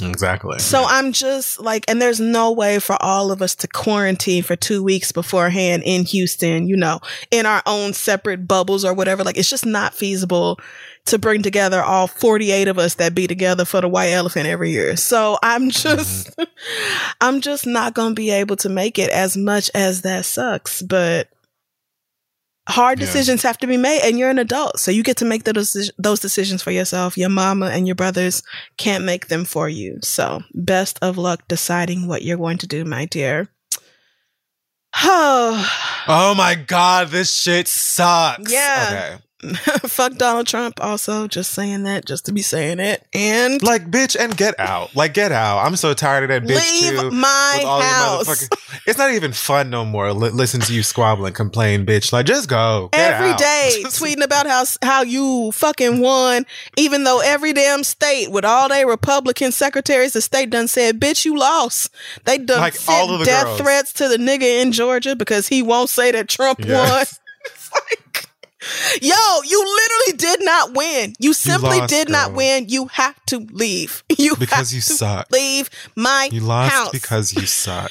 [0.00, 0.58] Exactly.
[0.60, 4.54] So I'm just like, and there's no way for all of us to quarantine for
[4.54, 7.00] two weeks beforehand in Houston, you know,
[7.30, 9.24] in our own separate bubbles or whatever.
[9.24, 10.60] Like, it's just not feasible
[11.06, 14.70] to bring together all 48 of us that be together for the white elephant every
[14.70, 14.96] year.
[14.96, 16.44] So I'm just, mm-hmm.
[17.20, 20.82] I'm just not going to be able to make it as much as that sucks.
[20.82, 21.28] But
[22.68, 23.06] hard Yeah.
[23.06, 24.78] decisions have to be made and you're an adult.
[24.78, 27.16] So you get to make those, those decisions for yourself.
[27.16, 28.42] Your mama and your brothers
[28.76, 29.98] can't make them for you.
[30.02, 33.48] So, best of luck deciding what you're going to do, my dear.
[35.02, 35.70] Oh,
[36.08, 38.52] oh my god, this shit sucks.
[38.52, 38.86] Yeah.
[39.16, 39.24] Okay.
[39.86, 40.82] fuck Donald Trump.
[40.82, 43.06] Also, just saying that, just to be saying it.
[43.14, 44.94] And Like, bitch, and get out.
[44.96, 45.58] Like, get out.
[45.64, 47.10] I'm so tired of that bitch leave too.
[47.12, 48.48] my with all house.
[48.86, 50.12] It's not even fun no more.
[50.12, 52.12] Li- listen to you squabble and complain, bitch.
[52.12, 52.88] Like, just go.
[52.92, 53.38] Every out.
[53.38, 56.44] day tweeting about how how you fucking won,
[56.76, 61.24] even though every damn state with all their Republican secretaries of state done said, "Bitch,
[61.24, 61.90] you lost."
[62.24, 63.60] They done Like, sent all of the death girls.
[63.60, 66.68] threats to the nigga in Georgia because he won't say that Trump Yes.
[66.90, 67.06] won.
[67.44, 68.07] It's like,
[69.00, 71.14] yo, you literally did not win.
[71.18, 72.68] You simply lost, did not win.
[72.68, 74.02] You have to leave.
[74.18, 75.30] You Because have you to suck.
[75.30, 76.90] Leave my You lost house.
[76.90, 77.90] because you suck.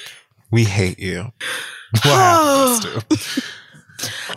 [0.51, 1.31] We hate you.
[2.03, 3.03] To?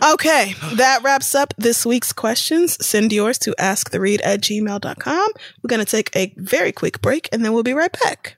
[0.03, 2.83] Okay, that wraps up this week's questions.
[2.83, 5.27] Send yours to asktheread at gmail.com.
[5.61, 8.37] We're going to take a very quick break and then we'll be right back.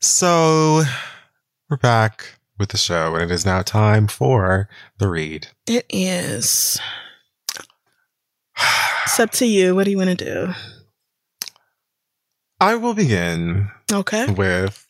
[0.00, 0.82] So
[1.68, 4.68] we're back with the show, and it is now time for
[4.98, 5.48] the read.
[5.66, 6.78] It is.
[9.04, 9.74] It's up to you.
[9.74, 10.54] What do you want to do?
[12.60, 14.30] I will begin Okay.
[14.30, 14.86] with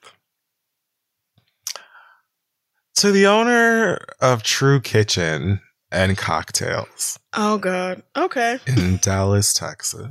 [2.97, 5.61] to the owner of True Kitchen
[5.91, 8.03] and Cocktails Oh God.
[8.17, 8.59] Okay.
[8.67, 10.09] in Dallas, Texas.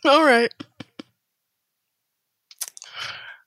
[0.04, 0.52] All right.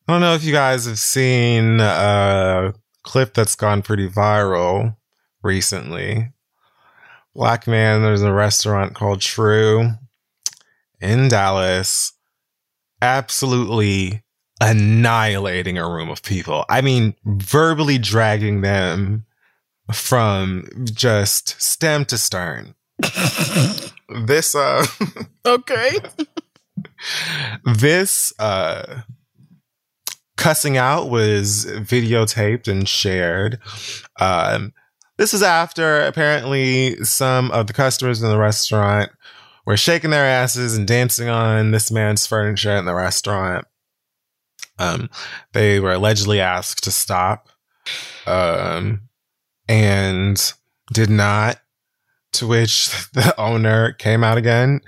[0.10, 2.73] I don't know if you guys have seen a
[3.03, 4.98] clip that's gone pretty viral
[5.44, 6.31] recently.
[7.36, 9.91] Black man, there's a restaurant called True
[10.99, 12.14] in Dallas,
[13.03, 14.23] absolutely
[14.60, 16.65] annihilating a room of people.
[16.69, 19.27] I mean, verbally dragging them
[19.94, 22.73] from just stem to stern.
[24.26, 24.88] this uh
[25.45, 25.91] Okay.
[27.76, 29.02] this uh
[30.40, 33.60] cussing out was videotaped and shared.
[34.20, 34.74] Um
[35.18, 39.11] this is after apparently some of the customers in the restaurant
[39.66, 43.66] were shaking their asses and dancing on this man's furniture in the restaurant.
[44.80, 45.10] Um
[45.53, 47.49] they were allegedly asked to stop
[48.26, 49.02] um
[49.68, 50.53] and
[50.94, 51.60] did not
[52.34, 54.82] to which the owner came out again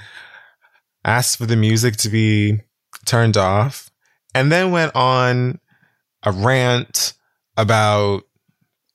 [1.03, 2.59] asked for the music to be
[3.05, 3.90] turned off,
[4.33, 5.59] and then went on
[6.23, 7.13] a rant
[7.57, 8.23] about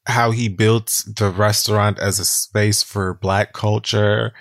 [0.07, 4.33] how he built the restaurant as a space for black culture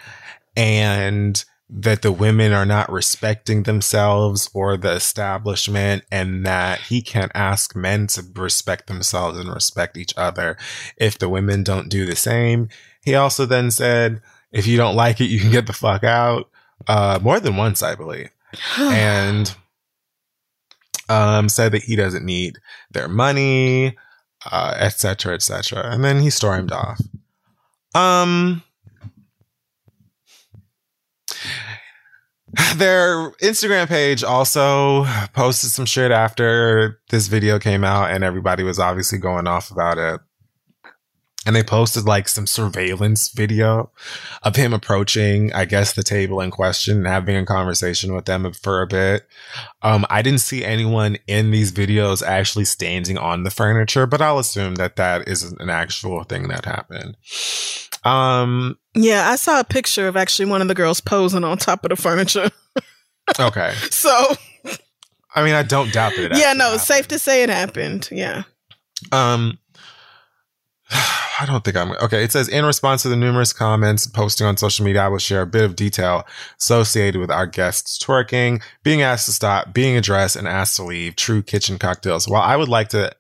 [0.56, 7.32] and that the women are not respecting themselves or the establishment and that he can't
[7.34, 10.56] ask men to respect themselves and respect each other
[10.98, 12.70] if the women don't do the same.
[13.04, 16.50] He also then said, if you don't like it, you can get the fuck out
[16.88, 18.30] uh, more than once, I believe,
[18.78, 19.54] and
[21.10, 22.58] um, said that he doesn't need
[22.92, 23.96] their money,
[24.52, 24.92] uh, etc.
[24.92, 25.92] cetera, et cetera.
[25.92, 27.02] And then he stormed off.
[27.94, 28.64] Um,
[32.76, 38.80] their Instagram page also posted some shit after this video came out, and everybody was
[38.80, 40.22] obviously going off about it
[41.46, 43.92] and they posted like some surveillance video
[44.44, 48.52] of him approaching, I guess, the table in question and having a conversation with them
[48.54, 49.28] for a bit.
[49.82, 54.40] Um, I didn't see anyone in these videos actually standing on the furniture, but I'll
[54.40, 57.16] assume that that is an actual thing that happened.
[58.04, 61.84] Um, Yeah, I saw a picture of actually one of the girls posing on top
[61.84, 62.50] of the furniture.
[63.40, 63.74] okay.
[63.92, 64.36] So
[65.36, 66.32] I mean, I don't doubt that.
[66.32, 68.08] It yeah, no, it's safe to say it happened.
[68.10, 68.44] Yeah.
[69.12, 69.60] Um,
[71.40, 72.24] I don't think I'm okay.
[72.24, 75.42] It says in response to the numerous comments posting on social media, I will share
[75.42, 76.26] a bit of detail
[76.60, 81.16] associated with our guests twerking, being asked to stop, being addressed, and asked to leave.
[81.16, 82.28] True kitchen cocktails.
[82.28, 83.12] While I would like to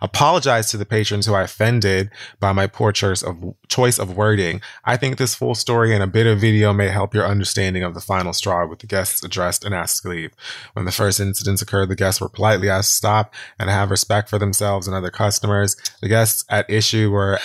[0.00, 2.10] apologize to the patrons who I offended
[2.40, 6.06] by my poor choice of choice of wording, I think this full story and a
[6.06, 9.64] bit of video may help your understanding of the final straw with the guests addressed
[9.64, 10.32] and asked to leave.
[10.72, 14.28] When the first incidents occurred, the guests were politely asked to stop and have respect
[14.28, 15.76] for themselves and other customers.
[16.00, 17.38] The guests at issue were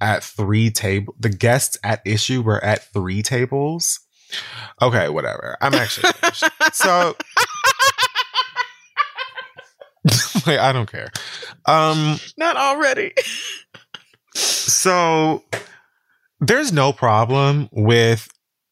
[0.00, 1.14] at three table.
[1.18, 4.00] The guests at issue were at three tables.
[4.80, 5.56] Okay, whatever.
[5.60, 6.44] I'm actually finished.
[6.72, 7.16] so.
[10.46, 11.10] Wait, I don't care.
[11.66, 13.12] Um, Not already.
[14.34, 15.42] so
[16.40, 18.28] there's no problem with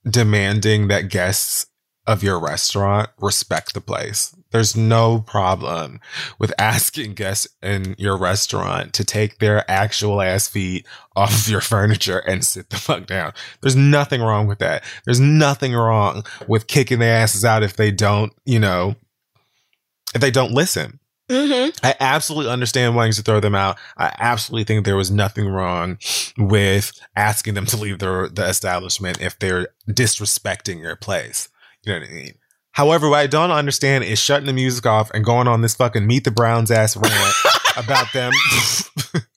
[0.08, 1.66] demanding that guests
[2.06, 4.34] of your restaurant respect the place.
[4.50, 6.00] There's no problem
[6.38, 11.60] with asking guests in your restaurant to take their actual ass feet off of your
[11.60, 13.32] furniture and sit the fuck down.
[13.60, 14.82] There's nothing wrong with that.
[15.04, 18.96] There's nothing wrong with kicking their asses out if they don't, you know,
[20.14, 20.99] if they don't listen.
[21.30, 21.86] Mm-hmm.
[21.86, 23.78] I absolutely understand wanting to throw them out.
[23.96, 25.98] I absolutely think there was nothing wrong
[26.36, 31.48] with asking them to leave the the establishment if they're disrespecting your place.
[31.84, 32.34] You know what I mean?
[32.72, 36.06] However, what I don't understand is shutting the music off and going on this fucking
[36.06, 37.34] Meet the Browns ass rant
[37.76, 38.32] about them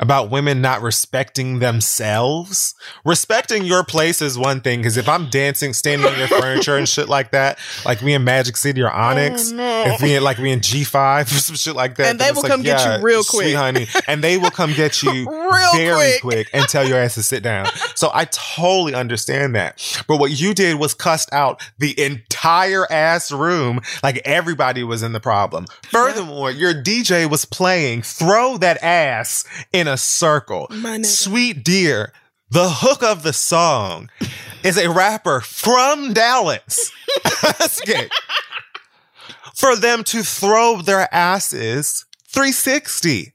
[0.00, 2.74] about women not respecting themselves.
[3.04, 6.88] Respecting your place is one thing because if I'm dancing, standing on your furniture and
[6.88, 9.84] shit like that, like we in Magic City or oh, Onyx, Oh, no.
[9.86, 12.42] if we in, like we in G5 or some shit like that, And they will
[12.42, 13.54] like, come get you yeah, real quick.
[13.54, 16.46] honey, and they will come get you Real very quick.
[16.46, 17.66] quick and tell your ass to sit down.
[17.94, 20.02] So I totally understand that.
[20.08, 25.12] But what you did was cussed out the entire ass room like everybody was in
[25.12, 25.66] the problem.
[25.84, 30.68] Furthermore, your DJ was playing Throw That Ass in a Circle.
[31.02, 32.12] Sweet dear,
[32.50, 34.10] the hook of the song
[34.62, 36.92] is a rapper from Dallas
[37.42, 38.08] asking
[39.54, 43.32] for them to throw their asses 360.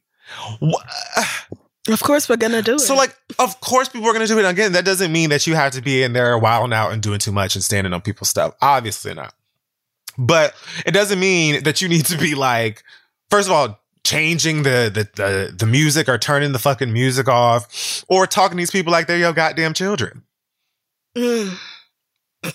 [1.90, 2.80] Of course, we're gonna do it.
[2.80, 4.74] so, like, of course, people are going to do it again.
[4.74, 7.32] That doesn't mean that you have to be in there wilding out and doing too
[7.32, 8.56] much and standing on people's stuff.
[8.62, 9.34] Obviously not.
[10.18, 10.54] But
[10.86, 12.84] it doesn't mean that you need to be like,
[13.30, 18.06] first of all, changing the the the, the music or turning the fucking music off
[18.08, 20.24] or talking to these people like they're your goddamn children.
[21.16, 21.58] Mm.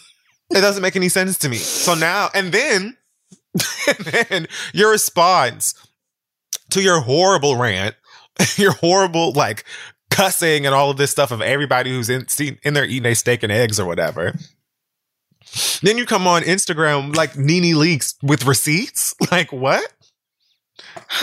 [0.55, 1.57] It doesn't make any sense to me.
[1.57, 2.99] So now, and then,
[3.89, 5.73] and then your response
[6.69, 7.95] to your horrible rant,
[8.57, 9.65] your horrible like
[10.11, 12.27] cussing and all of this stuff of everybody who's in
[12.63, 14.35] in there eating a steak and eggs or whatever.
[15.81, 19.15] Then you come on Instagram like NeNe Leakes with receipts.
[19.31, 19.91] Like what?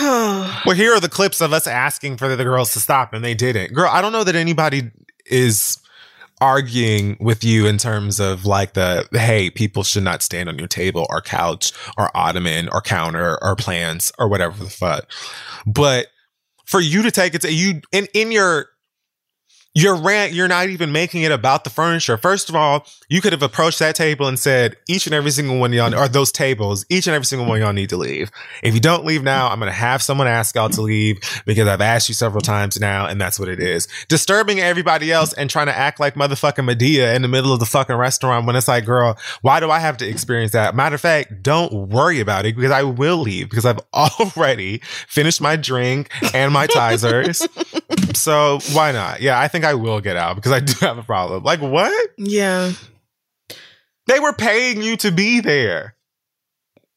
[0.66, 3.34] Well, here are the clips of us asking for the girls to stop, and they
[3.34, 3.72] didn't.
[3.72, 4.90] Girl, I don't know that anybody
[5.26, 5.78] is
[6.40, 10.68] arguing with you in terms of like the hey, people should not stand on your
[10.68, 15.10] table or couch or ottoman or counter or plants or whatever the fuck.
[15.66, 16.06] But
[16.64, 18.68] for you to take it to you in in your
[19.74, 22.16] your rant, you're not even making it about the furniture.
[22.16, 25.58] First of all, you could have approached that table and said, each and every single
[25.58, 27.96] one of y'all, or those tables, each and every single one of y'all need to
[27.96, 28.32] leave.
[28.64, 31.68] If you don't leave now, I'm going to have someone ask y'all to leave because
[31.68, 33.86] I've asked you several times now, and that's what it is.
[34.08, 37.66] Disturbing everybody else and trying to act like motherfucking Madea in the middle of the
[37.66, 40.74] fucking restaurant when it's like, girl, why do I have to experience that?
[40.74, 45.40] Matter of fact, don't worry about it because I will leave because I've already finished
[45.40, 47.46] my drink and my Tizers.
[48.16, 49.20] so why not?
[49.20, 51.42] Yeah, I think I will get out because I do have a problem.
[51.42, 52.10] Like what?
[52.16, 52.72] yeah.
[54.06, 55.94] They were paying you to be there.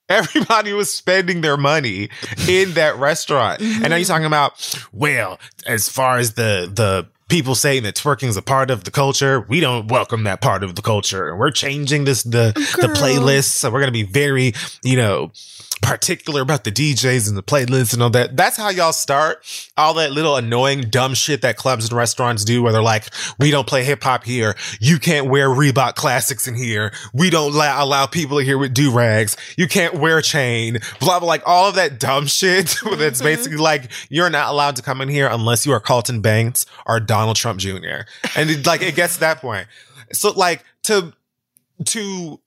[0.10, 2.10] Everybody was spending their money
[2.48, 3.62] in that restaurant.
[3.62, 4.08] And now you're mm-hmm.
[4.12, 8.70] talking about, well, as far as the the people saying that twerking is a part
[8.70, 11.30] of the culture, we don't welcome that part of the culture.
[11.30, 12.96] And we're changing this the the Girl.
[12.96, 13.46] playlist.
[13.46, 14.54] So we're gonna be very,
[14.84, 15.32] you know,
[15.84, 18.36] particular about the DJs and the playlists and all that.
[18.36, 19.46] That's how y'all start
[19.78, 23.06] all that little annoying dumb shit that clubs and restaurants do where they're like,
[23.38, 24.56] we don't play hip hop here.
[24.80, 26.94] You can't wear Reebok classics in here.
[27.14, 29.36] We don't allow, allow people here with do rags.
[29.58, 32.66] You can't wear chain, blah, blah, like all of that dumb shit
[32.98, 33.24] that's mm-hmm.
[33.24, 37.00] basically like, you're not allowed to come in here unless you are Carlton Banks or
[37.24, 38.04] Donald Trump Jr.
[38.36, 39.66] And it, like, it gets to that point.
[40.12, 41.14] So like to,
[41.86, 42.42] to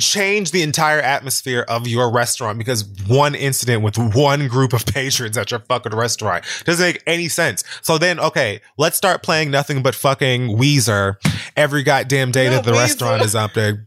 [0.00, 5.38] change the entire atmosphere of your restaurant because one incident with one group of patrons
[5.38, 7.62] at your fucking restaurant doesn't make any sense.
[7.82, 11.14] So then, okay, let's start playing nothing but fucking Weezer
[11.56, 12.78] every goddamn day No, that the Weezer.
[12.80, 13.84] restaurant is up there.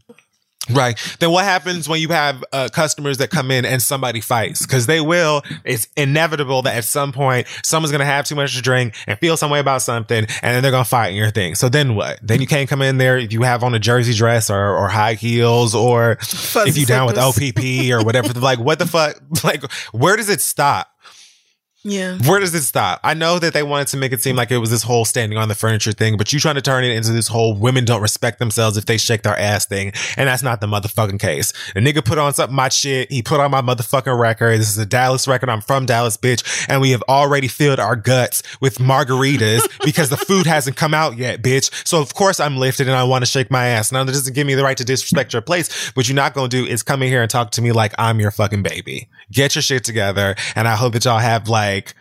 [0.70, 0.98] Right.
[1.20, 4.66] Then what happens when you have uh, customers that come in and somebody fights?
[4.66, 5.42] Because they will.
[5.64, 9.18] It's inevitable that at some point someone's going to have too much to drink and
[9.18, 11.54] feel some way about something, and then they're going to fight in your thing.
[11.54, 12.18] So then what?
[12.22, 14.88] Then you can't come in there if you have on a jersey dress or, or
[14.88, 17.18] high heels or Fuzzy if you down with.
[17.18, 18.32] OPP or whatever.
[18.40, 19.20] like, what the fuck?
[19.44, 20.97] Like, where does it stop?
[21.84, 22.18] Yeah.
[22.26, 23.00] Where does it stop?
[23.04, 25.38] I know that they wanted to make it seem like it was this whole standing
[25.38, 28.02] on the furniture thing, but you trying to turn it into this whole women don't
[28.02, 29.92] respect themselves if they shake their ass thing.
[30.16, 31.52] And that's not the motherfucking case.
[31.74, 33.12] The nigga put on something my shit.
[33.12, 34.58] He put on my motherfucking record.
[34.58, 35.48] This is a Dallas record.
[35.48, 36.66] I'm from Dallas, bitch.
[36.68, 41.16] And we have already filled our guts with margaritas because the food hasn't come out
[41.16, 41.86] yet, bitch.
[41.86, 43.92] So of course I'm lifted and I want to shake my ass.
[43.92, 45.90] Now that doesn't give me the right to disrespect your place.
[45.94, 47.94] What you're not going to do is come in here and talk to me like
[47.98, 49.08] I'm your fucking baby.
[49.32, 50.34] Get your shit together.
[50.54, 51.94] And I hope that y'all have like,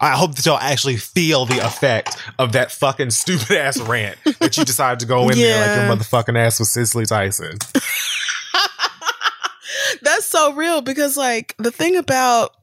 [0.00, 4.56] I hope that y'all actually feel the effect of that fucking stupid ass rant that
[4.56, 7.58] you decided to go in there like your motherfucking ass was Cicely Tyson.
[10.02, 12.54] That's so real because like the thing about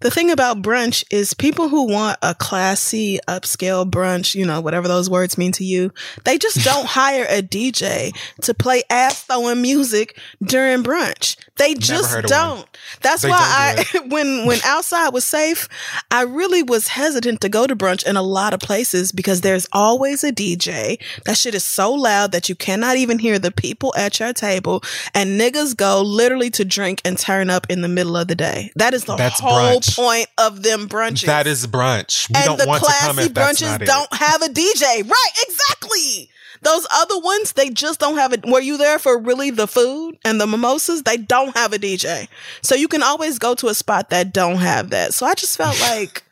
[0.00, 4.86] the thing about brunch is people who want a classy upscale brunch, you know, whatever
[4.86, 5.92] those words mean to you,
[6.24, 11.36] they just don't hire a DJ to play ass throwing music during brunch.
[11.58, 12.66] They just don't.
[13.02, 15.68] That's They why don't I when when outside was safe,
[16.10, 19.66] I really was hesitant to go to brunch in a lot of places because there's
[19.72, 20.98] always a DJ.
[21.24, 24.82] That shit is so loud that you cannot even hear the people at your table
[25.14, 28.70] and niggas go literally to drink and turn up in the middle of the day.
[28.76, 29.96] That is the That's whole brunch.
[29.96, 31.26] point of them brunches.
[31.26, 32.28] That is brunch.
[32.30, 35.08] We and don't the want to come classy brunches don't have a DJ.
[35.08, 36.30] Right, exactly.
[36.62, 38.44] Those other ones, they just don't have it.
[38.46, 41.02] Were you there for really the food and the mimosas?
[41.02, 42.28] They don't have a DJ.
[42.62, 45.14] So you can always go to a spot that don't have that.
[45.14, 46.22] So I just felt like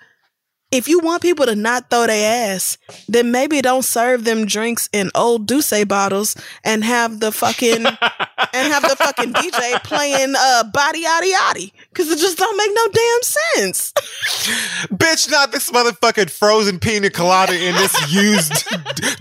[0.72, 2.76] if you want people to not throw their ass,
[3.08, 7.86] then maybe don't serve them drinks in old D'ussé bottles and have the fucking
[8.52, 11.72] and have the fucking DJ playing uh body yaddy yaddy.
[11.94, 13.92] Cause it just don't make no damn sense.
[14.92, 18.52] Bitch, not this motherfucking frozen pina colada in this used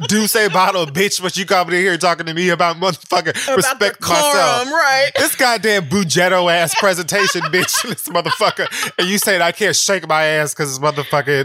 [0.07, 1.21] D'ussé bottle, bitch.
[1.21, 4.71] But you coming in here talking to me about motherfucking About respect myself.
[4.71, 5.11] right?
[5.15, 7.83] This goddamn Bugetto ass presentation, bitch.
[7.83, 8.67] This motherfucker.
[8.97, 10.79] And you saying I can't shake my ass because this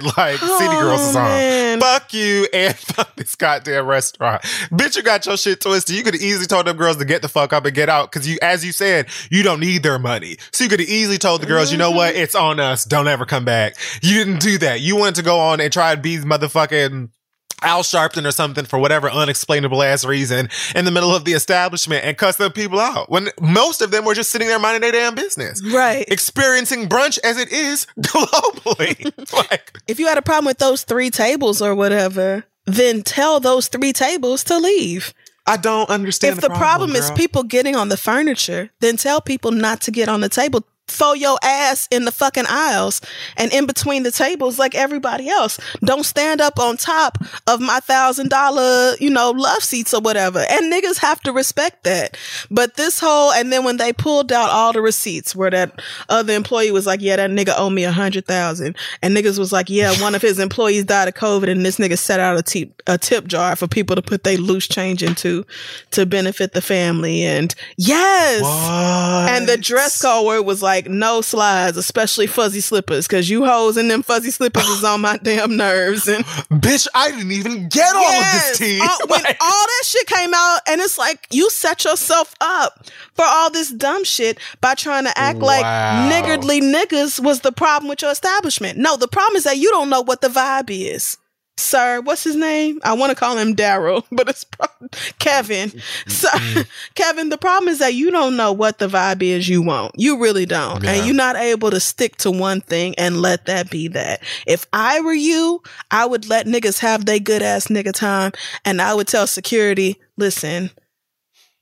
[0.03, 1.81] like City Girls is Oh, on.
[1.81, 4.43] Fuck you and fuck this goddamn restaurant.
[4.71, 5.97] Bitch, you got your shit twisted.
[5.97, 8.11] You could have easily told them girls to get the fuck up and get out
[8.11, 10.37] because you, as you said, you don't need their money.
[10.53, 12.15] So you could have easily told the girls, you know what?
[12.15, 12.23] Mm-hmm.
[12.23, 12.85] It's on us.
[12.85, 13.77] Don't ever come back.
[14.03, 14.81] You didn't do that.
[14.81, 17.11] You wanted to go on and try and be motherfucking
[17.63, 22.05] Al Sharpton or something for whatever unexplainable ass reason in the middle of the establishment
[22.05, 24.93] and cuss the people out when most of them were just sitting there minding their
[24.93, 25.63] damn business.
[25.65, 26.05] Right.
[26.09, 29.33] Experiencing brunch as it is globally.
[29.51, 33.69] like, if you had a problem with those three tables or whatever, then tell those
[33.69, 35.15] three tables to leave.
[35.47, 37.17] I don't understand if the, problem, is girl.
[37.17, 40.65] people getting on the furniture, then tell people not to get on the table.
[40.91, 43.01] Throw your ass in the fucking aisles
[43.37, 45.59] and in between the tables like everybody else.
[45.85, 50.45] Don't stand up on top of my thousand dollar, you know, love seats or whatever.
[50.51, 52.17] And niggas have to respect that.
[52.51, 56.35] But this whole, and then when they pulled out all the receipts where that other
[56.35, 58.77] employee was like, yeah, that nigga owed me a hundred thousand.
[59.03, 61.99] And niggas was like, yeah, one of his employees died of COVID and this nigga
[61.99, 65.45] set out a tip, a tip jar for people to put their loose change into
[65.93, 67.23] to benefit the family.
[67.23, 68.43] And yes.
[68.43, 69.31] What?
[69.31, 73.89] And the dress code was like no slides, especially fuzzy slippers, because you hoes in
[73.89, 76.07] them fuzzy slippers is on my damn nerves.
[76.09, 78.81] And Bitch, I didn't even get all of this tea.
[78.81, 83.25] all- when all that shit came out, and it's like you set yourself up for
[83.27, 85.65] all this dumb shit by trying to act like
[86.11, 88.79] niggardly niggas was the problem with your establishment.
[88.79, 91.17] No, the problem is that you don't know what the vibe is.
[91.61, 92.81] Sir, what's his name?
[92.85, 94.89] I want to call him Daryl, but it's pro-
[95.19, 95.73] Kevin.
[96.07, 96.29] So.
[96.95, 99.93] Kevin, the problem is that you don't know what the vibe is you want.
[99.97, 100.83] You really don't.
[100.83, 100.93] Yeah.
[100.93, 104.23] And you're not able to stick to one thing and let that be that.
[104.47, 108.33] If I were you, I would let niggas have they good ass nigga time
[108.65, 110.71] and I would tell security, listen,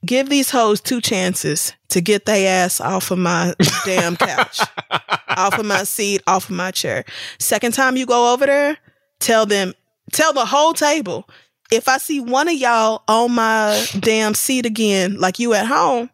[0.04, 3.54] give these hoes two chances to get their ass off of my
[3.84, 4.60] damn couch,
[5.28, 7.04] off of my seat, off of my chair.
[7.38, 8.78] Second time you go over there,
[9.20, 9.74] tell them,
[10.12, 11.28] tell the whole table,
[11.70, 16.10] if I see one of y'all on my damn seat again, like you at home,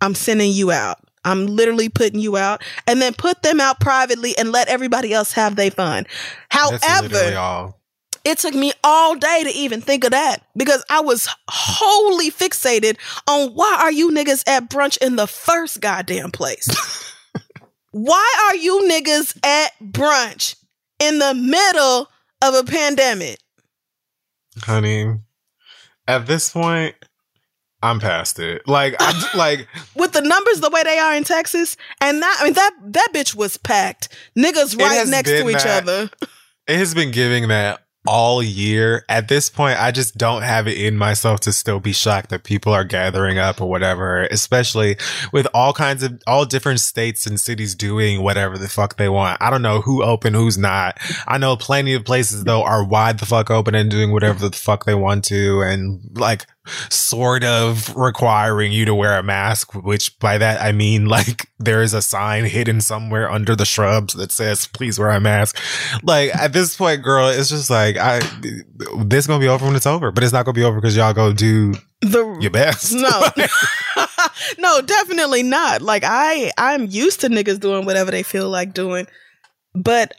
[0.00, 0.98] I'm sending you out.
[1.24, 5.32] I'm literally putting you out and then put them out privately and let everybody else
[5.32, 6.06] have their fun.
[6.50, 6.78] However,
[8.24, 12.96] it took me all day to even think of that because I was wholly fixated
[13.26, 16.68] on why are you niggas at brunch in the first goddamn place?
[17.90, 20.56] why are you niggas at brunch
[20.98, 22.08] in the middle
[22.42, 23.38] of a pandemic?
[24.62, 25.18] honey.
[26.06, 26.94] At this point,
[27.82, 28.66] I'm past it.
[28.66, 32.44] Like, I like With the numbers the way they are in Texas, and that I
[32.44, 34.08] mean that that bitch was packed.
[34.36, 35.82] Niggas right next to each that.
[35.82, 36.10] other.
[36.66, 39.04] it has been giving that all year.
[39.10, 42.42] At this point, I just don't have it in myself to still be shocked that
[42.42, 44.96] people are gathering up or whatever, especially
[45.30, 49.36] with all kinds of all different states and cities doing whatever the fuck they want.
[49.42, 50.98] I don't know who open, who's not.
[51.26, 54.56] I know plenty of places though are wide the fuck open and doing whatever the
[54.56, 56.46] fuck they want to and like
[56.88, 61.82] sort of requiring you to wear a mask, which by that I mean like there
[61.82, 65.58] is a sign hidden somewhere under the shrubs that says please wear a mask.
[66.02, 68.20] Like at this point, girl, it's just like I
[68.98, 71.12] this gonna be over when it's over, but it's not gonna be over because y'all
[71.12, 72.92] go do The your best.
[72.92, 73.22] No.
[74.58, 75.82] no, definitely not.
[75.82, 79.06] Like I I'm used to niggas doing whatever they feel like doing.
[79.74, 80.14] But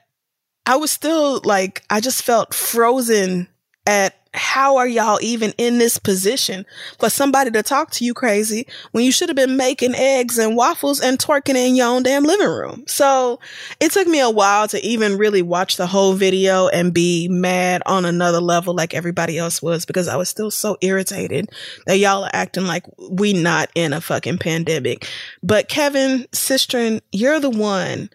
[0.65, 3.47] I was still like I just felt frozen
[3.85, 6.65] at how are y'all even in this position
[6.99, 10.55] for somebody to talk to you crazy when you should have been making eggs and
[10.55, 12.83] waffles and twerking in your own damn living room?
[12.87, 13.39] So
[13.79, 17.81] it took me a while to even really watch the whole video and be mad
[17.85, 21.49] on another level like everybody else was because I was still so irritated
[21.87, 25.07] that y'all are acting like we not in a fucking pandemic.
[25.41, 28.09] But Kevin Systrom, you're the one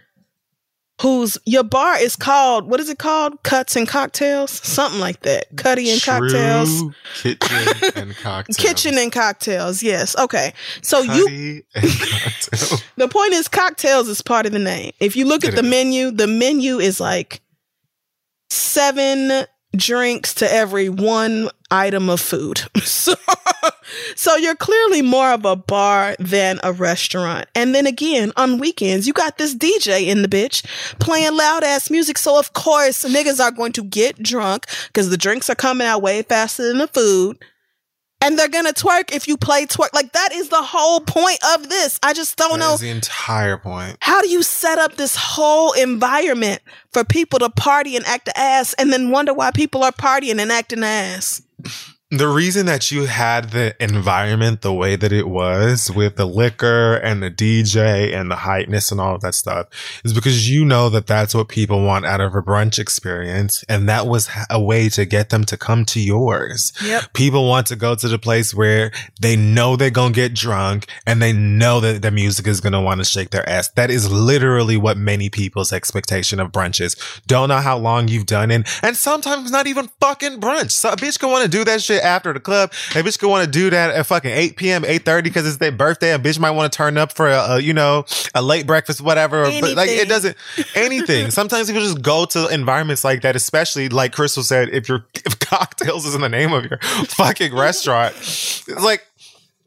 [1.02, 3.42] whose your bar is called what is it called?
[3.42, 5.46] Cuts and cocktails, something like that.
[5.56, 6.82] Cutty and True cocktails,
[7.14, 8.56] Kitchen and cocktails.
[8.56, 9.82] kitchen and cocktails.
[9.82, 10.52] Yes, okay.
[10.82, 12.82] So you, and cocktails.
[12.96, 14.92] the point is, cocktails is part of the name.
[15.00, 15.70] If you look at the is.
[15.70, 17.40] menu, the menu is like
[18.50, 22.62] seven drinks to every one item of food.
[22.84, 23.14] So,
[24.14, 27.48] so you're clearly more of a bar than a restaurant.
[27.54, 30.64] And then again, on weekends, you got this DJ in the bitch
[31.00, 32.18] playing loud ass music.
[32.18, 36.02] So of course, niggas are going to get drunk because the drinks are coming out
[36.02, 37.38] way faster than the food.
[38.24, 39.90] And they're gonna twerk if you play twerk.
[39.92, 41.98] Like that is the whole point of this.
[42.02, 43.96] I just don't That know is the entire point.
[44.00, 46.60] how do you set up this whole environment
[46.92, 50.40] for people to party and act the ass and then wonder why people are partying
[50.40, 51.42] and acting the ass?
[52.16, 56.94] The reason that you had the environment the way that it was with the liquor
[56.94, 59.66] and the DJ and the heightness and all of that stuff
[60.04, 63.64] is because you know that that's what people want out of a brunch experience.
[63.68, 66.72] And that was a way to get them to come to yours.
[66.84, 67.14] Yep.
[67.14, 70.86] People want to go to the place where they know they're going to get drunk
[71.08, 73.70] and they know that the music is going to want to shake their ass.
[73.70, 76.94] That is literally what many people's expectation of brunch is.
[77.26, 78.68] Don't know how long you've done it.
[78.84, 80.70] And sometimes not even fucking brunch.
[80.70, 82.70] So a bitch can want to do that shit after the club.
[82.70, 85.72] A bitch can want to do that at fucking 8 p.m., 8.30 because it's their
[85.72, 86.12] birthday.
[86.12, 88.04] A bitch might want to turn up for a, a, you know,
[88.34, 89.44] a late breakfast, whatever.
[89.60, 90.36] But like, it doesn't,
[90.74, 91.30] anything.
[91.32, 95.38] Sometimes people just go to environments like that, especially like Crissle said, if your if
[95.54, 98.14] cocktails is in the name of your fucking restaurant.
[98.16, 99.06] It's like,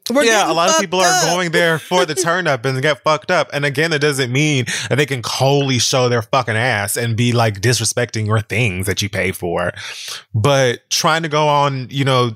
[0.09, 3.03] We're yeah, a lot of people are going there for the turn up and get
[3.03, 3.49] fucked up.
[3.53, 7.31] And again, that doesn't mean that they can wholly show their fucking ass and be
[7.33, 9.71] like disrespecting your things that you pay for.
[10.33, 12.35] But trying to go on, you know,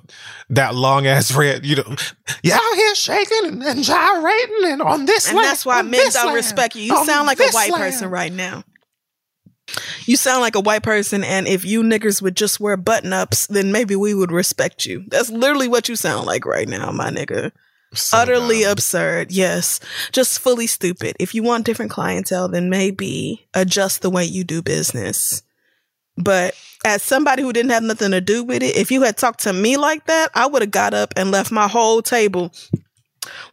[0.50, 5.28] that long ass red, you know, out here shaking and, and gyrating and on this
[5.28, 6.84] And land, that's why men don't land, respect you.
[6.84, 7.84] You sound like a white land.
[7.84, 8.64] person right now.
[10.06, 13.48] You sound like a white person, and if you niggers would just wear button ups,
[13.48, 15.04] then maybe we would respect you.
[15.08, 17.52] That's literally what you sound like right now, my nigga.
[17.94, 18.72] So Utterly dumb.
[18.74, 19.32] absurd.
[19.32, 19.80] Yes.
[20.12, 21.16] Just fully stupid.
[21.20, 25.44] If you want different clientele, then maybe adjust the way you do business.
[26.18, 29.42] But as somebody who didn't have nothing to do with it, if you had talked
[29.42, 32.54] to me like that, I would have got up and left my whole table.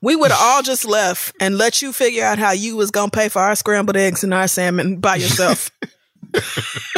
[0.00, 3.10] We would have all just left and let you figure out how you was gonna
[3.10, 5.70] pay for our scrambled eggs and our salmon by yourself.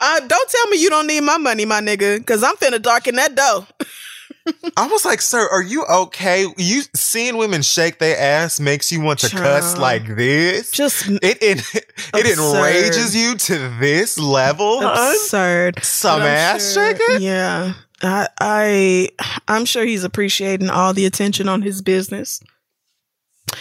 [0.00, 3.16] uh, don't tell me you don't need my money, my nigga, because I'm finna darken
[3.16, 3.66] that dough.
[4.76, 6.46] I was like, sir, are you okay?
[6.56, 10.72] You seeing women shake their ass makes you want to cuss like this?
[10.72, 12.56] Just it it, it Absurd.
[12.56, 15.84] enrages you to this level, absurd.
[15.84, 17.22] Some But ass sure- shaking?
[17.22, 17.74] Yeah.
[18.04, 19.08] I, I
[19.46, 22.40] I'm sure he's appreciating all the attention on his business.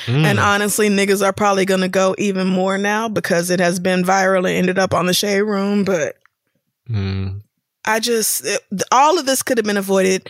[0.06, 0.24] Mm.
[0.26, 4.40] And honestly, niggas are probably gonna go even more now because it has been viral
[4.40, 5.84] and ended up on the shade room.
[5.84, 6.18] But
[6.90, 7.42] Mm.
[7.86, 10.30] I just it, all of this could have been avoided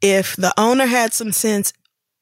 [0.00, 1.72] if the owner had some sense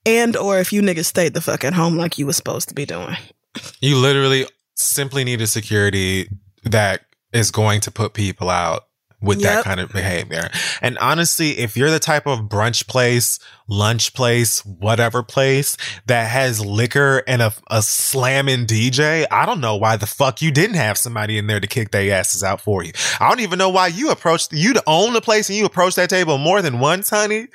[0.04, 2.74] and or if you niggas stayed the fuck at home like you was supposed to
[2.74, 3.16] be doing.
[3.80, 6.28] You literally simply need a security
[6.64, 7.02] that
[7.32, 8.87] is going to put people out
[9.20, 10.48] with that kind of behavior.
[10.80, 15.76] And honestly, if you're the type of brunch place, lunch place, whatever place
[16.06, 20.50] that has liquor and a, a slamming DJ, I don't know why the fuck you
[20.50, 22.92] didn't have somebody in there to kick their asses out for you.
[23.18, 25.96] I don't even know why you approached, you to own the place and you approached
[25.96, 27.48] that table more than once, honey.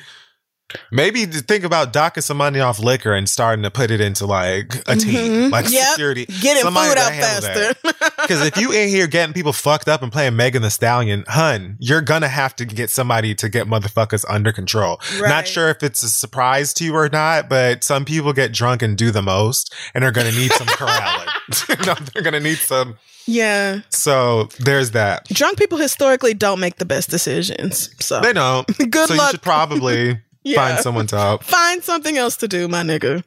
[0.92, 4.74] Maybe think about docking some money off liquor and starting to put it into like
[4.88, 5.52] a team, Mhm.
[5.52, 5.90] like Yep.
[5.90, 6.26] security.
[6.26, 7.74] Getting Somebody food out faster.
[8.24, 11.76] Because if you in here getting people fucked up and playing Megan Thee Stallion, hun,
[11.80, 15.00] you're gonna have to get somebody to get motherfuckers under control.
[15.20, 15.28] Right.
[15.30, 18.82] Not sure if it's a surprise to you or not, but some people get drunk
[18.82, 21.28] and do the most, and are gonna need some corralling.
[21.86, 22.96] no, they're gonna need some.
[23.26, 23.82] yeah.
[23.90, 25.26] So there's that.
[25.28, 27.90] Drunk people historically don't make the best decisions.
[28.00, 28.66] So They don't.
[28.90, 29.28] Good so luck.
[29.28, 30.56] you should probably Yeah.
[30.58, 31.44] find someone to help.
[31.44, 33.24] find something else to do, my nigga.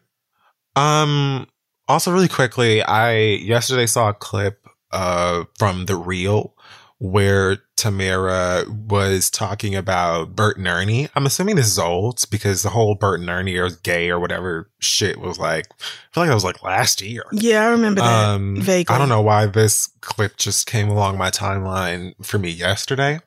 [0.74, 1.46] Um.
[1.88, 6.54] Also, really quickly, I yesterday saw a clip uh from the Real
[6.98, 11.08] where Tamera was talking about Bert and Ernie.
[11.14, 14.70] I'm assuming this is old because the whole Bert and Ernie are gay or whatever
[14.80, 15.66] shit was like.
[15.70, 15.74] I
[16.14, 17.24] feel like that was like last year.
[17.32, 18.94] Yeah, I remember that Um, vaguely.
[18.94, 23.20] I don't know why this clip just came along my timeline for me yesterday.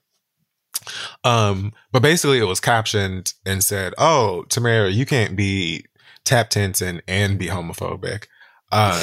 [1.24, 5.86] Um, but basically it was captioned and said, "Oh, Tamera, you can't be
[6.26, 8.26] tap dancing and be homophobic."
[8.72, 9.00] Um,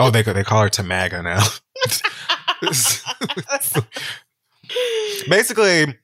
[0.00, 1.44] oh, they they call her Tamaga now.
[5.28, 5.98] basically,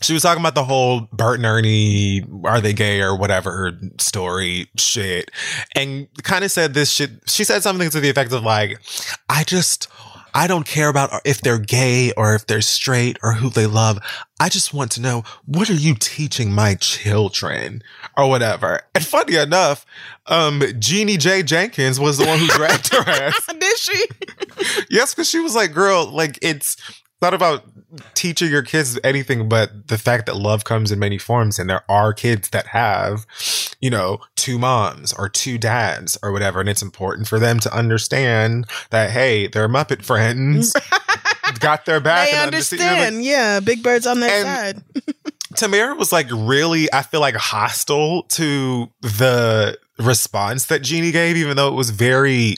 [0.00, 4.68] she was talking about the whole Bert and Ernie, are they gay or whatever story
[4.76, 5.30] shit.
[5.74, 7.10] And kind of said this shit.
[7.26, 8.80] She said something to the effect of like,
[9.28, 9.88] I just,
[10.34, 13.98] I don't care about if they're gay or if they're straight or who they love.
[14.40, 17.82] I just want to know, what are you teaching my children
[18.16, 18.82] or whatever?
[18.94, 19.84] And funny enough,
[20.26, 21.42] um, Jeannie J.
[21.42, 23.46] Jenkins was the one who dragged her ass.
[23.46, 24.04] Did she?
[24.90, 26.76] yes, because she was like, girl, like it's
[27.20, 27.64] not about
[28.14, 31.82] teaching your kids anything but the fact that love comes in many forms and there
[31.88, 33.26] are kids that have
[33.80, 37.74] you know two moms or two dads or whatever and it's important for them to
[37.74, 41.28] understand that hey their muppet friends mm.
[41.60, 43.24] got their back They and understand.
[43.24, 44.82] yeah, big birds on their side.
[45.54, 51.56] Tamera was like really, I feel like hostile to the response that Jeannie gave, even
[51.56, 52.56] though it was very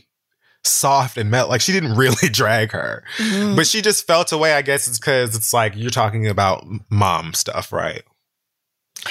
[0.65, 1.49] soft and melt.
[1.51, 3.57] Like she didn't really drag her, Mm-hmm.
[3.57, 4.53] but she just felt away.
[4.55, 8.03] I guess it's because it's like you're talking about mom stuff, right?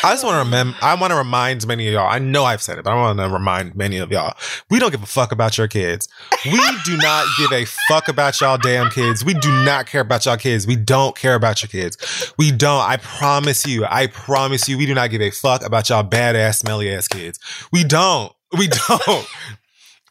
[0.03, 0.77] I just want to remember.
[0.83, 2.07] I want to remind many of y'all.
[2.07, 4.35] I know I've said it, but I want to remind many of y'all.
[4.69, 6.07] We don't give a fuck about your kids.
[6.45, 9.25] We do not give a fuck about y'all damn kids.
[9.25, 10.67] We do not care about y'all kids.
[10.67, 12.31] We don't care about your kids.
[12.37, 12.81] We don't.
[12.87, 13.83] I promise you.
[13.83, 14.77] I promise you.
[14.77, 17.39] We do not give a fuck about y'all badass, smelly ass kids.
[17.71, 18.31] We don't.
[18.55, 19.27] We don't.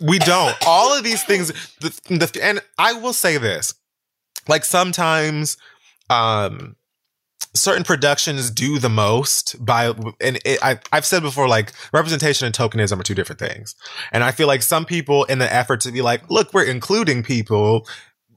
[0.01, 0.57] We don't.
[0.67, 1.49] All of these things.
[1.81, 3.75] The, the, and I will say this.
[4.49, 5.57] Like sometimes,
[6.09, 6.77] um,
[7.55, 9.87] certain productions do the most by
[10.21, 13.75] and it, I, i've said before like representation and tokenism are two different things
[14.13, 17.23] and i feel like some people in the effort to be like look we're including
[17.23, 17.87] people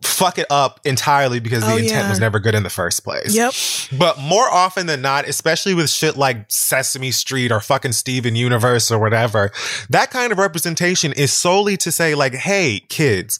[0.03, 2.10] fuck it up entirely because the Oh, intent yeah.
[2.10, 3.53] was never good in the first place Yep.
[3.99, 8.91] but more often than not, especially with shit like Sesame Street or fucking Steven Universe
[8.91, 9.52] or whatever,
[9.90, 13.40] that kind of representation is solely to say, like, hey, kids,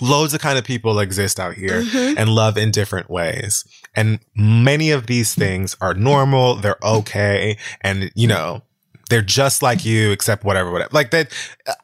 [0.00, 2.18] loads of kind of people exist out here mm-hmm.
[2.18, 3.64] and love in different ways.
[3.94, 8.62] And many of these things are normal, they're okay, and you know,
[9.12, 10.90] they're just like you, except whatever, whatever.
[10.92, 11.30] Like that,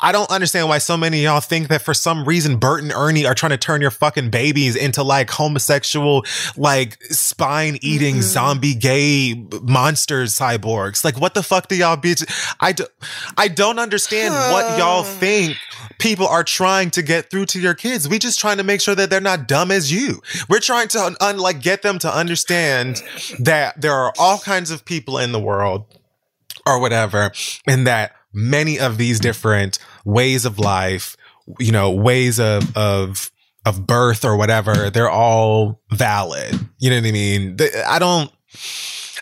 [0.00, 2.90] I don't understand why so many of y'all think that for some reason Bert and
[2.90, 6.24] Ernie are trying to turn your fucking babies into like homosexual,
[6.56, 8.22] like spine eating mm-hmm.
[8.22, 11.05] zombie gay monsters cyborgs.
[11.05, 12.24] Like, what the fuck do y'all bitch?
[12.60, 12.86] I do,
[13.36, 15.59] I don't understand what y'all think
[15.98, 18.09] people are trying to get through to your kids.
[18.09, 20.22] We just trying to make sure that they're not dumb as you.
[20.48, 23.02] We're trying to un- un- like get them to understand
[23.38, 25.84] that there are all kinds of people in the world
[26.69, 27.32] or whatever,
[27.66, 31.16] and that many of these different ways of life,
[31.59, 33.31] you know, ways of of
[33.66, 36.55] of birth or whatever, they're all valid.
[36.78, 37.57] You know what I mean?
[37.86, 38.31] I don't.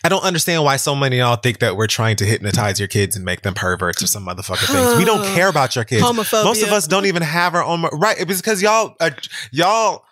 [0.03, 2.87] I don't understand why so many of y'all think that we're trying to hypnotize your
[2.87, 4.97] kids and make them perverts or some motherfucking things.
[4.97, 6.03] We don't care about your kids.
[6.03, 6.43] Homophobia.
[6.45, 8.15] Most of us don't even have our own right.
[8.17, 9.09] It's because y'all uh,
[9.51, 10.05] y'all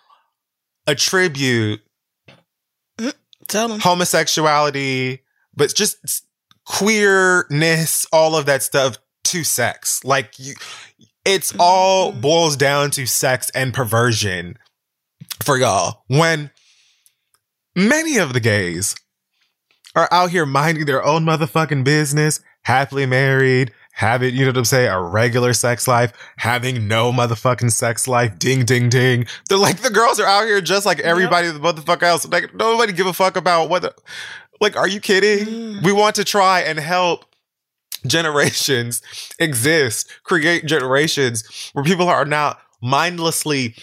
[0.86, 1.80] attribute
[3.48, 3.80] Tell them.
[3.80, 5.22] homosexuality,
[5.54, 6.25] but just
[6.66, 10.04] queerness, all of that stuff to sex.
[10.04, 10.54] Like you,
[11.24, 12.20] it's all mm-hmm.
[12.20, 14.58] boils down to sex and perversion
[15.42, 16.04] for y'all.
[16.08, 16.50] When
[17.74, 18.94] many of the gays
[19.94, 24.64] are out here minding their own motherfucking business, happily married, having, you know what I'm
[24.66, 29.26] saying, a regular sex life, having no motherfucking sex life, ding, ding, ding.
[29.48, 32.28] They're like, the girls are out here just like everybody the motherfucker else.
[32.28, 33.94] Like, nobody give a fuck about what the,
[34.60, 35.82] like, are you kidding?
[35.82, 37.24] We want to try and help
[38.06, 39.02] generations
[39.38, 43.74] exist, create generations where people are not mindlessly,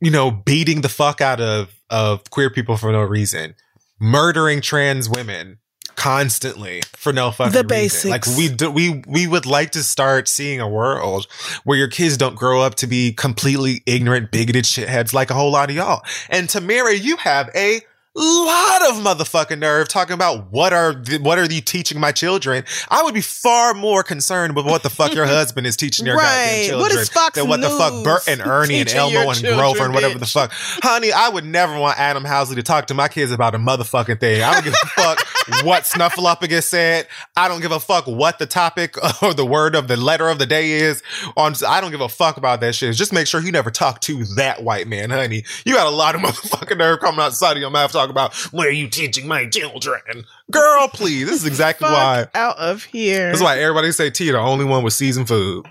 [0.00, 3.54] you know, beating the fuck out of, of queer people for no reason,
[3.98, 5.58] murdering trans women
[6.00, 8.10] constantly for no fucking The reason.
[8.10, 11.26] Like we do, we we would like to start seeing a world
[11.64, 15.52] where your kids don't grow up to be completely ignorant, bigoted shitheads like a whole
[15.52, 16.02] lot of y'all.
[16.30, 17.82] And Tamera, you have a
[18.16, 22.64] lot of motherfucking nerve talking about what are th- what are you teaching my children?
[22.88, 26.16] I would be far more concerned with what the fuck your husband is teaching your
[26.16, 26.24] Right.
[26.24, 29.34] goddamn children What is Fox than what the fuck Bert and Ernie and Elmo and
[29.38, 30.50] children, Grover and whatever the fuck.
[30.52, 34.18] Honey, I would never want Adam Housley to talk to my kids about a motherfucking
[34.18, 34.42] thing.
[34.42, 35.18] I don't give a fuck
[35.64, 37.06] what Snuffleupagus said.
[37.36, 40.38] I don't give a fuck what the topic or the word of the letter of
[40.38, 41.02] the day is.
[41.36, 42.94] On I don't give a fuck about that shit.
[42.96, 45.44] Just make sure you never talk to that white man, honey.
[45.64, 48.66] You got a lot of motherfucking nerve coming outside of your mouth talking about what
[48.66, 50.88] are you teaching my children, girl?
[50.88, 52.26] Please, this is exactly why.
[52.34, 53.28] Out of here.
[53.28, 55.66] That's why everybody say T the only one with seasoned food.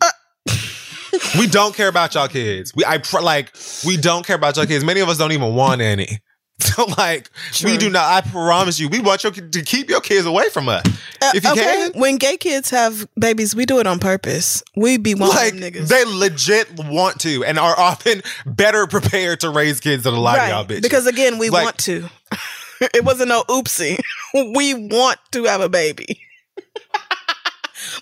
[0.00, 0.10] Uh.
[1.38, 2.72] we don't care about y'all kids.
[2.74, 3.54] We I pr- like
[3.84, 4.84] we don't care about y'all kids.
[4.84, 6.20] Many of us don't even want any.
[6.74, 7.30] So like
[7.64, 8.04] we do not.
[8.24, 10.84] I promise you, we want you to keep your kids away from us.
[11.20, 12.00] Uh, If you okay, can.
[12.00, 14.62] when gay kids have babies, we do it on purpose.
[14.74, 15.88] We be one Like niggas.
[15.88, 20.38] they legit want to and are often better prepared to raise kids than a lot
[20.38, 20.82] of y'all bitches.
[20.82, 22.08] Because again, we Like- want to.
[22.80, 23.98] it wasn't no oopsie.
[24.54, 26.20] we want to have a baby.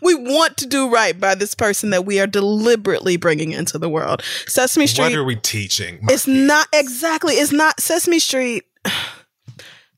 [0.03, 3.89] We want to do right by this person that we are deliberately bringing into the
[3.89, 4.23] world.
[4.47, 5.05] Sesame Street.
[5.05, 6.01] what are we teaching?
[6.11, 8.65] it's not exactly it's not Sesame Street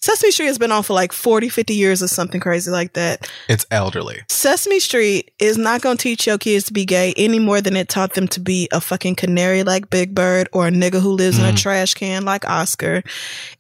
[0.01, 3.27] Sesame Street has been on for like 40, 50 years or something crazy like that.
[3.49, 4.21] It's elderly.
[4.29, 7.75] Sesame Street is not going to teach your kids to be gay any more than
[7.75, 11.13] it taught them to be a fucking canary like Big Bird or a nigga who
[11.13, 11.57] lives in a Mhm.
[11.59, 13.03] trash can like Oscar.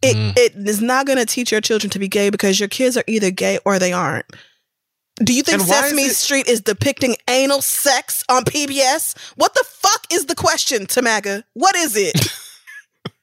[0.02, 0.36] It Mhm.
[0.38, 3.04] it is not going to teach your children to be gay because your kids are
[3.06, 4.26] either gay or they aren't.
[5.22, 9.16] Do you think is Sesame it- Street is depicting anal sex on PBS?
[9.36, 11.44] What the fuck is the question, Tamaga?
[11.54, 12.14] What is it?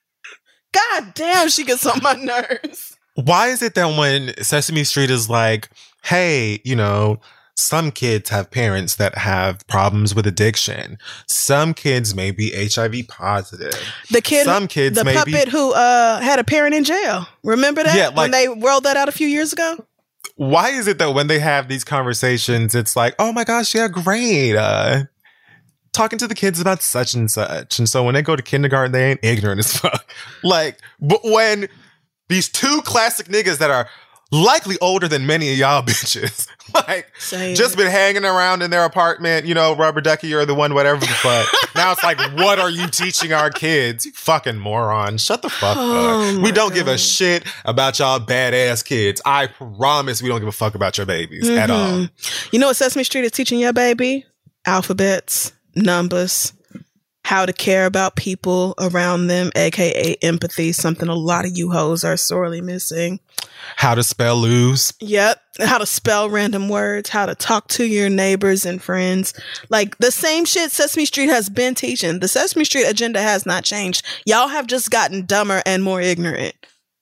[0.73, 2.95] God damn, she gets on my nerves.
[3.15, 5.69] Why is it that when Sesame Street is like,
[6.03, 7.19] hey, you know,
[7.57, 10.97] some kids have parents that have problems with addiction.
[11.27, 13.73] Some kids may be HIV positive.
[14.09, 17.27] The kid, Some kids the may be- puppet who uh, had a parent in jail.
[17.43, 19.85] Remember that Yeah, when they rolled that out a few years ago?
[20.35, 23.87] Why is it that when they have these conversations, it's like, oh my gosh, yeah,
[23.87, 24.55] great.
[24.55, 25.03] Uh,
[25.93, 27.79] talking to the kids about such and such.
[27.79, 30.13] And so when they go to kindergarten, they ain't ignorant as fuck.
[30.43, 31.67] Like, but when
[32.29, 33.89] these two classic niggas that are
[34.31, 36.47] likely older than many of y'all bitches,
[36.87, 40.55] like, Say just been hanging around in their apartment, you know, rubber ducky or the
[40.55, 41.47] one, whatever the fuck.
[41.75, 44.05] now it's like, what are you teaching our kids?
[44.05, 45.17] You fucking moron.
[45.17, 46.43] Shut the fuck Oh up.
[46.43, 49.21] We don't give a shit about y'all badass kids.
[49.25, 52.01] I promise we don't give a fuck about your babies at mm-hmm.
[52.01, 52.07] all.
[52.51, 54.25] You know what Sesame Street is teaching your baby?
[54.65, 56.53] Alphabets, numbers,
[57.23, 62.03] how to care about people around them, aka empathy, something a lot of you hoes
[62.03, 63.19] are sorely missing.
[63.75, 64.93] How to spell lose.
[64.99, 65.41] Yep.
[65.59, 69.33] How to spell random words, how to talk to your neighbors and friends.
[69.69, 72.19] Like the same shit Sesame Street has been teaching.
[72.19, 74.05] The Sesame Street agenda has not changed.
[74.25, 76.55] Y'all have just gotten dumber and more ignorant.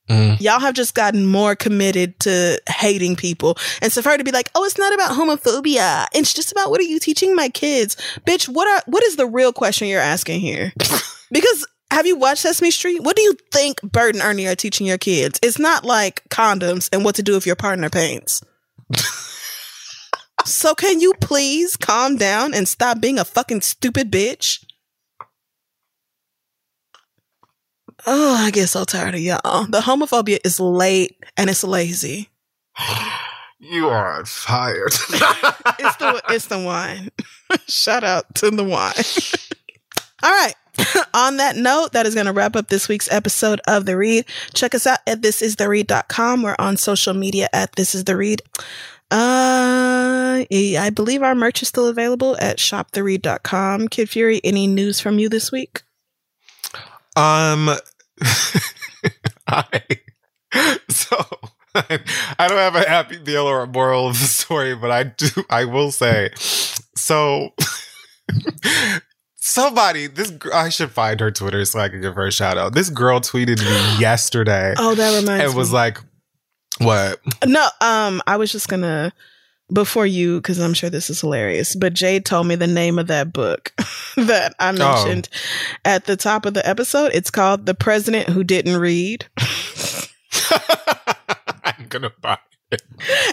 [0.09, 0.41] Mm.
[0.41, 3.57] Y'all have just gotten more committed to hating people.
[3.81, 6.07] And so for her to be like, oh, it's not about homophobia.
[6.13, 7.95] It's just about what are you teaching my kids?
[8.25, 10.73] Bitch, what are what is the real question you're asking here?
[11.31, 13.03] because have you watched Sesame Street?
[13.03, 15.39] What do you think Bert and Ernie are teaching your kids?
[15.41, 18.41] It's not like condoms and what to do if your partner paints.
[20.45, 24.63] so can you please calm down and stop being a fucking stupid bitch?
[28.05, 29.65] Oh, I get so tired of y'all.
[29.65, 32.29] The homophobia is late and it's lazy.
[33.61, 34.93] You are fired.
[35.81, 37.09] It's the it's the wine.
[37.67, 38.93] Shout out to the wine.
[40.23, 40.53] All right.
[41.13, 44.25] On that note, that is going to wrap up this week's episode of The Read.
[44.53, 46.41] Check us out at thisistheread.com.
[46.43, 48.41] We're on social media at This Is The Read.
[49.11, 53.87] Uh, I believe our merch is still available at shoptheread.com.
[53.87, 55.81] Kid Fury, any news from you this week?
[57.15, 57.71] Um,
[59.47, 59.81] I
[60.89, 61.15] so
[61.75, 65.29] I don't have a happy meal or a moral of the story, but I do.
[65.49, 67.53] I will say so.
[69.41, 72.73] Somebody, this I should find her Twitter so I can give her a shout out.
[72.73, 75.75] This girl tweeted me yesterday Oh, that reminds me and was me.
[75.75, 75.99] like,
[76.79, 77.19] "What?
[77.45, 79.13] No, um, I was just gonna
[79.71, 81.75] before you because I'm sure this is hilarious.
[81.75, 83.71] But Jade told me the name of that book
[84.17, 85.29] that I mentioned
[85.85, 87.11] at the top of the episode.
[87.13, 89.25] It's called "The President Who Didn't Read,"
[91.63, 92.39] I'm gonna buy."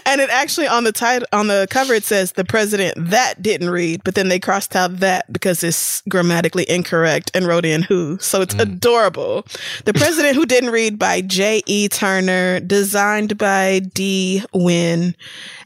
[0.05, 3.69] And it actually on the title on the cover it says "The President That Didn't
[3.69, 8.17] Read," but then they crossed out that because it's grammatically incorrect and wrote in "Who,"
[8.19, 9.45] so it's adorable.
[9.85, 11.61] "The President Who Didn't Read" by J.
[11.65, 11.87] E.
[11.87, 14.43] Turner, designed by D.
[14.53, 15.15] Wynn.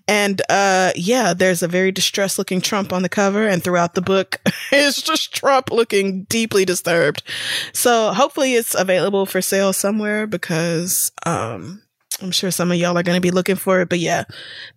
[0.07, 4.01] And uh yeah, there's a very distressed looking Trump on the cover and throughout the
[4.01, 4.41] book
[4.71, 7.23] it's just Trump looking deeply disturbed.
[7.71, 11.81] So hopefully it's available for sale somewhere because um
[12.21, 14.25] I'm sure some of y'all are going to be looking for it, but yeah.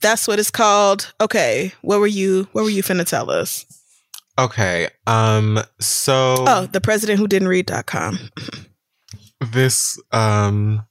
[0.01, 1.13] That's what it's called.
[1.21, 3.65] Okay, what were you what were you finna tell us?
[4.39, 4.89] Okay.
[5.07, 5.61] Um.
[5.81, 8.19] So Oh, the president who didn't read.com.
[9.53, 10.85] this um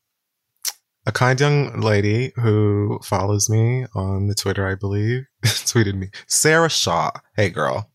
[1.05, 6.09] a kind young lady who follows me on the Twitter, I believe, tweeted me.
[6.27, 7.11] Sarah Shaw.
[7.35, 7.89] Hey girl.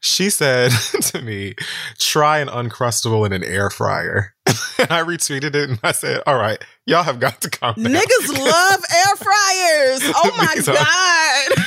[0.00, 0.70] She said
[1.02, 1.54] to me,
[1.98, 4.34] try an uncrustable in an air fryer.
[4.78, 7.74] and I retweeted it and I said, All right, y'all have got to come.
[7.74, 10.12] Niggas love air fryers.
[10.14, 11.66] Oh my god.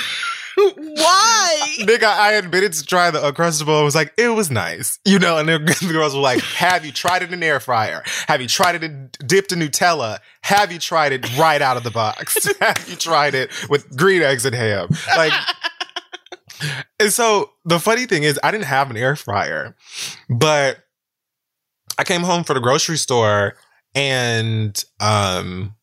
[0.76, 1.76] Why?
[1.80, 3.80] Nigga, I admitted to try the Uncrustable.
[3.80, 5.00] I was like, it was nice.
[5.06, 7.62] You know, and the, the girls were like, have you tried it in an air
[7.62, 8.04] fryer?
[8.28, 10.20] Have you tried it in, dipped in Nutella?
[10.42, 12.46] Have you tried it right out of the box?
[12.60, 14.90] have you tried it with green eggs and ham?
[15.16, 15.32] Like,
[17.00, 19.76] and so the funny thing is, I didn't have an air fryer,
[20.30, 20.80] but
[21.98, 23.56] I came home for the grocery store
[23.96, 25.76] and um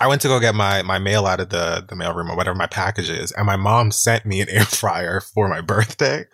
[0.00, 2.56] I went to go get my my mail out of the the mailroom or whatever
[2.56, 6.26] my package is, and my mom sent me an air fryer for my birthday.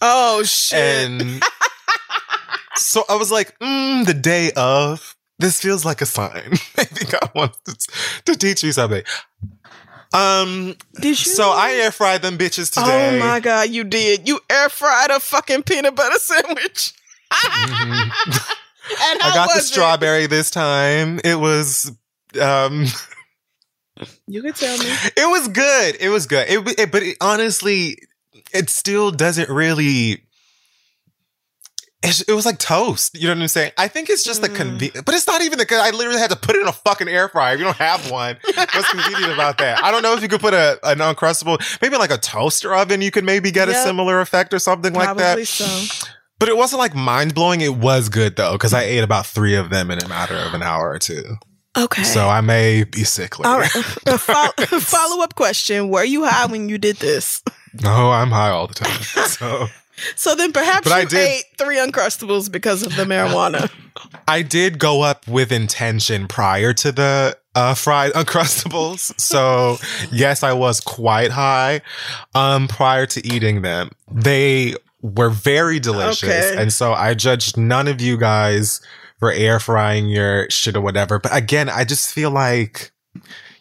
[0.00, 0.78] Oh shit!
[0.78, 1.42] And
[2.76, 5.16] so I was like, mm, the day of.
[5.38, 6.52] This feels like a sign.
[6.76, 9.02] Maybe God wants to, to teach me something.
[10.12, 11.14] Um, did you?
[11.14, 13.16] So I air fried them bitches today.
[13.16, 14.28] Oh my god, you did!
[14.28, 16.92] You air fried a fucking peanut butter sandwich.
[17.32, 18.52] mm-hmm.
[19.00, 20.30] I got the strawberry it?
[20.30, 21.20] this time.
[21.24, 21.92] It was
[22.40, 22.86] um
[24.26, 24.84] You could tell me.
[25.16, 25.96] It was good.
[26.00, 26.48] It was good.
[26.48, 27.98] It, it but it, honestly,
[28.52, 30.24] it still doesn't really.
[32.04, 33.14] It was like toast.
[33.14, 33.72] You know what I'm saying?
[33.78, 34.48] I think it's just mm.
[34.48, 35.66] the convenient, but it's not even the.
[35.70, 37.54] I literally had to put it in a fucking air fryer.
[37.54, 39.84] If you don't have one, what's convenient about that?
[39.84, 43.02] I don't know if you could put a an uncrustable, maybe like a toaster oven.
[43.02, 43.76] You could maybe get yep.
[43.76, 45.46] a similar effect or something Probably like that.
[45.46, 46.08] So.
[46.40, 47.60] But it wasn't like mind blowing.
[47.60, 50.54] It was good though, because I ate about three of them in a matter of
[50.54, 51.36] an hour or two.
[51.78, 52.02] Okay.
[52.02, 53.48] So I may be sick later.
[53.48, 53.70] All right.
[54.82, 57.44] follow up question: Were you high when you did this?
[57.80, 59.00] No, I'm high all the time.
[59.28, 59.68] So.
[60.16, 63.70] So then perhaps but you I did, ate three Uncrustables because of the marijuana.
[64.28, 69.18] I did go up with intention prior to the uh, fried Uncrustables.
[69.20, 69.76] so
[70.10, 71.82] yes, I was quite high
[72.34, 73.90] um, prior to eating them.
[74.10, 76.28] They were very delicious.
[76.28, 76.60] Okay.
[76.60, 78.80] And so I judged none of you guys
[79.18, 81.18] for air frying your shit or whatever.
[81.18, 82.92] But again, I just feel like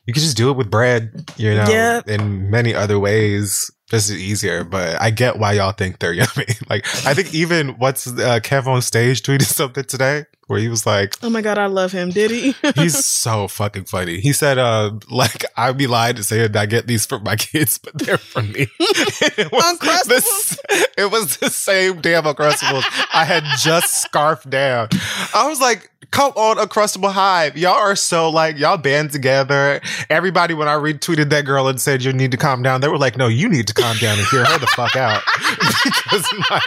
[0.05, 2.07] you could just do it with bread, you know, yep.
[2.07, 3.69] in many other ways.
[3.91, 6.45] Just easier, but I get why y'all think they're yummy.
[6.69, 10.85] like, I think even what's uh, Kev on stage tweeted something today where he was
[10.85, 12.55] like, "Oh my god, I love him." Did he?
[12.75, 14.21] he's so fucking funny.
[14.21, 17.35] He said, "Uh, like I'd be lying to say that I get these for my
[17.35, 23.25] kids, but they're for me." it, was the, it was the same damn Uncrustables I
[23.25, 24.87] had just scarfed down.
[25.33, 27.57] I was like, come on, Uncrustable Hive.
[27.57, 29.81] Y'all are so like, y'all band together.
[30.09, 32.97] Everybody, when I retweeted that girl and said you need to calm down, they were
[32.97, 35.23] like, no, you need to calm down and hear her the fuck out.
[35.83, 36.61] because my,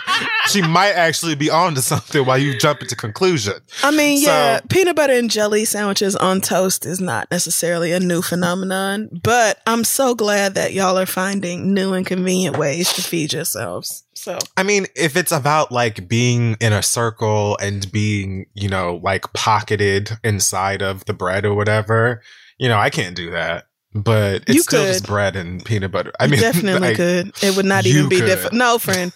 [0.47, 3.55] she might actually be on to something while you jump into conclusion.
[3.83, 8.01] I mean, so, yeah, peanut butter and jelly sandwiches on toast is not necessarily a
[8.01, 13.03] new phenomenon, but I'm so glad that y'all are finding new and convenient ways to
[13.03, 14.05] feed yourselves.
[14.15, 19.01] So, I mean, if it's about like being in a circle and being, you know,
[19.03, 22.23] like pocketed inside of the bread or whatever,
[22.59, 23.67] you know, I can't do that.
[23.95, 24.89] But it's you still could.
[24.89, 26.13] just bread and peanut butter.
[26.19, 27.33] I you mean, definitely I, could.
[27.43, 28.55] It would not even be different.
[28.55, 29.13] No, friend.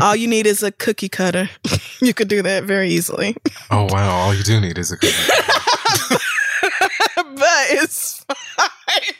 [0.00, 1.50] all you need is a cookie cutter.
[2.00, 3.36] you could do that very easily.
[3.70, 4.10] Oh wow!
[4.10, 5.12] All you do need is a cookie.
[5.12, 6.18] cutter.
[7.16, 9.14] but it's fine.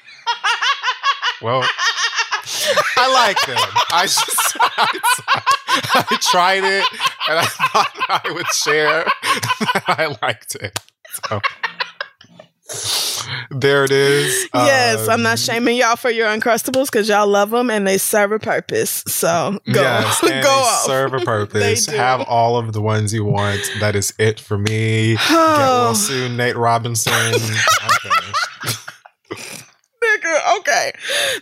[1.43, 1.63] well,
[2.97, 3.59] I like them.
[3.91, 6.87] I just I, I tried it
[7.29, 9.05] and I thought I would share.
[9.89, 10.79] I liked it.
[11.29, 11.41] So
[13.51, 14.49] there it is.
[14.55, 17.87] Yes, um, I'm not um, shaming y'all for your uncrustables because y'all love them and
[17.87, 19.05] they serve a purpose.
[19.07, 20.85] So go, yes, go off.
[20.85, 21.87] Serve a purpose.
[21.87, 23.61] Have all of the ones you want.
[23.81, 25.15] That is it for me.
[25.15, 27.13] Get well soon, Nate Robinson.
[30.03, 30.93] Nigga, okay.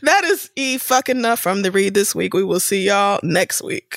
[0.02, 2.34] That is e fucking enough from the read this week.
[2.34, 3.96] We will see y'all next week.